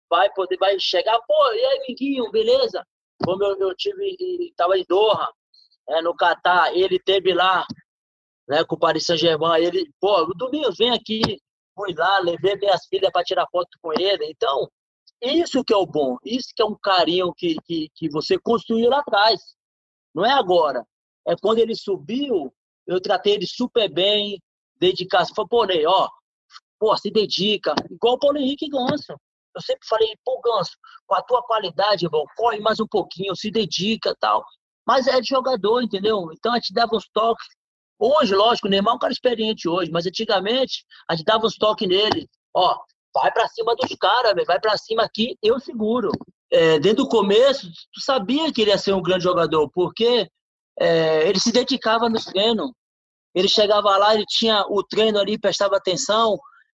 vai 0.10 0.32
poder, 0.34 0.58
vai 0.58 0.80
chegar, 0.80 1.20
pô, 1.28 1.54
e 1.54 1.66
aí, 1.66 1.86
Minguinho, 1.88 2.32
beleza? 2.32 2.86
Como 3.24 3.44
eu, 3.44 3.58
eu 3.60 3.76
tive, 3.76 4.16
estava 4.42 4.78
em 4.78 4.86
Doha, 4.88 5.28
é, 5.90 6.02
no 6.02 6.16
Catar, 6.16 6.76
ele 6.76 7.00
teve 7.00 7.34
lá, 7.34 7.66
né, 8.48 8.64
com 8.64 8.76
o 8.76 8.80
Paris 8.80 9.06
Saint-Germain, 9.06 9.64
ele, 9.64 9.92
pô, 10.00 10.26
Domingos, 10.36 10.78
vem 10.78 10.92
aqui, 10.92 11.22
fui 11.76 11.94
lá, 11.94 12.20
levei 12.20 12.56
minhas 12.56 12.86
filhas 12.88 13.12
para 13.12 13.24
tirar 13.24 13.48
foto 13.52 13.70
com 13.82 13.92
ele. 13.94 14.26
Então, 14.26 14.70
isso 15.22 15.64
que 15.64 15.74
é 15.74 15.78
o 15.78 15.86
bom, 15.86 16.18
isso 16.24 16.50
que 16.56 16.62
é 16.62 16.66
um 16.66 16.76
carinho 16.76 17.34
que, 17.36 17.56
que, 17.66 17.90
que 17.94 18.10
você 18.10 18.38
construiu 18.40 18.90
lá 18.90 19.00
atrás. 19.00 19.42
Não 20.14 20.26
é 20.26 20.32
agora. 20.32 20.86
É 21.28 21.36
quando 21.36 21.60
ele 21.60 21.76
subiu, 21.76 22.54
eu 22.88 23.02
tratei 23.02 23.34
ele 23.34 23.48
super 23.48 23.92
bem, 23.92 24.42
dedicação. 24.80 25.34
Falei, 25.36 25.50
pô, 25.50 25.66
Ney, 25.66 25.86
ó, 25.86 26.10
pô, 26.80 26.96
se 26.98 27.10
dedica. 27.12 27.74
Igual 27.90 28.16
o 28.16 28.20
Paulo 28.20 28.38
Henrique 28.38 28.70
Ganso. 28.70 29.14
Eu 29.56 29.62
sempre 29.62 29.88
falei, 29.88 30.16
pô, 30.24 30.40
Ganso, 30.42 30.78
com 31.08 31.16
a 31.16 31.22
tua 31.22 31.42
qualidade, 31.44 32.06
irmão, 32.06 32.26
corre 32.36 32.60
mais 32.60 32.80
um 32.80 32.88
pouquinho, 32.88 33.36
se 33.36 33.50
dedica 33.50 34.16
tal. 34.20 34.46
Mas 34.86 35.08
é 35.08 35.20
de 35.20 35.30
jogador, 35.30 35.82
entendeu? 35.82 36.30
Então 36.34 36.54
a 36.54 36.56
gente 36.56 36.74
dava 36.74 36.96
uns 36.96 37.10
toques. 37.12 37.48
Hoje, 37.98 38.36
lógico, 38.36 38.68
o 38.68 38.70
Neymar 38.70 38.94
é 38.94 38.96
um 38.96 39.00
cara 39.00 39.14
experiente 39.14 39.70
hoje, 39.70 39.90
mas 39.92 40.06
antigamente 40.06 40.86
a 41.10 41.16
gente 41.16 41.26
dava 41.26 41.46
uns 41.46 41.56
toques 41.56 41.88
nele. 41.88 42.28
Ó, 42.54 42.78
vai 43.14 43.32
para 43.32 43.48
cima 43.48 43.76
dos 43.76 43.96
caras, 43.96 44.34
vai 44.46 44.60
para 44.60 44.78
cima 44.78 45.04
aqui, 45.04 45.38
eu 45.42 45.60
seguro. 45.60 46.12
É, 46.52 46.78
desde 46.80 47.02
o 47.02 47.08
começo, 47.08 47.68
tu 47.94 48.02
sabia 48.02 48.52
que 48.52 48.62
ele 48.62 48.72
ia 48.72 48.78
ser 48.78 48.94
um 48.94 49.02
grande 49.02 49.24
jogador, 49.24 49.70
porque 49.72 50.30
é, 50.80 51.28
ele 51.28 51.40
se 51.40 51.52
dedicava 51.52 52.10
no 52.10 52.24
treino. 52.24 52.76
Ele 53.34 53.48
chegava 53.48 53.98
lá, 53.98 54.14
ele 54.14 54.26
tinha 54.26 54.66
o 54.70 54.84
treino 54.84 55.20
ali, 55.20 55.38
prestava 55.38 55.78
atenção. 55.78 56.38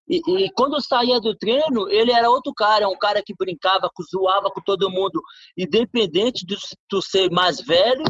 E, 0.09 0.21
e 0.45 0.51
quando 0.53 0.81
saía 0.81 1.21
do 1.21 1.37
treino, 1.37 1.89
ele 1.91 2.13
era 2.13 2.31
outro 2.31 2.53
cara, 2.55 2.89
um 2.89 2.97
cara 2.97 3.23
que 3.23 3.35
brincava, 3.35 3.91
zoava 4.11 4.51
com 4.51 4.61
todo 4.61 4.91
mundo, 4.91 5.21
independente 5.57 6.47
de 6.47 6.57
tu 6.89 7.03
ser 7.03 7.31
mais 7.31 7.61
velho 7.61 8.05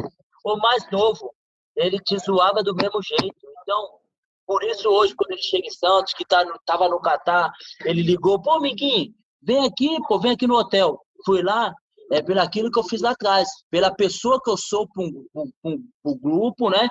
ou 0.45 0.59
mais 0.59 0.89
novo 0.91 1.33
ele 1.77 1.99
te 2.01 2.19
zoava 2.19 2.63
do 2.63 2.75
mesmo 2.75 3.03
jeito. 3.03 3.37
Então, 3.63 3.99
por 4.47 4.63
isso 4.65 4.89
hoje, 4.89 5.15
quando 5.15 5.33
ele 5.33 5.43
chega 5.43 5.67
em 5.67 5.71
Santos, 5.71 6.15
que 6.15 6.25
tá, 6.25 6.45
tava 6.65 6.89
no 6.89 7.01
Catar, 7.01 7.53
ele 7.85 8.03
ligou, 8.03 8.41
pô, 8.41 8.61
Miguinho, 8.61 9.13
vem 9.43 9.67
aqui, 9.67 9.97
pô, 10.09 10.19
vem 10.19 10.33
aqui 10.33 10.47
no 10.47 10.57
hotel. 10.57 11.01
Fui 11.25 11.43
lá, 11.43 11.75
é 12.13 12.23
pelo 12.23 12.41
aquilo 12.41 12.71
que 12.71 12.79
eu 12.79 12.85
fiz 12.85 13.01
lá 13.01 13.11
atrás, 13.11 13.49
pela 13.71 13.93
pessoa 13.93 14.41
que 14.43 14.51
eu 14.51 14.57
sou 14.57 14.89
para 14.89 15.03
um, 15.03 16.19
grupo, 16.21 16.71
né? 16.71 16.89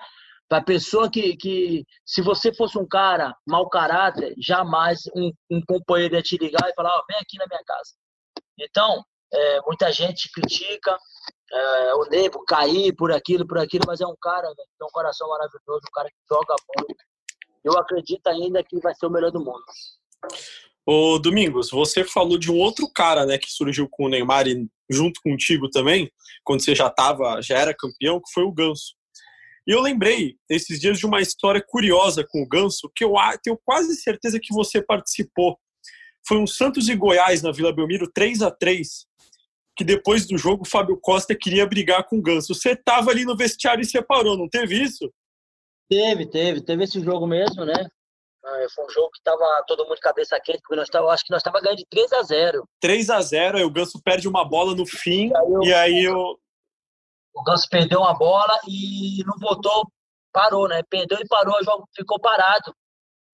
Para 0.48 0.64
pessoa 0.64 1.10
que, 1.10 1.36
que, 1.38 1.84
se 2.06 2.22
você 2.22 2.54
fosse 2.54 2.78
um 2.78 2.88
cara 2.88 3.36
mau 3.48 3.68
caráter, 3.70 4.36
jamais 4.38 5.00
um, 5.16 5.32
um 5.50 5.62
companheiro 5.66 6.16
ia 6.16 6.22
te 6.22 6.38
ligar 6.38 6.70
e 6.70 6.76
falar, 6.76 6.92
oh, 6.98 7.04
vem 7.08 7.18
aqui 7.18 7.38
na 7.38 7.48
minha 7.48 7.64
casa. 7.64 7.94
Então, 8.60 9.04
é, 9.34 9.62
muita 9.62 9.92
gente 9.92 10.30
critica, 10.32 10.98
é, 11.52 11.94
o 11.96 12.06
Nebo 12.10 12.44
cair 12.46 12.94
por 12.96 13.12
aquilo, 13.12 13.48
por 13.48 13.58
aquilo, 13.58 13.86
mas 13.88 14.02
é 14.02 14.08
um 14.08 14.16
cara 14.22 14.48
que 14.50 14.56
tem 14.56 14.88
um 14.88 14.92
coração 14.92 15.30
maravilhoso, 15.30 15.82
um 15.88 15.94
cara 15.94 16.10
que 16.10 16.16
joga 16.30 16.56
muito. 16.78 17.04
Eu 17.64 17.78
acredito 17.78 18.28
ainda 18.28 18.64
que 18.64 18.80
vai 18.80 18.94
ser 18.96 19.06
o 19.06 19.10
melhor 19.10 19.32
do 19.32 19.40
mundo. 19.40 19.64
Ô, 20.86 21.18
Domingos, 21.18 21.72
você 21.72 22.04
falou 22.04 22.38
de 22.38 22.52
um 22.52 22.60
outro 22.60 22.88
cara, 22.94 23.26
né, 23.26 23.40
que 23.40 23.52
surgiu 23.52 23.88
com 23.90 24.06
o 24.06 24.10
Neymar 24.10 24.48
e 24.48 24.68
junto 24.90 25.20
contigo 25.22 25.68
também, 25.70 26.12
quando 26.44 26.64
você 26.64 26.76
já 26.76 26.90
tava, 26.90 27.42
já 27.42 27.58
era 27.58 27.76
campeão, 27.76 28.20
que 28.20 28.32
foi 28.32 28.44
o 28.44 28.52
Ganso. 28.52 28.94
E 29.68 29.72
eu 29.72 29.82
lembrei 29.82 30.36
esses 30.48 30.80
dias 30.80 31.00
de 31.00 31.08
uma 31.08 31.22
história 31.22 31.64
curiosa 31.66 32.24
com 32.30 32.44
o 32.44 32.48
Ganso, 32.48 32.92
que 32.96 33.04
eu 33.04 33.14
tenho 33.44 33.60
quase 33.66 33.96
certeza 33.96 34.40
que 34.40 34.54
você 34.54 34.80
participou. 34.80 35.58
Foi 36.28 36.38
um 36.38 36.46
Santos 36.46 36.88
e 36.88 36.96
Goiás 36.96 37.42
na 37.42 37.52
Vila 37.52 37.74
Belmiro, 37.74 38.12
3 38.12 38.44
a 38.44 38.52
3 38.52 39.05
que 39.76 39.84
depois 39.84 40.26
do 40.26 40.38
jogo 40.38 40.64
o 40.64 40.70
Fábio 40.70 40.98
Costa 40.98 41.36
queria 41.36 41.68
brigar 41.68 42.08
com 42.08 42.18
o 42.18 42.22
Ganso. 42.22 42.56
Você 42.56 42.76
tava 42.76 43.12
ali 43.12 43.26
no 43.26 43.36
vestiário 43.36 43.82
e 43.82 43.86
separou, 43.86 44.38
não 44.38 44.48
teve 44.48 44.82
isso? 44.82 45.12
Teve, 45.90 46.26
teve, 46.26 46.62
teve 46.62 46.84
esse 46.84 47.00
jogo 47.02 47.28
mesmo, 47.28 47.66
né? 47.66 47.88
Ah, 48.44 48.66
Foi 48.74 48.86
um 48.86 48.90
jogo 48.90 49.12
que 49.12 49.22
tava 49.24 49.44
todo 49.68 49.84
mundo 49.84 49.96
de 49.96 50.02
cabeça 50.02 50.40
quente, 50.40 50.60
porque 50.62 50.76
nós 50.76 50.90
tava, 50.90 51.10
acho 51.10 51.24
que 51.24 51.32
nós 51.32 51.44
tava 51.44 51.60
ganhando 51.60 51.80
de 51.80 51.86
3 51.90 52.14
a 52.14 52.24
0 52.24 52.64
3 52.80 53.10
a 53.10 53.22
0 53.22 53.58
aí 53.58 53.64
o 53.64 53.72
Ganso 53.72 54.02
perde 54.02 54.28
uma 54.28 54.48
bola 54.48 54.74
no 54.76 54.86
fim, 54.86 55.32
e 55.64 55.74
aí 55.74 56.04
eu, 56.04 56.40
O 57.34 57.44
Ganso 57.44 57.68
perdeu 57.70 58.00
uma 58.00 58.18
bola 58.18 58.60
e 58.68 59.24
não 59.26 59.38
botou, 59.38 59.88
parou, 60.32 60.68
né? 60.68 60.82
Perdeu 60.90 61.20
e 61.20 61.28
parou, 61.28 61.56
o 61.60 61.64
jogo 61.64 61.88
ficou 61.96 62.20
parado. 62.20 62.74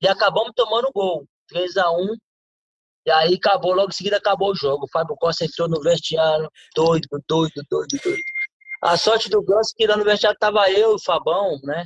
E 0.01 0.07
acabamos 0.07 0.53
tomando 0.55 0.87
o 0.87 0.91
gol, 0.91 1.25
3 1.49 1.77
a 1.77 1.91
1 1.91 2.15
E 3.05 3.11
aí 3.11 3.33
acabou, 3.35 3.73
logo 3.73 3.89
em 3.89 3.93
seguida 3.93 4.17
acabou 4.17 4.51
o 4.51 4.55
jogo. 4.55 4.85
O 4.85 4.89
Fábio 4.89 5.15
Costa 5.17 5.45
entrou 5.45 5.67
no 5.67 5.81
vestiário, 5.81 6.49
doido, 6.75 7.07
doido, 7.27 7.63
doido, 7.69 7.97
doido. 8.03 8.21
A 8.83 8.97
sorte 8.97 9.29
do 9.29 9.41
Ganso 9.43 9.73
que 9.75 9.87
lá 9.87 9.95
no 9.97 10.03
vestiário 10.03 10.37
tava 10.39 10.69
eu 10.71 10.91
e 10.91 10.95
o 10.95 10.99
Fabão, 10.99 11.59
né? 11.63 11.85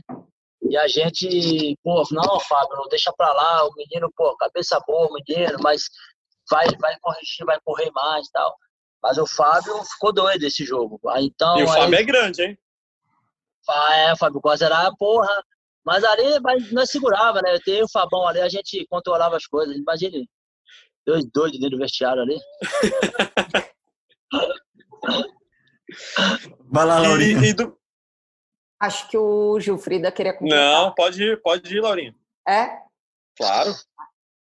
E 0.69 0.75
a 0.77 0.87
gente, 0.87 1.77
pô, 1.83 2.03
não, 2.11 2.39
Fábio, 2.39 2.75
não 2.77 2.87
deixa 2.87 3.13
pra 3.15 3.31
lá, 3.31 3.65
o 3.65 3.73
menino, 3.75 4.11
pô, 4.15 4.35
cabeça 4.37 4.79
boa, 4.87 5.07
o 5.07 5.13
menino, 5.13 5.57
mas 5.61 5.83
vai, 6.49 6.65
vai 6.79 6.97
corrigir, 6.99 7.45
vai 7.45 7.59
correr 7.63 7.91
mais 7.91 8.27
e 8.27 8.31
tal. 8.31 8.55
Mas 9.01 9.17
o 9.17 9.27
Fábio 9.27 9.83
ficou 9.83 10.11
doido 10.11 10.43
esse 10.43 10.65
jogo. 10.65 10.99
Aí, 11.09 11.25
então, 11.25 11.57
e 11.59 11.63
o 11.63 11.69
aí- 11.69 11.81
Fábio 11.81 11.99
é 11.99 12.03
grande, 12.03 12.43
hein? 12.43 12.57
ah, 13.69 13.95
é, 13.95 14.13
o 14.13 14.17
Fábio 14.17 14.41
Costa 14.41 14.65
era, 14.65 14.91
porra. 14.97 15.43
Mas 15.85 16.03
ali 16.03 16.39
mas 16.39 16.71
nós 16.71 16.89
segurava, 16.89 17.41
né? 17.43 17.53
Eu 17.55 17.61
tenho 17.61 17.85
o 17.85 17.91
Fabão 17.91 18.27
ali, 18.27 18.41
a 18.41 18.49
gente 18.49 18.85
controlava 18.89 19.35
as 19.37 19.45
coisas. 19.45 19.75
Imagine, 19.75 20.27
dois 21.05 21.25
doidos 21.25 21.59
dentro 21.59 21.77
do 21.77 21.81
vestiário 21.81 22.21
ali. 22.21 22.39
Vai 26.71 26.85
lá, 26.85 26.99
Laurinha. 26.99 27.45
E, 27.45 27.49
e 27.49 27.53
do... 27.53 27.77
Acho 28.81 29.07
que 29.09 29.17
o 29.17 29.59
Gilfrida 29.59 30.11
queria 30.11 30.33
completar. 30.33 30.83
Não, 30.83 30.93
pode 30.93 31.23
ir, 31.23 31.41
pode 31.41 31.75
ir, 31.75 31.81
Laurinha. 31.81 32.15
É? 32.47 32.77
Claro. 33.37 33.73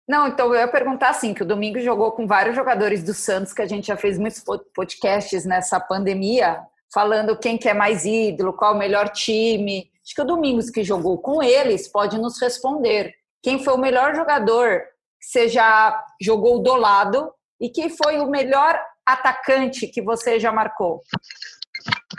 Não, 0.07 0.27
então 0.27 0.47
eu 0.47 0.59
ia 0.59 0.67
perguntar 0.67 1.09
assim, 1.09 1.33
que 1.33 1.43
o 1.43 1.45
Domingo 1.45 1.79
jogou 1.79 2.11
com 2.11 2.27
vários 2.27 2.55
jogadores 2.55 3.03
do 3.03 3.13
Santos, 3.13 3.53
que 3.53 3.61
a 3.61 3.67
gente 3.67 3.87
já 3.87 3.97
fez 3.97 4.17
muitos 4.17 4.41
po- 4.41 4.59
podcasts 4.73 5.45
nessa 5.45 5.79
pandemia, 5.79 6.61
falando 6.93 7.37
quem 7.37 7.57
que 7.57 7.69
é 7.69 7.73
mais 7.73 8.03
ídolo, 8.05 8.53
qual 8.53 8.73
o 8.73 8.77
melhor 8.77 9.09
time. 9.09 9.89
Acho 10.03 10.15
que 10.15 10.21
o 10.21 10.25
Domingos 10.25 10.69
que 10.69 10.83
jogou 10.83 11.17
com 11.19 11.41
eles 11.41 11.87
pode 11.87 12.17
nos 12.17 12.41
responder. 12.41 13.13
Quem 13.43 13.63
foi 13.63 13.73
o 13.73 13.77
melhor 13.77 14.15
jogador 14.15 14.81
que 15.21 15.27
você 15.27 15.47
já 15.47 16.03
jogou 16.19 16.61
do 16.61 16.73
lado 16.75 17.31
e 17.59 17.69
quem 17.69 17.89
foi 17.89 18.19
o 18.19 18.27
melhor 18.27 18.81
atacante 19.05 19.87
que 19.87 20.01
você 20.01 20.39
já 20.39 20.51
marcou? 20.51 21.01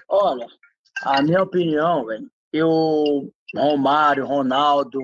Olha, 0.08 0.46
a 1.02 1.20
minha 1.20 1.42
opinião, 1.42 2.06
velho, 2.06 2.30
eu, 2.52 3.28
Romário, 3.56 4.24
Ronaldo, 4.24 5.00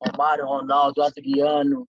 Romário, 0.00 0.46
Ronaldo, 0.46 1.02
Adriano, 1.02 1.86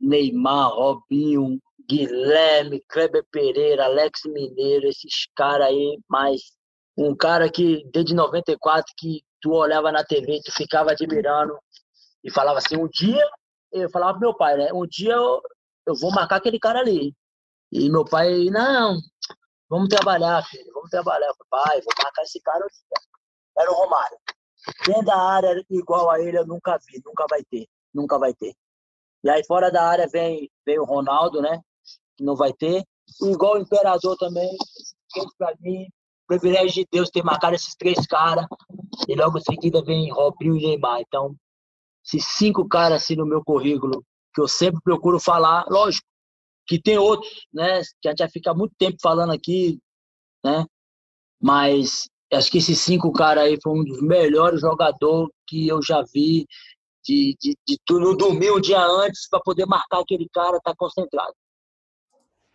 Neymar, 0.00 0.70
Robinho, 0.70 1.58
Guilherme, 1.88 2.82
Kleber 2.88 3.24
Pereira, 3.30 3.84
Alex 3.84 4.20
Mineiro, 4.26 4.86
esses 4.86 5.26
caras 5.34 5.68
aí, 5.68 5.98
mas 6.08 6.40
um 6.96 7.14
cara 7.14 7.50
que 7.50 7.82
desde 7.92 8.14
94 8.14 8.92
que 8.98 9.22
tu 9.40 9.52
olhava 9.52 9.90
na 9.90 10.04
TV, 10.04 10.40
tu 10.44 10.52
ficava 10.52 10.92
admirando 10.92 11.56
e 12.22 12.30
falava 12.30 12.58
assim, 12.58 12.76
um 12.76 12.88
dia, 12.88 13.24
eu 13.72 13.90
falava 13.90 14.12
pro 14.12 14.20
meu 14.20 14.34
pai, 14.34 14.56
né? 14.56 14.72
Um 14.72 14.86
dia 14.86 15.14
eu, 15.14 15.40
eu 15.86 15.94
vou 15.96 16.10
marcar 16.12 16.36
aquele 16.36 16.58
cara 16.58 16.80
ali. 16.80 17.14
E 17.70 17.90
meu 17.90 18.04
pai, 18.04 18.50
não, 18.50 18.98
vamos 19.68 19.88
trabalhar, 19.88 20.42
filho, 20.44 20.72
vamos 20.74 20.90
trabalhar. 20.90 21.26
Eu 21.26 21.34
falei, 21.34 21.64
pai, 21.66 21.80
vou 21.80 21.94
marcar 22.02 22.22
esse 22.22 22.40
cara. 22.40 22.66
dia." 22.66 23.12
Era 23.58 23.70
o 23.70 23.74
Romário. 23.74 24.18
Dentro 24.86 25.04
da 25.06 25.16
área, 25.16 25.64
igual 25.70 26.10
a 26.10 26.20
ele, 26.20 26.38
eu 26.38 26.46
nunca 26.46 26.78
vi, 26.86 27.00
nunca 27.04 27.26
vai 27.28 27.42
ter, 27.44 27.66
nunca 27.92 28.18
vai 28.18 28.32
ter. 28.32 28.54
E 29.24 29.30
aí 29.30 29.44
fora 29.44 29.70
da 29.70 29.84
área 29.84 30.08
vem, 30.08 30.50
vem 30.64 30.78
o 30.78 30.84
Ronaldo, 30.84 31.40
né? 31.40 31.60
Que 32.16 32.24
não 32.24 32.36
vai 32.36 32.52
ter. 32.52 32.84
E 33.22 33.30
igual 33.30 33.54
o 33.54 33.58
Imperador 33.58 34.16
também, 34.16 34.56
pra 35.38 35.54
mim, 35.60 35.88
privilégio 36.26 36.72
de 36.72 36.88
Deus 36.90 37.10
ter 37.10 37.22
marcado 37.22 37.54
esses 37.54 37.74
três 37.74 38.06
caras. 38.06 38.46
E 39.08 39.14
logo 39.14 39.38
em 39.38 39.42
seguida 39.42 39.82
vem 39.82 40.12
Robinho 40.12 40.56
e 40.56 40.66
Neymar. 40.66 41.00
Então, 41.00 41.36
esses 42.04 42.24
cinco 42.36 42.68
caras 42.68 43.02
assim 43.02 43.16
no 43.16 43.26
meu 43.26 43.42
currículo, 43.44 44.04
que 44.34 44.40
eu 44.40 44.48
sempre 44.48 44.80
procuro 44.82 45.20
falar, 45.20 45.66
lógico, 45.68 46.06
que 46.66 46.80
tem 46.80 46.98
outros, 46.98 47.46
né? 47.52 47.82
Que 48.00 48.08
a 48.08 48.10
gente 48.12 48.20
vai 48.20 48.30
ficar 48.30 48.54
muito 48.54 48.74
tempo 48.78 48.96
falando 49.00 49.32
aqui, 49.32 49.78
né? 50.44 50.64
Mas 51.40 52.08
acho 52.32 52.50
que 52.50 52.58
esses 52.58 52.78
cinco 52.78 53.12
caras 53.12 53.44
aí 53.44 53.58
foram 53.62 53.80
um 53.80 53.84
dos 53.84 54.00
melhores 54.00 54.60
jogadores 54.60 55.30
que 55.46 55.68
eu 55.68 55.82
já 55.82 56.02
vi 56.14 56.46
de, 57.04 57.36
de, 57.40 57.56
de 57.66 57.78
tu 57.84 57.98
não 57.98 58.12
um 58.12 58.60
dia 58.60 58.80
antes 58.80 59.28
para 59.28 59.40
poder 59.40 59.66
marcar 59.66 60.00
aquele 60.00 60.28
cara, 60.32 60.60
tá 60.60 60.72
concentrado. 60.76 61.34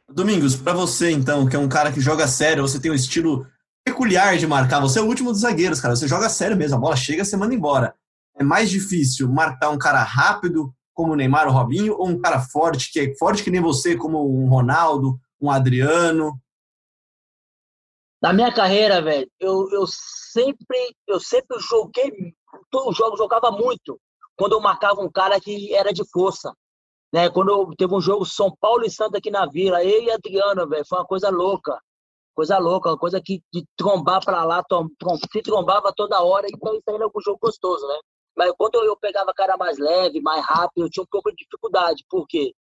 Domingos, 0.09 0.55
pra 0.55 0.73
você 0.73 1.11
então, 1.11 1.47
que 1.47 1.55
é 1.55 1.59
um 1.59 1.67
cara 1.67 1.91
que 1.91 1.99
joga 1.99 2.27
sério, 2.27 2.65
você 2.65 2.79
tem 2.79 2.89
um 2.89 2.95
estilo 2.95 3.45
peculiar 3.83 4.37
de 4.37 4.47
marcar, 4.47 4.79
você 4.79 4.99
é 4.99 5.01
o 5.01 5.05
último 5.05 5.31
dos 5.31 5.41
zagueiros, 5.41 5.81
cara, 5.81 5.95
você 5.95 6.07
joga 6.07 6.29
sério 6.29 6.55
mesmo, 6.55 6.77
a 6.77 6.79
bola 6.79 6.95
chega, 6.95 7.25
você 7.25 7.35
manda 7.35 7.53
embora. 7.53 7.93
É 8.39 8.43
mais 8.43 8.69
difícil 8.69 9.27
marcar 9.31 9.69
um 9.69 9.77
cara 9.77 10.03
rápido, 10.03 10.71
como 10.93 11.13
o 11.13 11.15
Neymar 11.15 11.47
ou 11.47 11.53
o 11.53 11.55
Robinho, 11.55 11.95
ou 11.97 12.07
um 12.07 12.21
cara 12.21 12.39
forte, 12.39 12.91
que 12.91 12.99
é 12.99 13.15
forte 13.17 13.43
que 13.43 13.49
nem 13.49 13.61
você, 13.61 13.95
como 13.95 14.23
um 14.29 14.47
Ronaldo, 14.47 15.19
um 15.41 15.49
Adriano? 15.49 16.39
Na 18.21 18.33
minha 18.33 18.53
carreira, 18.53 19.01
velho, 19.01 19.29
eu, 19.39 19.69
eu 19.71 19.85
sempre 19.87 20.77
eu 21.07 21.19
sempre 21.19 21.59
joguei, 21.59 22.11
todos 22.71 22.89
os 22.89 22.97
jogos 22.97 23.19
jogava 23.19 23.51
muito. 23.51 23.99
Quando 24.35 24.53
eu 24.53 24.61
marcava 24.61 25.01
um 25.01 25.11
cara 25.11 25.39
que 25.39 25.73
era 25.73 25.91
de 25.91 26.07
força. 26.11 26.53
Né? 27.11 27.29
Quando 27.29 27.49
eu, 27.49 27.75
teve 27.75 27.93
um 27.93 28.01
jogo 28.01 28.25
São 28.25 28.55
Paulo 28.59 28.85
e 28.85 28.91
Santa 28.91 29.17
aqui 29.17 29.31
na 29.31 29.47
Vila, 29.47 29.83
eu 29.83 30.03
e 30.03 30.11
Adriano, 30.11 30.67
velho, 30.67 30.85
foi 30.87 30.99
uma 30.99 31.05
coisa 31.05 31.29
louca. 31.29 31.79
Coisa 32.35 32.59
louca, 32.59 32.89
uma 32.89 32.97
coisa 32.97 33.19
que 33.19 33.41
de 33.51 33.65
trombar 33.75 34.23
pra 34.23 34.43
lá, 34.43 34.61
trom, 34.63 34.87
trom, 34.99 35.17
se 35.17 35.41
trombava 35.41 35.91
toda 35.95 36.21
hora, 36.21 36.45
então 36.47 36.73
isso 36.75 36.83
aí 36.87 36.95
era 36.95 37.07
um 37.07 37.21
jogo 37.21 37.39
gostoso, 37.41 37.87
né? 37.87 37.99
Mas 38.37 38.51
quando 38.55 38.75
eu 38.75 38.95
pegava 38.95 39.33
cara 39.33 39.57
mais 39.57 39.79
leve, 39.79 40.21
mais 40.21 40.45
rápido, 40.45 40.85
eu 40.85 40.89
tinha 40.89 41.03
um 41.03 41.07
pouco 41.09 41.31
de 41.31 41.37
dificuldade, 41.37 42.05
porque 42.07 42.53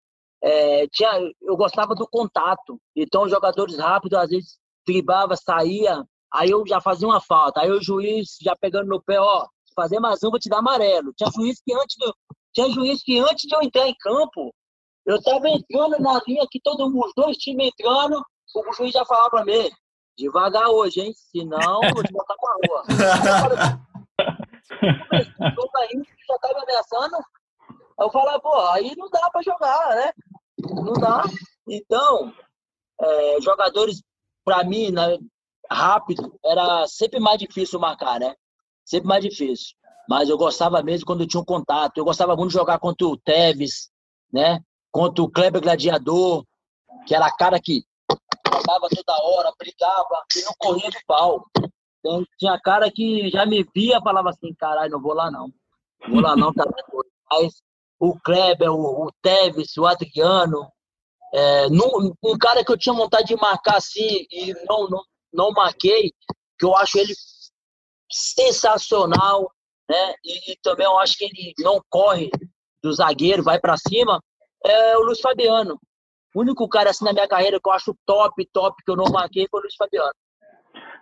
é, 0.42 0.88
tinha, 0.88 1.12
eu 1.42 1.58
gostava 1.58 1.94
do 1.94 2.08
contato. 2.08 2.80
Então, 2.96 3.24
os 3.24 3.32
jogadores 3.32 3.78
rápidos, 3.78 4.18
às 4.18 4.30
vezes, 4.30 4.58
dribava, 4.88 5.36
saía, 5.36 6.02
aí 6.34 6.50
eu 6.50 6.64
já 6.66 6.80
fazia 6.80 7.06
uma 7.06 7.20
falta. 7.20 7.60
Aí 7.60 7.70
o 7.70 7.82
juiz 7.82 8.38
já 8.42 8.56
pegando 8.56 8.88
no 8.88 9.02
pé, 9.02 9.20
ó, 9.20 9.42
se 9.66 9.74
fazer 9.76 10.00
mais 10.00 10.24
um, 10.24 10.30
vou 10.30 10.40
te 10.40 10.48
dar 10.48 10.60
amarelo. 10.60 11.14
Tinha 11.14 11.30
juiz 11.30 11.62
que 11.62 11.74
antes 11.74 11.98
do, 12.00 12.16
tinha 12.54 12.70
juiz 12.70 13.04
que 13.04 13.20
antes 13.20 13.46
de 13.46 13.54
eu 13.54 13.62
entrar 13.62 13.86
em 13.86 13.96
campo, 14.00 14.56
eu 15.06 15.22
tava 15.22 15.50
entrando 15.50 16.00
na 16.00 16.22
linha 16.26 16.48
que 16.50 16.62
todo 16.62 16.90
mundo, 16.90 17.06
os 17.06 17.14
dois 17.16 17.36
times 17.36 17.68
entrando, 17.68 18.24
o 18.56 18.74
juiz 18.74 18.94
já 18.94 19.04
falava 19.04 19.30
pra 19.30 19.46
mim, 19.46 19.70
devagar 20.18 20.70
hoje, 20.70 21.02
hein? 21.02 21.14
Senão, 21.14 21.82
vou 21.94 22.04
te 22.04 22.14
botar 22.14 22.36
pra 22.36 22.58
rua. 22.66 23.86
O 24.72 25.50
jogo 25.50 25.78
aí 25.78 26.02
já 26.28 26.38
tá 26.40 26.54
me 26.54 26.62
ameaçando. 26.62 27.18
Eu 28.00 28.10
falava, 28.10 28.40
pô, 28.40 28.54
aí 28.70 28.94
não 28.98 29.10
dá 29.10 29.30
pra 29.30 29.42
jogar, 29.42 29.96
né? 29.96 30.12
Não 30.60 30.94
dá. 30.94 31.24
Então, 31.68 32.34
é, 33.00 33.42
jogadores, 33.42 34.02
pra 34.44 34.64
mim, 34.64 34.92
né, 34.92 35.18
rápido, 35.70 36.38
era 36.44 36.88
sempre 36.88 37.20
mais 37.20 37.40
difícil 37.40 37.80
marcar, 37.80 38.20
né? 38.20 38.36
Sempre 38.84 39.08
mais 39.08 39.24
difícil. 39.24 39.76
Mas 40.08 40.30
eu 40.30 40.38
gostava 40.38 40.84
mesmo 40.84 41.06
quando 41.06 41.26
tinha 41.26 41.42
um 41.42 41.46
contato. 41.46 41.98
Eu 41.98 42.06
gostava 42.06 42.36
muito 42.36 42.50
de 42.50 42.58
jogar 42.58 42.80
contra 42.80 43.08
o 43.08 43.18
Tevez, 43.18 43.90
né? 44.32 44.60
Contra 44.92 45.24
o 45.24 45.30
Kleber 45.30 45.62
Gladiador, 45.62 46.46
que 47.08 47.16
era 47.16 47.32
cara 47.32 47.60
que 47.60 47.84
jogava 48.48 48.88
toda 48.90 49.24
hora, 49.24 49.54
brigava 49.58 50.24
e 50.36 50.42
não 50.44 50.54
corria 50.58 50.90
de 50.90 51.04
pau. 51.06 51.46
Então, 52.06 52.24
tinha 52.38 52.60
cara 52.60 52.92
que 52.92 53.30
já 53.32 53.48
me 53.48 53.66
via 53.76 54.00
falava 54.00 54.30
assim, 54.30 54.54
caralho, 54.54 54.92
não 54.92 55.02
vou 55.02 55.16
lá 55.16 55.32
não. 55.32 55.48
Não 56.04 56.12
vou 56.12 56.22
lá 56.22 56.36
não, 56.36 56.54
tá. 56.54 56.64
Mas 57.32 57.64
o 58.00 58.16
Kleber, 58.20 58.72
o, 58.72 59.08
o 59.08 59.12
o 59.80 59.86
Adriano, 59.88 60.72
é, 61.34 61.68
num- 61.70 62.14
um 62.24 62.38
cara 62.38 62.64
que 62.64 62.72
eu 62.72 62.78
tinha 62.78 62.94
vontade 62.94 63.30
de 63.30 63.36
marcar 63.36 63.78
assim 63.78 64.28
e 64.30 64.54
não, 64.70 64.88
não, 64.88 65.04
não 65.34 65.52
marquei, 65.52 66.12
que 66.60 66.66
eu 66.66 66.76
acho 66.78 67.00
ele 67.00 67.14
sensacional, 68.12 69.52
né? 69.90 70.14
E, 70.24 70.52
e 70.52 70.58
também 70.62 70.86
eu 70.86 71.00
acho 71.00 71.18
que 71.18 71.26
ele 71.26 71.54
não 71.60 71.82
corre 71.90 72.30
do 72.84 72.94
zagueiro, 72.94 73.42
vai 73.44 73.60
para 73.60 73.76
cima, 73.78 74.22
é 74.64 74.96
o 74.96 75.02
Luiz 75.02 75.20
Fabiano. 75.20 75.80
O 76.36 76.42
único 76.42 76.68
cara 76.70 76.92
assim 76.92 77.04
na 77.04 77.14
minha 77.14 77.28
carreira 77.28 77.60
que 77.60 77.68
eu 77.68 77.74
acho 77.74 77.96
top, 78.06 78.46
top, 78.54 78.76
que 78.84 78.92
eu 78.92 78.96
não 78.96 79.12
marquei 79.12 79.48
foi 79.50 79.60
o 79.60 79.64
Luiz 79.64 79.76
Fabiano. 79.76 80.14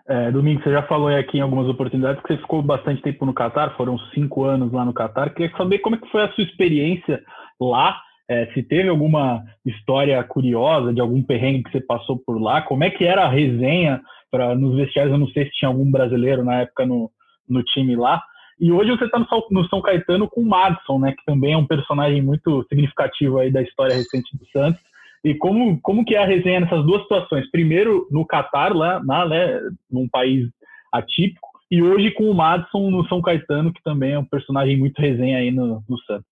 É, 0.07 0.31
Domingos, 0.31 0.63
você 0.63 0.71
já 0.71 0.83
falou 0.83 1.07
aqui 1.07 1.37
em 1.37 1.41
algumas 1.41 1.67
oportunidades 1.67 2.21
que 2.21 2.27
você 2.27 2.37
ficou 2.37 2.61
bastante 2.61 3.01
tempo 3.01 3.25
no 3.25 3.33
Catar, 3.33 3.75
foram 3.77 3.97
cinco 4.13 4.43
anos 4.43 4.71
lá 4.71 4.83
no 4.83 4.93
Catar. 4.93 5.33
Queria 5.33 5.55
saber 5.55 5.79
como 5.79 5.95
é 5.95 5.99
que 5.99 6.09
foi 6.09 6.23
a 6.23 6.31
sua 6.33 6.43
experiência 6.43 7.23
lá, 7.59 8.01
é, 8.27 8.47
se 8.53 8.63
teve 8.63 8.89
alguma 8.89 9.43
história 9.65 10.21
curiosa 10.23 10.93
de 10.93 10.99
algum 10.99 11.21
perrengue 11.21 11.63
que 11.63 11.71
você 11.71 11.81
passou 11.81 12.17
por 12.17 12.41
lá, 12.41 12.61
como 12.61 12.83
é 12.83 12.89
que 12.89 13.05
era 13.05 13.23
a 13.23 13.29
resenha 13.29 14.01
para 14.31 14.55
nos 14.55 14.75
vestiários, 14.75 15.13
eu 15.13 15.19
não 15.19 15.27
sei 15.27 15.45
se 15.45 15.51
tinha 15.51 15.69
algum 15.69 15.89
brasileiro 15.89 16.43
na 16.43 16.61
época 16.61 16.85
no, 16.85 17.11
no 17.47 17.63
time 17.63 17.95
lá. 17.95 18.21
E 18.59 18.71
hoje 18.71 18.91
você 18.91 19.05
está 19.05 19.19
no, 19.19 19.27
no, 19.51 19.67
São 19.67 19.81
Caetano 19.81 20.27
com 20.27 20.41
o 20.41 20.45
Madison, 20.45 20.99
né, 20.99 21.11
que 21.11 21.23
também 21.25 21.53
é 21.53 21.57
um 21.57 21.67
personagem 21.67 22.21
muito 22.21 22.65
significativo 22.69 23.39
aí 23.39 23.51
da 23.51 23.61
história 23.61 23.95
recente 23.95 24.35
do 24.37 24.45
Santos. 24.47 24.81
E 25.23 25.33
como, 25.35 25.79
como 25.81 26.03
que 26.03 26.15
é 26.15 26.21
a 26.21 26.25
resenha 26.25 26.59
nessas 26.59 26.85
duas 26.85 27.01
situações? 27.03 27.49
Primeiro 27.49 28.07
no 28.11 28.25
Catar, 28.25 28.75
lá, 28.75 29.01
lá 29.05 29.27
né, 29.27 29.59
num 29.89 30.07
país 30.07 30.49
atípico, 30.91 31.47
e 31.71 31.81
hoje 31.81 32.11
com 32.11 32.29
o 32.29 32.35
Madison 32.35 32.91
no 32.91 33.07
São 33.07 33.21
Caetano, 33.21 33.73
que 33.73 33.81
também 33.81 34.13
é 34.13 34.19
um 34.19 34.25
personagem 34.25 34.77
muito 34.77 35.01
resenha 35.01 35.37
aí 35.37 35.49
no, 35.49 35.83
no 35.87 35.97
Santos. 36.03 36.27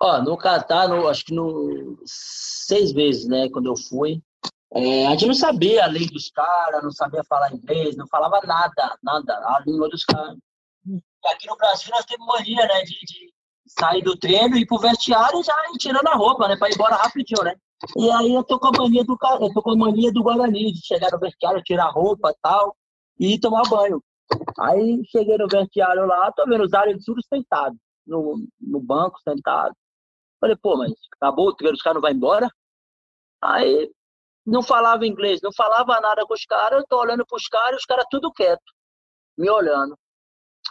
Ó, 0.00 0.22
no 0.22 0.36
Catar, 0.36 0.88
no, 0.88 1.08
acho 1.08 1.24
que 1.24 1.34
no 1.34 1.98
seis 2.04 2.92
vezes, 2.92 3.26
né, 3.26 3.48
quando 3.48 3.66
eu 3.66 3.76
fui, 3.76 4.20
é, 4.74 5.06
a 5.06 5.10
gente 5.10 5.26
não 5.26 5.34
sabia 5.34 5.84
a 5.84 5.88
lei 5.88 6.06
dos 6.06 6.30
caras, 6.30 6.82
não 6.82 6.90
sabia 6.90 7.24
falar 7.24 7.52
inglês, 7.52 7.96
não 7.96 8.06
falava 8.08 8.40
nada, 8.46 8.96
nada, 9.02 9.32
a 9.32 9.62
língua 9.66 9.88
dos 9.88 10.04
caras. 10.04 10.36
Aqui 11.26 11.46
no 11.48 11.56
Brasil 11.56 11.90
nós 11.90 12.04
temos 12.04 12.26
mania, 12.26 12.66
né, 12.66 12.82
de, 12.82 12.92
de 12.92 13.32
sair 13.66 14.02
do 14.02 14.16
treino 14.16 14.56
e 14.56 14.60
ir 14.60 14.66
pro 14.66 14.78
vestiário 14.78 15.42
já 15.42 15.54
ir 15.72 15.78
tirando 15.78 16.06
a 16.06 16.14
roupa, 16.14 16.46
né, 16.46 16.56
para 16.56 16.68
ir 16.68 16.74
embora 16.74 16.96
rapidinho, 16.96 17.42
né. 17.42 17.54
E 17.96 18.10
aí 18.10 18.34
eu 18.34 18.44
tô 18.44 18.58
com 18.58 18.68
a 18.68 18.72
mania 18.72 19.04
do 19.04 19.16
eu 19.40 19.52
tô 19.52 19.62
com 19.62 19.70
a 19.72 19.76
mania 19.76 20.12
do 20.12 20.22
Guarani, 20.22 20.72
de 20.72 20.84
chegar 20.84 21.10
no 21.12 21.18
vestiário, 21.18 21.62
tirar 21.62 21.90
roupa 21.90 22.30
e 22.30 22.36
tal, 22.42 22.76
e 23.18 23.38
tomar 23.38 23.62
banho. 23.68 24.02
Aí 24.58 25.02
cheguei 25.06 25.36
no 25.36 25.46
vestiário 25.48 26.06
lá, 26.06 26.32
tô 26.32 26.44
vendo 26.46 26.64
os 26.64 26.72
áreas 26.72 27.04
tudo 27.04 27.20
sentado, 27.28 27.76
no, 28.06 28.36
no 28.60 28.80
banco, 28.80 29.20
sentado. 29.20 29.74
Falei, 30.40 30.56
pô, 30.56 30.76
mas 30.76 30.92
acabou 31.20 31.48
os 31.48 31.82
caras 31.82 31.94
não 31.94 32.00
vão 32.00 32.10
embora? 32.10 32.50
Aí 33.42 33.90
não 34.46 34.62
falava 34.62 35.06
inglês, 35.06 35.40
não 35.42 35.52
falava 35.52 36.00
nada 36.00 36.26
com 36.26 36.34
os 36.34 36.44
caras, 36.44 36.80
eu 36.80 36.86
tô 36.88 36.98
olhando 37.00 37.26
pros 37.26 37.48
caras, 37.48 37.80
os 37.80 37.86
caras 37.86 38.06
tudo 38.10 38.32
quieto, 38.32 38.62
me 39.36 39.48
olhando. 39.50 39.96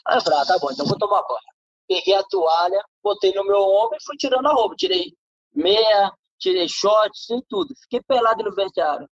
Aí 0.07 0.17
eu 0.17 0.21
falei, 0.21 0.39
ah, 0.39 0.45
tá 0.45 0.57
bom, 0.59 0.71
então 0.71 0.85
vou 0.85 0.97
tomar 0.97 1.21
banho. 1.23 1.53
Peguei 1.87 2.15
a 2.15 2.23
toalha, 2.23 2.83
botei 3.03 3.33
no 3.33 3.43
meu 3.43 3.61
ombro 3.61 3.97
e 3.97 4.03
fui 4.03 4.15
tirando 4.17 4.47
a 4.47 4.53
roupa. 4.53 4.75
Tirei 4.75 5.13
meia, 5.53 6.11
tirei 6.43 6.67
shorts 6.67 7.29
e 7.29 7.41
tudo. 7.47 7.73
Fiquei 7.83 8.01
pelado 8.05 8.43
no 8.43 8.53
vestiário. 8.53 9.07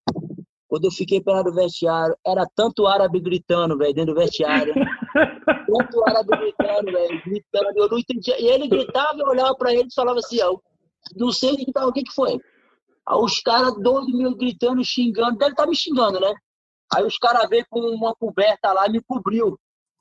Quando 0.68 0.86
eu 0.86 0.92
fiquei 0.92 1.22
pelado 1.22 1.50
no 1.50 1.56
vestiário, 1.56 2.16
era 2.26 2.46
tanto 2.56 2.86
árabe 2.86 3.20
gritando, 3.20 3.78
velho, 3.78 3.94
dentro 3.94 4.14
do 4.14 4.20
vestiário. 4.20 4.74
tanto 5.68 6.10
árabe 6.10 6.38
gritando, 6.38 6.92
velho, 6.92 7.22
gritando. 7.24 7.72
Eu 7.76 7.90
não 7.90 7.98
entendia. 7.98 8.40
E 8.40 8.48
ele 8.48 8.68
gritava, 8.68 9.18
eu 9.18 9.28
olhava 9.28 9.56
pra 9.56 9.74
ele 9.74 9.88
e 9.90 9.94
falava 9.94 10.20
assim, 10.20 10.42
ó, 10.42 10.58
não 11.16 11.32
sei 11.32 11.54
o 11.54 11.58
que, 11.58 11.72
tava, 11.72 11.88
o 11.88 11.94
que, 11.94 12.04
que 12.04 12.14
foi. 12.14 12.40
Aí 13.08 13.18
os 13.18 13.40
caras, 13.40 13.74
dois 13.82 14.06
mil 14.08 14.36
gritando, 14.36 14.84
xingando, 14.84 15.38
deve 15.38 15.52
estar 15.52 15.64
tá 15.64 15.70
me 15.70 15.76
xingando, 15.76 16.20
né? 16.20 16.34
Aí 16.94 17.04
os 17.06 17.18
caras 17.18 17.50
veio 17.50 17.66
com 17.70 17.80
uma 17.80 18.14
coberta 18.16 18.72
lá 18.74 18.88
e 18.88 18.92
me 18.92 19.02
cobriu. 19.02 19.58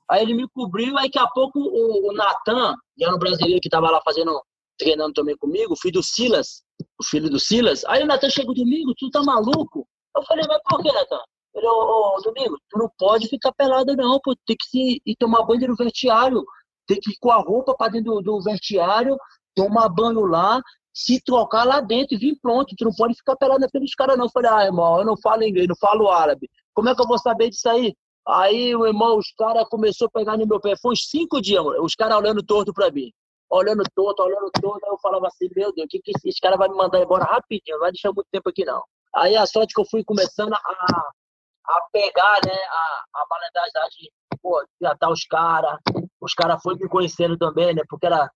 Aí 0.09 0.21
ele 0.21 0.33
me 0.33 0.47
cobriu, 0.49 0.97
aí 0.97 1.05
daqui 1.05 1.19
a 1.19 1.27
pouco 1.27 1.57
o, 1.59 2.09
o 2.09 2.13
Natan, 2.13 2.75
que 2.97 3.03
era 3.03 3.15
um 3.15 3.19
brasileiro 3.19 3.61
que 3.61 3.69
tava 3.69 3.89
lá 3.89 4.01
fazendo, 4.03 4.41
treinando 4.77 5.13
também 5.13 5.37
comigo, 5.37 5.75
filho 5.75 5.95
do 5.95 6.03
Silas, 6.03 6.63
o 6.99 7.03
filho 7.03 7.29
do 7.29 7.39
Silas. 7.39 7.83
Aí 7.85 8.03
o 8.03 8.07
Natan 8.07 8.29
chegou 8.29 8.53
domingo, 8.53 8.93
tu 8.97 9.09
tá 9.09 9.21
maluco? 9.21 9.87
Eu 10.15 10.23
falei, 10.23 10.45
mas 10.47 10.59
por 10.67 10.81
que, 10.81 10.91
Natan? 10.91 11.19
Ele, 11.53 11.67
ô, 11.67 12.17
ô, 12.17 12.21
Domingo, 12.21 12.57
tu 12.69 12.77
não 12.77 12.89
pode 12.97 13.27
ficar 13.27 13.51
pelado 13.51 13.95
não, 13.95 14.19
pô, 14.23 14.33
tem 14.45 14.55
que 14.55 14.65
se, 14.65 15.01
ir 15.05 15.15
tomar 15.17 15.43
banho 15.43 15.67
no 15.67 15.75
vestiário, 15.75 16.43
tem 16.87 16.99
que 16.99 17.11
ir 17.11 17.17
com 17.19 17.31
a 17.31 17.41
roupa 17.41 17.75
para 17.75 17.91
dentro 17.91 18.15
do, 18.15 18.21
do 18.21 18.41
vestiário, 18.41 19.17
tomar 19.55 19.89
banho 19.89 20.25
lá, 20.25 20.61
se 20.93 21.21
trocar 21.23 21.65
lá 21.65 21.81
dentro 21.81 22.15
e 22.15 22.17
vir 22.17 22.37
pronto. 22.41 22.75
Tu 22.77 22.85
não 22.85 22.93
pode 22.93 23.15
ficar 23.15 23.35
pelado 23.35 23.61
naqueles 23.61 23.93
caras, 23.95 24.17
não. 24.17 24.25
Eu 24.25 24.31
falei, 24.31 24.51
ah, 24.51 24.65
irmão, 24.65 24.99
eu 24.99 25.05
não 25.05 25.17
falo 25.17 25.43
inglês, 25.43 25.67
não 25.67 25.75
falo 25.75 26.09
árabe. 26.09 26.49
Como 26.73 26.89
é 26.89 26.95
que 26.95 27.01
eu 27.01 27.07
vou 27.07 27.17
saber 27.17 27.49
disso 27.49 27.69
aí? 27.69 27.93
Aí, 28.27 28.75
o 28.75 28.85
irmão, 28.85 29.17
os 29.17 29.31
caras 29.37 29.67
começou 29.69 30.07
a 30.07 30.11
pegar 30.11 30.37
no 30.37 30.47
meu 30.47 30.59
pé. 30.59 30.75
Foi 30.81 30.93
uns 30.93 31.07
cinco 31.09 31.41
dias, 31.41 31.63
os 31.81 31.95
caras 31.95 32.17
olhando 32.17 32.43
torto 32.43 32.73
pra 32.73 32.91
mim. 32.91 33.11
Olhando 33.51 33.83
torto, 33.93 34.23
olhando 34.23 34.49
torto. 34.51 34.85
Aí 34.85 34.91
eu 34.91 34.97
falava 34.99 35.27
assim, 35.27 35.49
meu 35.55 35.73
Deus, 35.73 35.87
que 35.89 35.99
que 35.99 36.11
esse 36.25 36.39
cara 36.39 36.57
vai 36.57 36.69
me 36.69 36.75
mandar 36.75 37.01
embora 37.01 37.25
rapidinho? 37.25 37.75
Não 37.75 37.79
vai 37.79 37.91
deixar 37.91 38.13
muito 38.13 38.27
tempo 38.31 38.49
aqui, 38.49 38.63
não. 38.63 38.81
Aí 39.13 39.35
a 39.35 39.45
sorte 39.45 39.73
que 39.73 39.81
eu 39.81 39.85
fui 39.85 40.03
começando 40.03 40.53
a, 40.53 40.57
a 40.57 41.87
pegar, 41.91 42.39
né, 42.45 42.53
a, 42.53 43.03
a 43.15 43.25
malandragem, 43.29 44.09
pô, 44.41 44.63
tratar 44.79 45.11
os 45.11 45.25
caras. 45.25 45.77
Os 46.19 46.33
caras 46.33 46.61
foram 46.61 46.77
me 46.77 46.87
conhecendo 46.87 47.37
também, 47.37 47.73
né, 47.75 47.81
porque 47.89 48.05
era 48.05 48.29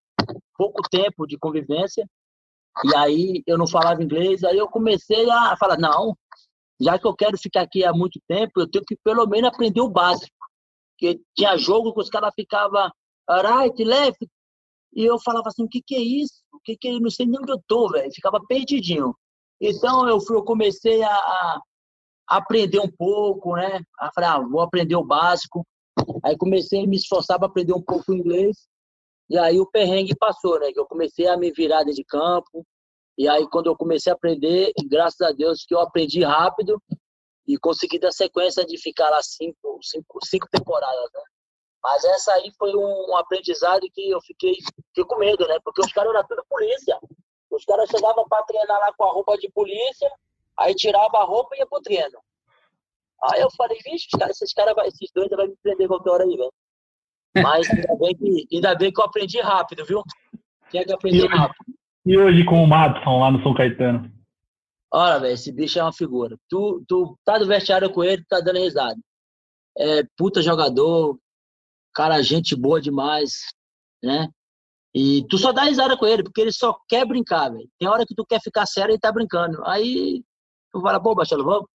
pouco 0.58 0.82
tempo 0.90 1.26
de 1.26 1.38
convivência. 1.38 2.06
E 2.84 2.96
aí 2.96 3.44
eu 3.48 3.58
não 3.58 3.68
falava 3.68 4.04
inglês, 4.04 4.44
aí 4.44 4.58
eu 4.58 4.68
comecei 4.68 5.30
a 5.30 5.56
falar, 5.58 5.78
não, 5.78 6.14
já 6.80 7.00
que 7.00 7.08
eu 7.08 7.16
quero 7.16 7.38
ficar 7.38 7.62
aqui 7.62 7.86
há 7.86 7.94
muito 7.94 8.20
tempo, 8.28 8.60
eu 8.60 8.70
tenho 8.70 8.84
que 8.86 8.98
pelo 8.98 9.26
menos 9.26 9.50
aprender 9.50 9.80
o 9.80 9.90
básico. 9.90 10.36
Porque 10.92 11.22
tinha 11.36 11.58
jogo 11.58 11.94
que 11.94 12.02
os 12.02 12.10
caras 12.10 12.34
ficavam 12.36 12.92
right, 13.30 13.84
left, 13.84 14.28
e 14.96 15.04
eu 15.04 15.20
falava 15.20 15.50
assim, 15.50 15.64
o 15.64 15.68
que 15.68 15.82
que 15.82 15.96
é 15.96 16.00
isso? 16.00 16.42
O 16.54 16.60
que 16.64 16.78
que 16.78 16.88
é? 16.88 17.00
Não 17.00 17.10
sei 17.10 17.26
nem 17.26 17.40
onde 17.40 17.52
eu 17.52 17.62
tô, 17.68 17.90
velho. 17.90 18.10
Ficava 18.14 18.40
perdidinho. 18.48 19.14
Então 19.60 20.08
eu 20.08 20.22
fui, 20.22 20.38
eu 20.38 20.44
comecei 20.44 21.04
a, 21.04 21.10
a 21.10 21.62
aprender 22.28 22.80
um 22.80 22.90
pouco, 22.90 23.56
né? 23.56 23.82
A 24.00 24.10
falar, 24.14 24.36
ah, 24.36 24.40
vou 24.40 24.62
aprender 24.62 24.96
o 24.96 25.04
básico. 25.04 25.66
Aí 26.24 26.38
comecei 26.38 26.84
a 26.84 26.88
me 26.88 26.96
esforçar 26.96 27.38
para 27.38 27.48
aprender 27.48 27.74
um 27.74 27.82
pouco 27.82 28.12
o 28.12 28.16
inglês. 28.16 28.68
E 29.30 29.38
aí 29.38 29.60
o 29.60 29.70
perrengue 29.70 30.16
passou, 30.16 30.60
né? 30.60 30.72
Que 30.72 30.80
eu 30.80 30.86
comecei 30.86 31.28
a 31.28 31.36
me 31.36 31.52
virar 31.52 31.84
de 31.84 32.04
campo. 32.06 32.66
E 33.18 33.28
aí 33.28 33.46
quando 33.50 33.68
eu 33.68 33.76
comecei 33.76 34.12
a 34.12 34.16
aprender, 34.16 34.72
graças 34.88 35.20
a 35.22 35.34
Deus 35.34 35.66
que 35.68 35.76
eu 35.76 35.80
aprendi 35.82 36.24
rápido 36.24 36.82
e 37.46 37.58
consegui 37.58 38.00
dar 38.00 38.12
sequência 38.12 38.66
de 38.66 38.78
ficar 38.78 39.10
lá 39.10 39.22
cinco, 39.22 39.80
cinco, 39.82 40.20
cinco 40.26 40.48
temporadas, 40.50 41.10
né? 41.14 41.22
Mas 41.86 42.04
essa 42.04 42.34
aí 42.34 42.52
foi 42.58 42.76
um 42.76 43.16
aprendizado 43.16 43.82
que 43.94 44.10
eu 44.10 44.20
fiquei, 44.22 44.56
fiquei 44.88 45.06
com 45.06 45.20
medo, 45.20 45.48
né? 45.48 45.60
Porque 45.64 45.82
os 45.82 45.94
caras 45.94 46.16
eram 46.16 46.28
tudo 46.28 46.44
polícia. 46.50 46.98
Os 47.52 47.64
caras 47.64 47.88
chegavam 47.88 48.28
para 48.28 48.44
treinar 48.44 48.80
lá 48.80 48.92
com 48.98 49.04
a 49.04 49.12
roupa 49.12 49.38
de 49.38 49.52
polícia, 49.52 50.12
aí 50.58 50.74
tirava 50.74 51.20
a 51.20 51.24
roupa 51.24 51.56
e 51.56 51.60
ia 51.60 51.68
pro 51.68 51.80
treino. 51.82 52.18
Aí 53.26 53.40
eu 53.40 53.52
falei, 53.52 53.78
vixe, 53.86 54.08
cara, 54.18 54.32
esses 54.32 54.52
caras, 54.52 54.76
esses 54.88 55.12
dois 55.14 55.30
vão 55.30 55.46
me 55.46 55.56
prender 55.62 55.88
qualquer 55.88 56.10
hora 56.10 56.24
aí, 56.24 56.36
velho. 56.36 56.54
Mas 57.44 57.70
ainda 57.70 57.96
bem, 58.00 58.16
que, 58.16 58.48
ainda 58.52 58.76
bem 58.76 58.92
que 58.92 59.00
eu 59.00 59.06
aprendi 59.06 59.40
rápido, 59.40 59.86
viu? 59.86 60.02
Tinha 60.72 60.84
que 60.84 60.92
aprender 60.92 61.28
rápido. 61.28 61.66
E 62.04 62.18
hoje 62.18 62.44
com 62.46 62.64
o 62.64 62.68
Madison 62.68 63.20
lá 63.20 63.30
no 63.30 63.44
São 63.44 63.54
Caetano? 63.54 64.12
Olha, 64.92 65.20
velho, 65.20 65.34
esse 65.36 65.52
bicho 65.52 65.78
é 65.78 65.84
uma 65.84 65.94
figura. 65.94 66.36
Tu, 66.50 66.84
tu 66.88 67.16
tá 67.24 67.38
do 67.38 67.46
vestiário 67.46 67.92
com 67.92 68.04
ele, 68.04 68.26
tá 68.28 68.40
dando 68.40 68.58
risada. 68.58 69.00
É 69.78 70.04
puta 70.18 70.42
jogador, 70.42 71.20
cara, 71.96 72.22
gente 72.22 72.56
boa 72.56 72.82
demais, 72.82 73.54
né? 74.04 74.28
E 74.94 75.26
tu 75.30 75.38
só 75.38 75.52
dá 75.52 75.64
risada 75.64 75.98
com 75.98 76.06
ele, 76.06 76.24
porque 76.24 76.42
ele 76.42 76.52
só 76.52 76.78
quer 76.88 77.06
brincar, 77.06 77.50
velho. 77.50 77.68
Tem 77.80 77.88
hora 77.88 78.06
que 78.06 78.16
tu 78.16 78.26
quer 78.26 78.40
ficar 78.42 78.66
sério 78.66 78.94
e 78.94 79.00
tá 79.00 79.12
brincando. 79.12 79.62
Aí 79.66 80.24
tu 80.72 80.82
fala, 80.82 81.02
pô, 81.02 81.16
Bachelo, 81.16 81.44
vamos? 81.44 81.68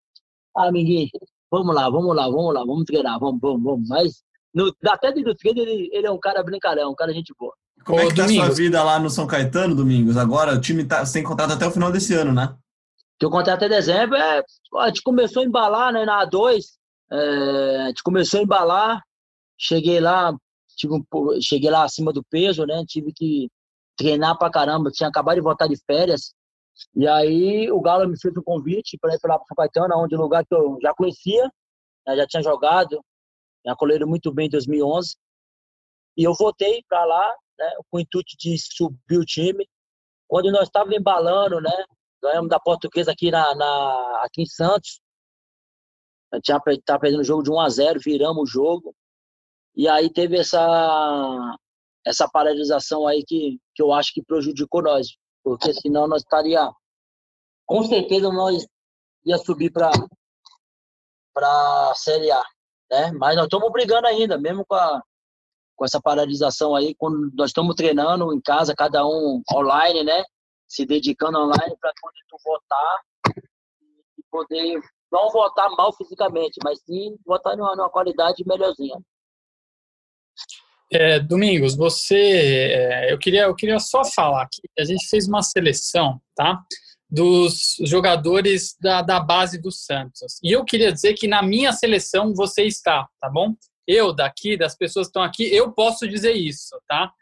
Ah, 0.57 0.69
amiguinho, 0.69 1.09
vamos 1.51 1.75
lá, 1.75 1.91
vamos 1.91 2.15
lá, 2.15 2.25
vamos 2.29 2.55
lá, 2.55 2.61
vamos 2.61 2.85
treinar, 2.85 3.19
vamos, 3.19 3.41
vamos, 3.41 3.63
vamos. 3.63 3.89
Mas 3.89 4.23
no, 4.55 4.75
até 4.87 5.13
dentro 5.13 5.33
do 5.33 5.37
treino 5.37 5.61
ele, 5.61 5.91
ele 5.93 6.07
é 6.07 6.11
um 6.11 6.19
cara 6.19 6.43
brincalhão, 6.43 6.91
um 6.91 6.95
cara 6.95 7.13
gente 7.13 7.35
boa. 7.39 7.55
Como 7.85 8.01
é 8.01 8.07
que 8.09 8.15
tá 8.15 8.25
a 8.25 8.29
sua 8.29 8.51
vida 8.51 8.83
lá 8.83 8.99
no 8.99 9.09
São 9.09 9.27
Caetano, 9.27 9.75
Domingos? 9.75 10.17
Agora 10.17 10.55
o 10.55 10.61
time 10.61 10.85
tá 10.85 11.05
sem 11.07 11.23
contrato 11.23 11.53
até 11.53 11.67
o 11.67 11.71
final 11.71 11.91
desse 11.91 12.15
ano, 12.15 12.33
né? 12.33 12.55
Teu 13.19 13.31
contrato 13.31 13.59
até 13.59 13.69
dezembro 13.69 14.17
é. 14.17 14.43
A 14.77 14.89
gente 14.89 15.03
começou 15.03 15.43
a 15.43 15.47
embalar, 15.47 15.93
né? 15.93 16.05
Na 16.05 16.27
A2. 16.27 16.65
É, 17.13 17.83
a 17.83 17.87
gente 17.89 18.03
começou 18.03 18.41
a 18.41 18.43
embalar. 18.43 19.03
Cheguei 19.61 20.01
lá, 20.01 20.35
tive 20.77 20.95
um, 20.95 21.05
cheguei 21.43 21.71
lá 21.71 21.85
acima 21.85 22.13
do 22.13 22.25
peso, 22.25 22.65
né? 22.65 22.83
Tive 22.87 23.13
que 23.13 23.51
treinar 23.97 24.39
pra 24.39 24.51
caramba. 24.51 24.91
Tinha 24.91 25.09
acabado 25.09 25.37
de 25.37 25.43
voltar 25.43 25.69
de 25.69 25.77
férias. 25.85 26.35
E 26.95 27.07
aí 27.07 27.71
o 27.71 27.81
Galo 27.81 28.09
me 28.09 28.19
fez 28.19 28.35
um 28.37 28.43
convite 28.43 28.97
para 28.99 29.15
ir 29.15 29.21
para 29.21 29.37
São 29.37 29.57
Caetano, 29.57 29.95
onde 29.99 30.17
um 30.17 30.21
lugar 30.21 30.45
que 30.47 30.55
eu 30.55 30.79
já 30.81 30.95
conhecia, 30.95 31.45
né? 32.07 32.17
já 32.17 32.27
tinha 32.27 32.43
jogado, 32.43 33.05
já 33.67 33.77
colheram 33.77 34.09
muito 34.09 34.33
bem 34.33 34.47
em 34.47 34.51
2011. 34.51 35.15
E 36.17 36.25
eu 36.25 36.35
voltei 36.35 36.83
para 36.89 37.05
lá, 37.05 37.35
né, 37.59 37.71
com 37.91 37.99
o 37.99 38.01
intuito 38.01 38.37
de 38.39 38.57
subir 38.59 39.19
o 39.19 39.25
time. 39.25 39.69
Quando 40.27 40.51
nós 40.51 40.65
estávamos 40.65 40.97
embalando, 40.97 41.61
né, 41.61 41.85
ganhamos 42.23 42.49
da 42.49 42.59
Portuguesa 42.59 43.13
aqui, 43.13 43.31
na, 43.31 43.55
na, 43.55 44.23
aqui 44.25 44.43
em 44.43 44.47
Santos, 44.47 45.01
A 46.33 46.37
gente 46.37 46.45
tinha, 46.45 46.61
tava 46.85 47.01
perdendo 47.01 47.21
o 47.21 47.25
jogo 47.25 47.43
de 47.43 47.51
1 47.51 47.61
a 47.61 47.69
0 47.69 48.01
viramos 48.03 48.43
o 48.43 48.47
jogo. 48.47 48.95
E 49.81 49.89
aí 49.89 50.13
teve 50.13 50.39
essa, 50.39 51.57
essa 52.07 52.29
paralisação 52.29 53.07
aí 53.07 53.25
que, 53.25 53.59
que 53.75 53.83
eu 53.83 53.95
acho 53.95 54.13
que 54.13 54.23
prejudicou 54.23 54.83
nós. 54.83 55.07
Porque 55.43 55.73
senão 55.73 56.07
nós 56.07 56.21
estaria. 56.21 56.71
Com 57.65 57.83
certeza 57.85 58.31
nós 58.31 58.67
ia 59.25 59.39
subir 59.39 59.73
para 59.73 59.91
a 61.35 61.95
Série 61.97 62.31
A. 62.31 62.43
Né? 62.91 63.11
Mas 63.13 63.37
nós 63.37 63.47
estamos 63.47 63.73
brigando 63.73 64.07
ainda, 64.07 64.37
mesmo 64.37 64.67
com, 64.67 64.75
a, 64.75 65.03
com 65.75 65.85
essa 65.87 65.99
paralisação 65.99 66.77
aí, 66.77 66.95
quando 66.97 67.31
nós 67.33 67.49
estamos 67.49 67.75
treinando 67.75 68.35
em 68.35 68.41
casa, 68.43 68.75
cada 68.77 69.07
um 69.07 69.43
online, 69.51 70.05
né? 70.05 70.23
Se 70.69 70.85
dedicando 70.85 71.39
online 71.39 71.75
para 71.81 71.95
poder 72.03 72.21
tu 72.29 72.37
votar 72.45 73.01
e 74.19 74.23
poder 74.31 74.79
não 75.11 75.31
votar 75.31 75.71
mal 75.71 75.91
fisicamente, 75.95 76.61
mas 76.63 76.83
sim 76.83 77.17
votar 77.25 77.57
numa, 77.57 77.75
numa 77.75 77.89
qualidade 77.89 78.45
melhorzinha. 78.47 79.01
É, 80.93 81.21
Domingos, 81.21 81.77
você, 81.77 82.17
é, 82.17 83.13
eu 83.13 83.19
queria, 83.19 83.43
eu 83.43 83.55
queria 83.55 83.79
só 83.79 84.05
falar 84.05 84.49
que 84.51 84.61
a 84.79 84.85
gente 84.85 85.09
fez 85.09 85.29
uma 85.29 85.43
seleção, 85.43 86.21
tá? 86.35 86.61
Dos 87.09 87.77
jogadores 87.83 88.77
da, 88.81 89.01
da 89.01 89.21
base 89.21 89.61
do 89.61 89.71
Santos. 89.71 90.39
E 90.43 90.51
eu 90.51 90.65
queria 90.65 90.93
dizer 90.93 91.15
que 91.15 91.29
na 91.29 91.43
minha 91.43 91.73
seleção 91.73 92.35
você 92.35 92.65
está, 92.65 93.09
tá 93.21 93.31
bom? 93.31 93.55
Eu 93.87 94.13
daqui, 94.13 94.57
das 94.57 94.77
pessoas 94.77 95.07
que 95.07 95.11
estão 95.11 95.23
aqui, 95.23 95.45
eu 95.45 95.73
posso 95.73 96.09
dizer 96.09 96.33
isso, 96.33 96.77
tá? 96.89 97.13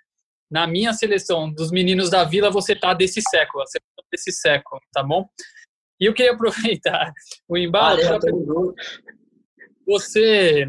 Na 0.51 0.67
minha 0.67 0.95
seleção 0.95 1.53
dos 1.53 1.71
meninos 1.71 2.09
da 2.09 2.25
Vila, 2.25 2.51
você 2.51 2.75
tá 2.75 2.95
desse 2.95 3.21
século, 3.21 3.65
você 3.67 3.79
desse 4.11 4.33
século, 4.33 4.81
tá 4.93 5.03
bom? 5.03 5.29
E 6.01 6.07
eu 6.07 6.15
queria 6.15 6.33
aproveitar 6.35 7.13
o 7.47 7.57
embalo. 7.57 8.01
Você, 9.87 10.69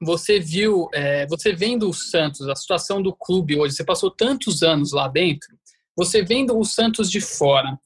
você 0.00 0.40
viu, 0.40 0.88
é, 0.94 1.26
você 1.26 1.52
vendo 1.52 1.88
o 1.88 1.92
Santos, 1.92 2.48
a 2.48 2.56
situação 2.56 3.02
do 3.02 3.14
clube 3.14 3.58
hoje, 3.58 3.74
você 3.74 3.84
passou 3.84 4.10
tantos 4.10 4.62
anos 4.62 4.92
lá 4.92 5.06
dentro, 5.08 5.48
você 5.96 6.22
vendo 6.22 6.58
o 6.58 6.64
Santos 6.64 7.10
de 7.10 7.20
fora, 7.20 7.78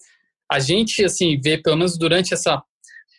a 0.51 0.61
gente, 0.61 1.05
assim, 1.05 1.41
vê, 1.41 1.59
pelo 1.59 1.77
menos 1.77 1.99
durante 1.99 2.33
essa 2.33 2.63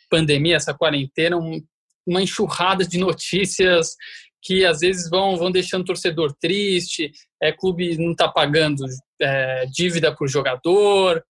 pandemia, 0.09 0.55
essa 0.55 0.73
quarentena, 0.73 1.35
um, 1.35 1.61
uma 2.07 2.21
enxurrada 2.21 2.85
de 2.85 2.97
notícias 2.97 3.95
que 4.41 4.63
às 4.63 4.79
vezes 4.79 5.09
vão, 5.09 5.35
vão 5.37 5.51
deixando 5.51 5.81
o 5.81 5.85
torcedor 5.85 6.33
triste, 6.39 7.11
é, 7.41 7.51
clube 7.51 7.97
não 7.97 8.11
está 8.11 8.29
pagando 8.29 8.85
é, 9.19 9.65
dívida 9.65 10.15
por 10.15 10.29
jogador. 10.29 11.21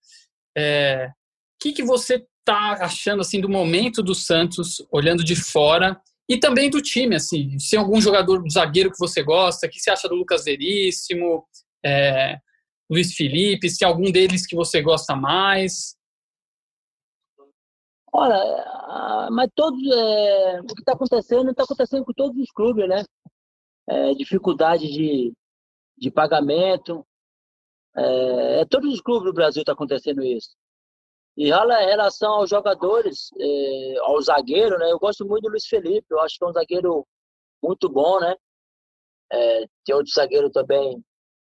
É, 0.56 1.08
o 1.08 1.64
que, 1.64 1.72
que 1.72 1.84
você 1.84 2.26
está 2.40 2.74
achando 2.84 3.22
assim 3.22 3.40
do 3.40 3.50
momento 3.50 4.04
do 4.04 4.14
Santos, 4.14 4.86
olhando 4.92 5.24
de 5.24 5.36
fora, 5.36 6.00
e 6.28 6.40
também 6.40 6.70
do 6.70 6.82
time, 6.82 7.16
assim, 7.16 7.60
se 7.60 7.78
algum 7.78 8.02
jogador 8.02 8.44
zagueiro 8.50 8.92
que 8.92 8.98
você 8.98 9.22
gosta, 9.22 9.68
o 9.68 9.70
que 9.70 9.80
você 9.80 9.92
acha 9.92 10.08
do 10.08 10.16
Lucas 10.16 10.46
Veríssimo, 10.46 11.46
é, 11.86 12.40
Luiz 12.90 13.14
Felipe, 13.16 13.70
se 13.70 13.86
algum 13.86 14.12
deles 14.12 14.46
que 14.46 14.56
você 14.56 14.82
gosta 14.82 15.16
mais? 15.16 15.96
Olha, 18.12 19.30
mas 19.32 19.50
todos, 19.54 19.80
é, 19.92 20.62
o 20.62 20.68
que 20.68 20.80
está 20.80 20.94
acontecendo 20.94 21.52
está 21.52 21.64
acontecendo 21.64 22.06
com 22.06 22.14
todos 22.14 22.38
os 22.38 22.50
clubes, 22.52 22.88
né? 22.88 23.04
É, 23.88 24.14
dificuldade 24.14 24.88
de, 24.88 25.34
de 25.98 26.10
pagamento. 26.10 27.06
É, 27.96 28.62
é, 28.62 28.66
todos 28.66 28.94
os 28.94 29.02
clubes 29.02 29.26
do 29.26 29.34
Brasil 29.34 29.62
está 29.62 29.74
acontecendo 29.74 30.24
isso. 30.24 30.56
E 31.38 31.50
em 31.50 31.86
relação 31.86 32.34
aos 32.34 32.50
jogadores, 32.50 33.30
é, 33.38 33.98
ao 34.00 34.22
zagueiro, 34.22 34.78
né? 34.78 34.92
Eu 34.92 35.00
gosto 35.00 35.26
muito 35.26 35.44
do 35.44 35.50
Luiz 35.50 35.66
Felipe. 35.66 36.08
Eu 36.10 36.20
acho 36.22 36.38
que 36.38 36.46
é 36.46 36.48
um 36.48 36.54
zagueiro 36.54 37.06
muito 37.62 37.90
bom, 37.90 38.20
né? 38.20 38.36
É, 39.32 39.66
tem 39.84 39.96
outro 39.96 40.14
zagueiro 40.14 40.50
também, 40.50 41.04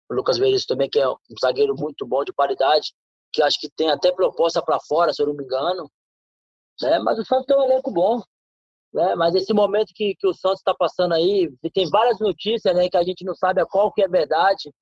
o 0.08 0.14
Lucas 0.14 0.38
Veríssimo 0.38 0.68
também, 0.68 0.88
que 0.88 0.98
é 0.98 1.08
um 1.08 1.16
zagueiro 1.40 1.74
muito 1.76 2.06
bom, 2.06 2.24
de 2.24 2.32
qualidade, 2.32 2.92
que 3.32 3.42
acho 3.42 3.58
que 3.58 3.68
tem 3.70 3.90
até 3.90 4.12
proposta 4.12 4.62
para 4.62 4.78
fora, 4.80 5.12
se 5.12 5.20
eu 5.20 5.26
não 5.26 5.34
me 5.34 5.44
engano. 5.44 5.90
Né? 6.80 6.98
Mas 7.00 7.18
o 7.18 7.24
Santos 7.24 7.46
tem 7.46 7.56
um 7.56 7.64
elenco 7.64 7.90
bom. 7.90 8.22
Né? 8.92 9.14
Mas 9.16 9.34
esse 9.34 9.52
momento 9.52 9.92
que, 9.94 10.14
que 10.14 10.26
o 10.26 10.32
Santos 10.32 10.60
está 10.60 10.74
passando 10.74 11.14
aí, 11.14 11.52
tem 11.72 11.88
várias 11.90 12.20
notícias 12.20 12.74
né, 12.74 12.88
que 12.88 12.96
a 12.96 13.02
gente 13.02 13.24
não 13.24 13.34
sabe 13.34 13.60
a 13.60 13.66
qual 13.66 13.92
que 13.92 14.02
é 14.02 14.08
verdade, 14.08 14.72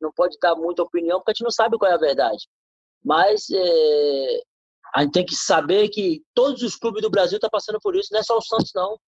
não 0.00 0.12
pode 0.12 0.36
dar 0.40 0.54
muita 0.54 0.82
opinião, 0.82 1.18
porque 1.18 1.30
a 1.30 1.34
gente 1.34 1.44
não 1.44 1.50
sabe 1.50 1.78
qual 1.78 1.90
é 1.90 1.94
a 1.94 1.98
verdade. 1.98 2.46
Mas 3.04 3.50
é, 3.50 4.42
a 4.94 5.02
gente 5.02 5.12
tem 5.12 5.26
que 5.26 5.34
saber 5.34 5.88
que 5.88 6.22
todos 6.34 6.62
os 6.62 6.76
clubes 6.76 7.02
do 7.02 7.10
Brasil 7.10 7.36
estão 7.36 7.50
tá 7.50 7.56
passando 7.56 7.78
por 7.80 7.94
isso, 7.96 8.08
não 8.12 8.20
é 8.20 8.22
só 8.22 8.38
o 8.38 8.42
Santos, 8.42 8.72
não. 8.74 8.98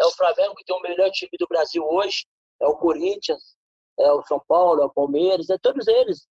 É 0.00 0.06
o 0.06 0.12
Flamengo, 0.12 0.54
que 0.54 0.64
tem 0.64 0.76
o 0.76 0.82
melhor 0.82 1.10
time 1.10 1.32
do 1.38 1.46
Brasil 1.48 1.82
hoje, 1.84 2.26
é 2.60 2.66
o 2.66 2.76
Corinthians, 2.76 3.56
é 3.98 4.12
o 4.12 4.22
São 4.22 4.40
Paulo, 4.46 4.82
é 4.82 4.84
o 4.84 4.92
Palmeiras, 4.92 5.50
é 5.50 5.58
todos 5.58 5.86
eles. 5.86 6.26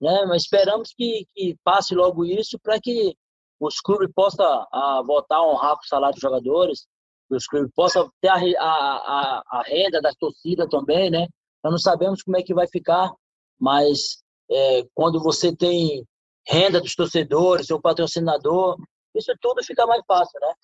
Né? 0.00 0.24
Mas 0.26 0.42
esperamos 0.42 0.94
que, 0.96 1.26
que 1.34 1.56
passe 1.64 1.94
logo 1.94 2.24
isso 2.24 2.58
para 2.58 2.80
que 2.80 3.16
os 3.60 3.80
clubes 3.80 4.10
possam 4.14 4.46
a, 4.72 5.02
voltar 5.04 5.36
a 5.36 5.46
honrar 5.46 5.74
com 5.74 5.82
o 5.82 5.88
salário 5.88 6.14
dos 6.14 6.22
jogadores, 6.22 6.86
os 7.30 7.46
clubes 7.46 7.70
possam 7.74 8.10
ter 8.20 8.28
a, 8.28 8.36
a, 8.64 9.42
a, 9.46 9.62
renda 9.66 10.00
da 10.00 10.12
torcida 10.18 10.68
também, 10.68 11.10
né? 11.10 11.26
Nós 11.62 11.72
não 11.72 11.78
sabemos 11.78 12.22
como 12.22 12.36
é 12.36 12.42
que 12.42 12.54
vai 12.54 12.66
ficar, 12.68 13.12
mas 13.60 14.22
é, 14.50 14.84
quando 14.94 15.20
você 15.20 15.54
tem 15.54 16.06
renda 16.48 16.80
dos 16.80 16.94
torcedores, 16.94 17.66
seu 17.66 17.80
patrocinador, 17.80 18.76
isso 19.14 19.32
tudo 19.40 19.62
fica 19.62 19.86
mais 19.86 20.02
fácil, 20.06 20.40
né? 20.40 20.54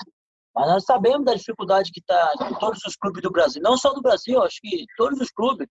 Mas 0.54 0.68
nós 0.68 0.84
sabemos 0.84 1.24
da 1.24 1.34
dificuldade 1.34 1.90
que 1.90 2.00
está 2.00 2.32
em 2.48 2.54
todos 2.58 2.80
os 2.86 2.96
clubes 2.96 3.22
do 3.22 3.30
Brasil, 3.30 3.60
não 3.62 3.76
só 3.76 3.92
do 3.92 4.00
Brasil, 4.00 4.42
acho 4.42 4.60
que 4.62 4.86
todos 4.96 5.20
os 5.20 5.30
clubes. 5.30 5.68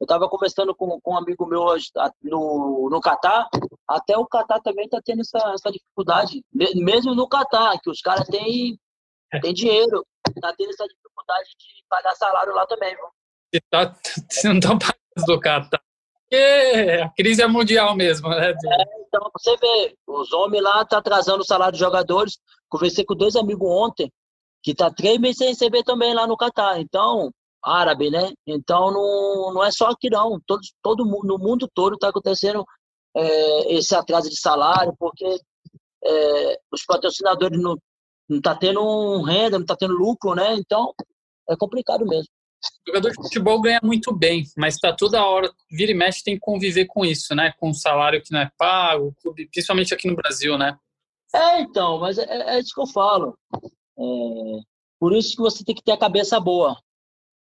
Eu 0.00 0.04
estava 0.04 0.28
conversando 0.30 0.74
com, 0.74 0.98
com 1.02 1.12
um 1.12 1.18
amigo 1.18 1.44
meu 1.46 1.60
hoje 1.60 1.88
no, 2.22 2.88
no 2.90 3.00
Catar, 3.00 3.46
até 3.86 4.16
o 4.16 4.26
Catar 4.26 4.60
também 4.60 4.86
está 4.86 4.98
tendo 5.04 5.20
essa, 5.20 5.38
essa 5.52 5.70
dificuldade, 5.70 6.42
mesmo 6.52 7.14
no 7.14 7.28
Catar, 7.28 7.78
que 7.82 7.90
os 7.90 8.00
caras 8.00 8.26
têm, 8.28 8.78
têm 9.42 9.52
dinheiro, 9.52 10.02
está 10.34 10.54
tendo 10.56 10.70
essa 10.70 10.86
dificuldade 10.86 11.50
de 11.50 11.84
pagar 11.86 12.14
salário 12.14 12.54
lá 12.54 12.66
também. 12.66 12.96
Viu? 12.96 13.60
Tá, 13.68 13.94
não 14.44 14.54
estão 14.54 14.78
pagando 14.78 15.26
do 15.26 15.40
Catar. 15.40 15.82
Porque 16.30 17.02
a 17.02 17.08
crise 17.10 17.42
é 17.42 17.46
mundial 17.48 17.96
mesmo, 17.96 18.28
né? 18.28 18.50
É, 18.50 18.54
então, 19.06 19.28
você 19.36 19.56
vê, 19.56 19.96
os 20.06 20.32
homens 20.32 20.62
lá 20.62 20.82
estão 20.82 20.86
tá 20.86 20.98
atrasando 20.98 21.40
o 21.40 21.44
salário 21.44 21.72
dos 21.72 21.80
jogadores. 21.80 22.38
Conversei 22.68 23.04
com 23.04 23.16
dois 23.16 23.34
amigos 23.34 23.68
ontem, 23.68 24.08
que 24.62 24.72
tá 24.72 24.92
três 24.92 25.18
meses 25.18 25.38
sem 25.38 25.48
receber 25.48 25.82
também 25.82 26.14
lá 26.14 26.28
no 26.28 26.36
Catar. 26.36 26.80
Então, 26.80 27.32
árabe, 27.62 28.10
né? 28.10 28.32
Então 28.46 28.92
não, 28.92 29.54
não 29.54 29.64
é 29.64 29.70
só 29.72 29.88
aqui 29.88 30.08
não, 30.08 30.40
todo, 30.46 30.60
todo 30.82 31.04
no 31.04 31.38
mundo 31.38 31.68
todo 31.74 31.94
está 31.94 32.08
acontecendo 32.08 32.64
é, 33.14 33.74
esse 33.74 33.94
atraso 33.94 34.30
de 34.30 34.40
salário, 34.40 34.94
porque 34.98 35.26
é, 36.04 36.60
os 36.72 36.84
patrocinadores 36.84 37.60
não 37.60 37.76
não 38.28 38.40
tá 38.40 38.54
tendo 38.54 39.22
renda, 39.22 39.58
não 39.58 39.66
tá 39.66 39.76
tendo 39.76 39.94
lucro, 39.94 40.34
né? 40.34 40.54
Então 40.54 40.94
é 41.48 41.56
complicado 41.56 42.06
mesmo. 42.06 42.32
O 42.86 42.90
jogador 42.90 43.10
de 43.10 43.16
futebol 43.16 43.60
ganha 43.60 43.80
muito 43.82 44.14
bem, 44.14 44.44
mas 44.56 44.74
está 44.74 44.92
toda 44.92 45.24
hora, 45.24 45.50
vira 45.70 45.92
e 45.92 45.94
mexe, 45.94 46.22
tem 46.22 46.34
que 46.34 46.40
conviver 46.40 46.86
com 46.86 47.04
isso, 47.04 47.34
né? 47.34 47.52
Com 47.58 47.70
um 47.70 47.74
salário 47.74 48.22
que 48.22 48.32
não 48.32 48.40
é 48.40 48.50
pago, 48.58 49.14
principalmente 49.52 49.94
aqui 49.94 50.08
no 50.08 50.16
Brasil, 50.16 50.58
né? 50.58 50.78
É, 51.34 51.60
então, 51.60 51.98
mas 51.98 52.18
é, 52.18 52.24
é 52.24 52.60
isso 52.60 52.74
que 52.74 52.80
eu 52.80 52.86
falo. 52.86 53.38
É, 53.54 54.60
por 54.98 55.14
isso 55.14 55.36
que 55.36 55.42
você 55.42 55.64
tem 55.64 55.74
que 55.74 55.82
ter 55.82 55.92
a 55.92 55.98
cabeça 55.98 56.38
boa 56.38 56.76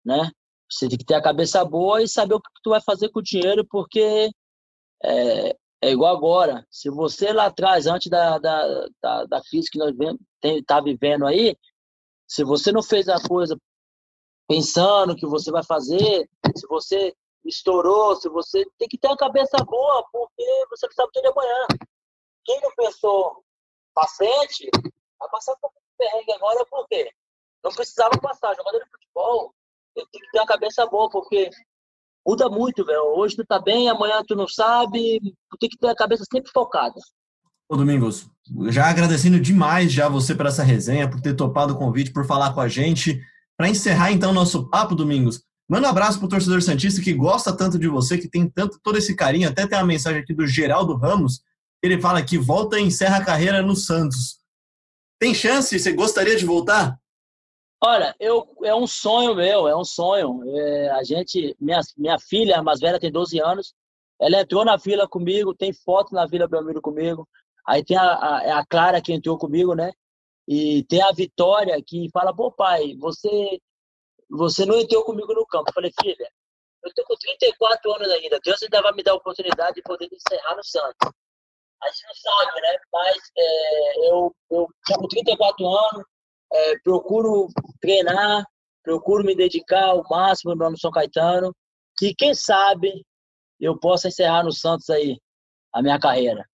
né? 0.06 0.32
Você 0.70 0.90
tem 0.90 0.98
que 0.98 1.06
ter 1.06 1.16
a 1.16 1.22
cabeça 1.22 1.64
boa 1.64 2.02
e 2.02 2.08
saber 2.08 2.36
o 2.36 2.42
que 2.42 2.50
tu 2.64 2.72
vai 2.72 2.82
fazer 2.82 3.10
com 3.10 3.20
o 3.20 3.24
dinheiro, 3.24 3.66
porque 3.66 4.30
é, 5.04 5.50
é 5.82 5.92
igual 5.92 6.16
agora. 6.16 6.66
Se 6.70 6.90
você 6.90 7.32
lá 7.32 7.46
atrás, 7.46 7.86
antes 7.86 8.10
da, 8.10 8.38
da, 8.40 8.88
da, 9.02 9.26
da 9.26 9.42
crise 9.42 9.70
que 9.70 9.78
nós 9.78 9.94
está 10.44 10.82
vivendo 10.82 11.26
aí, 11.26 11.56
se 12.28 12.44
você 12.44 12.72
não 12.72 12.82
fez 12.82 13.08
a 13.08 13.22
coisa 13.22 13.58
pensando 14.48 15.16
que 15.16 15.26
você 15.26 15.52
vai 15.52 15.64
fazer, 15.64 16.30
se 16.56 16.68
você 16.68 17.14
estourou, 17.46 18.16
se 18.16 18.30
você 18.30 18.66
tem 18.78 18.88
que 18.88 18.98
ter 18.98 19.10
a 19.10 19.18
cabeça 19.18 19.58
boa, 19.66 20.06
porque 20.12 20.66
você 20.70 20.86
não 20.86 20.94
sabe 20.94 21.10
o 21.10 21.12
dia 21.12 21.22
de 21.22 21.28
amanhã. 21.28 21.68
Quem 22.46 22.62
não 22.62 22.72
pensou 22.76 23.44
para 23.94 24.08
frente, 24.10 24.70
vai 25.20 25.30
passar 25.30 25.56
por 25.62 25.70
um 25.70 25.98
perrengue 25.98 26.34
agora, 26.34 26.66
por 26.66 26.88
quê? 26.88 27.10
Não 27.64 27.72
precisava 27.72 28.18
passar. 28.20 28.56
Jogador 28.56 28.80
de 28.80 28.90
futebol, 28.90 29.54
tem 29.96 30.06
que 30.12 30.32
ter 30.32 30.40
uma 30.40 30.46
cabeça 30.46 30.86
boa, 30.88 31.10
porque 31.10 31.50
muda 32.26 32.50
muito, 32.50 32.86
velho. 32.86 33.16
Hoje 33.16 33.36
tu 33.36 33.46
tá 33.46 33.60
bem, 33.60 33.90
amanhã 33.90 34.22
tu 34.28 34.36
não 34.36 34.48
sabe. 34.48 35.20
Tu 35.50 35.58
tem 35.60 35.70
que 35.70 35.78
ter 35.78 35.90
a 35.90 35.96
cabeça 35.96 36.26
sempre 36.32 36.52
focada. 36.52 36.96
Ô, 37.70 37.78
Domingos, 37.78 38.28
já 38.70 38.90
agradecendo 38.90 39.40
demais 39.40 39.92
já 39.92 40.10
você 40.10 40.36
por 40.36 40.46
essa 40.46 40.64
resenha, 40.64 41.10
por 41.10 41.22
ter 41.22 41.36
topado 41.36 41.74
o 41.74 41.78
convite, 41.78 42.12
por 42.12 42.26
falar 42.26 42.54
com 42.54 42.62
a 42.62 42.68
gente. 42.68 43.22
Para 43.64 43.70
encerrar, 43.70 44.12
então, 44.12 44.34
nosso 44.34 44.70
papo, 44.70 44.94
Domingos, 44.94 45.42
manda 45.70 45.88
um 45.88 45.90
abraço 45.90 46.20
pro 46.20 46.28
torcedor 46.28 46.62
Santista 46.62 47.02
que 47.02 47.14
gosta 47.14 47.56
tanto 47.56 47.80
de 47.80 47.88
você, 47.88 48.18
que 48.18 48.28
tem 48.28 48.46
tanto 48.46 48.78
todo 48.84 48.98
esse 48.98 49.16
carinho. 49.16 49.48
Até 49.48 49.66
tem 49.66 49.78
uma 49.78 49.86
mensagem 49.86 50.20
aqui 50.20 50.34
do 50.34 50.46
Geraldo 50.46 50.98
Ramos. 50.98 51.42
Ele 51.82 51.98
fala 51.98 52.22
que 52.22 52.38
volta 52.38 52.78
e 52.78 52.84
encerra 52.84 53.20
a 53.20 53.24
carreira 53.24 53.62
no 53.62 53.74
Santos. 53.74 54.40
Tem 55.18 55.34
chance? 55.34 55.80
Você 55.80 55.94
gostaria 55.94 56.36
de 56.36 56.46
voltar? 56.46 57.00
Olha, 57.82 58.14
eu, 58.20 58.46
é 58.66 58.76
um 58.76 58.86
sonho 58.86 59.34
meu, 59.34 59.66
é 59.66 59.78
um 59.78 59.86
sonho. 59.86 60.42
É, 60.46 60.90
a 60.90 61.04
gente, 61.06 61.56
minha, 61.58 61.80
minha 61.98 62.20
filha, 62.20 62.58
a 62.58 62.64
mais 62.64 62.82
velha, 62.82 63.00
tem 63.00 63.14
12 63.14 63.40
anos. 63.40 63.74
Ela 64.20 64.42
entrou 64.42 64.66
na 64.66 64.78
fila 64.78 65.08
comigo, 65.08 65.56
tem 65.56 65.72
foto 65.72 66.14
na 66.14 66.26
Vila 66.26 66.50
Belmiro 66.50 66.82
comigo. 66.82 67.26
Aí 67.66 67.82
tem 67.82 67.96
a, 67.96 68.04
a, 68.04 68.44
é 68.44 68.52
a 68.52 68.66
Clara 68.66 69.02
que 69.02 69.14
entrou 69.14 69.38
comigo, 69.38 69.74
né? 69.74 69.94
E 70.48 70.84
tem 70.86 71.02
a 71.02 71.12
Vitória 71.12 71.82
que 71.86 72.10
fala, 72.12 72.36
pô, 72.36 72.52
pai, 72.52 72.96
você, 73.00 73.60
você 74.30 74.66
não 74.66 74.78
entrou 74.78 75.04
comigo 75.06 75.34
no 75.34 75.46
campo. 75.46 75.70
Eu 75.70 75.74
falei, 75.74 75.92
filha, 76.02 76.30
eu 76.84 76.94
tô 76.94 77.04
com 77.06 77.16
34 77.16 77.94
anos 77.96 78.10
ainda. 78.10 78.40
Deus 78.44 78.62
ainda 78.62 78.82
vai 78.82 78.94
me 78.94 79.04
dar 79.04 79.12
a 79.12 79.16
oportunidade 79.16 79.76
de 79.76 79.82
poder 79.82 80.10
encerrar 80.12 80.56
no 80.56 80.64
Santos. 80.64 81.12
A 81.82 81.90
gente 81.90 82.04
não 82.06 82.16
sabe, 82.16 82.62
né? 82.62 82.78
Mas 82.92 83.18
é, 83.38 84.10
eu, 84.10 84.36
eu 84.52 84.68
já 84.88 84.98
com 84.98 85.08
34 85.08 85.66
anos, 85.68 86.06
é, 86.52 86.80
procuro 86.80 87.48
treinar, 87.82 88.46
procuro 88.84 89.24
me 89.24 89.36
dedicar 89.36 89.86
ao 89.86 90.04
máximo 90.10 90.56
no 90.56 90.78
São 90.78 90.92
Caetano. 90.92 91.56
E 92.02 92.14
quem 92.14 92.34
sabe 92.34 93.06
eu 93.60 93.80
possa 93.80 94.10
encerrar 94.10 94.44
no 94.44 94.52
Santos 94.52 94.90
aí 94.90 95.18
a 95.74 95.82
minha 95.82 96.00
carreira. 96.00 96.46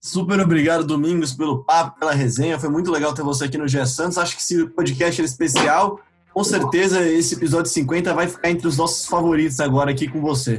Super 0.00 0.40
obrigado, 0.40 0.82
Domingos, 0.82 1.34
pelo 1.34 1.62
papo, 1.62 2.00
pela 2.00 2.12
resenha. 2.12 2.58
Foi 2.58 2.70
muito 2.70 2.90
legal 2.90 3.12
ter 3.12 3.22
você 3.22 3.44
aqui 3.44 3.58
no 3.58 3.68
GE 3.68 3.86
Santos. 3.86 4.16
Acho 4.16 4.34
que 4.34 4.40
esse 4.40 4.66
podcast 4.68 5.20
é 5.20 5.24
especial. 5.24 6.00
Com 6.32 6.42
certeza, 6.42 7.06
esse 7.06 7.34
episódio 7.34 7.70
50 7.70 8.14
vai 8.14 8.26
ficar 8.26 8.50
entre 8.50 8.66
os 8.66 8.78
nossos 8.78 9.04
favoritos 9.04 9.60
agora 9.60 9.90
aqui 9.90 10.08
com 10.08 10.22
você. 10.22 10.58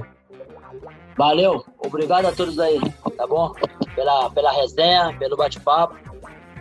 Valeu, 1.17 1.65
obrigado 1.79 2.25
a 2.25 2.31
todos 2.31 2.59
aí, 2.59 2.79
tá 3.17 3.25
bom? 3.25 3.53
Pela, 3.95 4.29
pela 4.29 4.51
resenha, 4.51 5.15
pelo 5.17 5.35
bate-papo. 5.35 5.95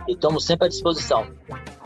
E 0.09 0.13
estamos 0.13 0.47
sempre 0.47 0.67
à 0.67 0.69
disposição. 0.69 1.27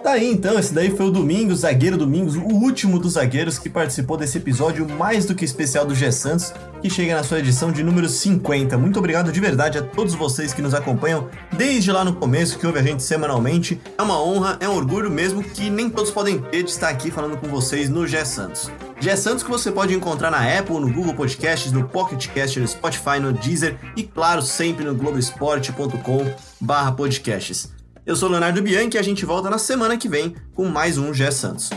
Tá 0.05 0.13
aí 0.13 0.31
então, 0.31 0.59
esse 0.59 0.75
daí 0.75 0.95
foi 0.95 1.07
o 1.07 1.11
Domingos, 1.11 1.61
zagueiro 1.61 1.97
Domingos, 1.97 2.37
o 2.37 2.43
último 2.43 2.99
dos 2.99 3.15
zagueiros 3.15 3.59
que 3.59 3.71
participou 3.71 4.19
desse 4.19 4.37
episódio 4.37 4.87
mais 4.87 5.25
do 5.25 5.35
que 5.35 5.47
especial 5.47 5.87
do 5.87 5.95
G 5.95 6.13
Santos, 6.13 6.53
que 6.83 6.91
chega 6.91 7.17
na 7.17 7.25
sua 7.25 7.39
edição 7.39 7.73
de 7.73 7.83
número 7.83 8.07
50. 8.07 8.77
Muito 8.77 8.99
obrigado 8.99 9.33
de 9.33 9.41
verdade 9.41 9.79
a 9.79 9.83
todos 9.83 10.15
vocês 10.15 10.53
que 10.53 10.61
nos 10.61 10.75
acompanham 10.75 11.31
desde 11.57 11.91
lá 11.91 12.05
no 12.05 12.17
começo, 12.17 12.59
que 12.59 12.67
ouve 12.67 12.81
a 12.81 12.83
gente 12.83 13.03
semanalmente. 13.03 13.81
É 13.97 14.03
uma 14.03 14.23
honra, 14.23 14.59
é 14.61 14.69
um 14.69 14.77
orgulho 14.77 15.11
mesmo 15.11 15.43
que 15.43 15.71
nem 15.71 15.89
todos 15.89 16.11
podem 16.11 16.39
ter 16.39 16.65
de 16.65 16.71
estar 16.71 16.91
aqui 16.91 17.11
falando 17.11 17.39
com 17.39 17.49
vocês 17.49 17.89
no 17.89 18.07
G 18.07 18.23
Santos. 18.27 18.71
G 19.01 19.17
Santos 19.17 19.43
que 19.43 19.49
você 19.49 19.73
pode 19.73 19.95
encontrar 19.95 20.31
na 20.31 20.59
Apple, 20.59 20.81
no 20.81 20.93
Google 20.93 21.15
Podcasts, 21.15 21.73
no 21.73 21.89
Pocket 21.89 22.29
Cast, 22.29 22.61
no 22.61 22.69
Spotify, 22.69 23.19
no 23.19 23.33
Deezer 23.33 23.79
e 23.97 24.03
claro, 24.03 24.43
sempre 24.43 24.85
no 24.85 24.95
globesport.com/podcasts. 24.95 27.73
Eu 28.07 28.15
sou 28.15 28.29
Leonardo 28.29 28.61
Bianchi 28.61 28.99
e 28.99 29.01
a 29.01 29.03
gente 29.03 29.25
volta 29.25 29.49
na 29.49 29.57
semana 29.57 29.97
que 29.97 30.11
vem 30.11 30.35
com 30.53 30.67
mais 30.67 30.99
um 30.99 31.15
Gé 31.15 31.31
Santos. 31.31 31.71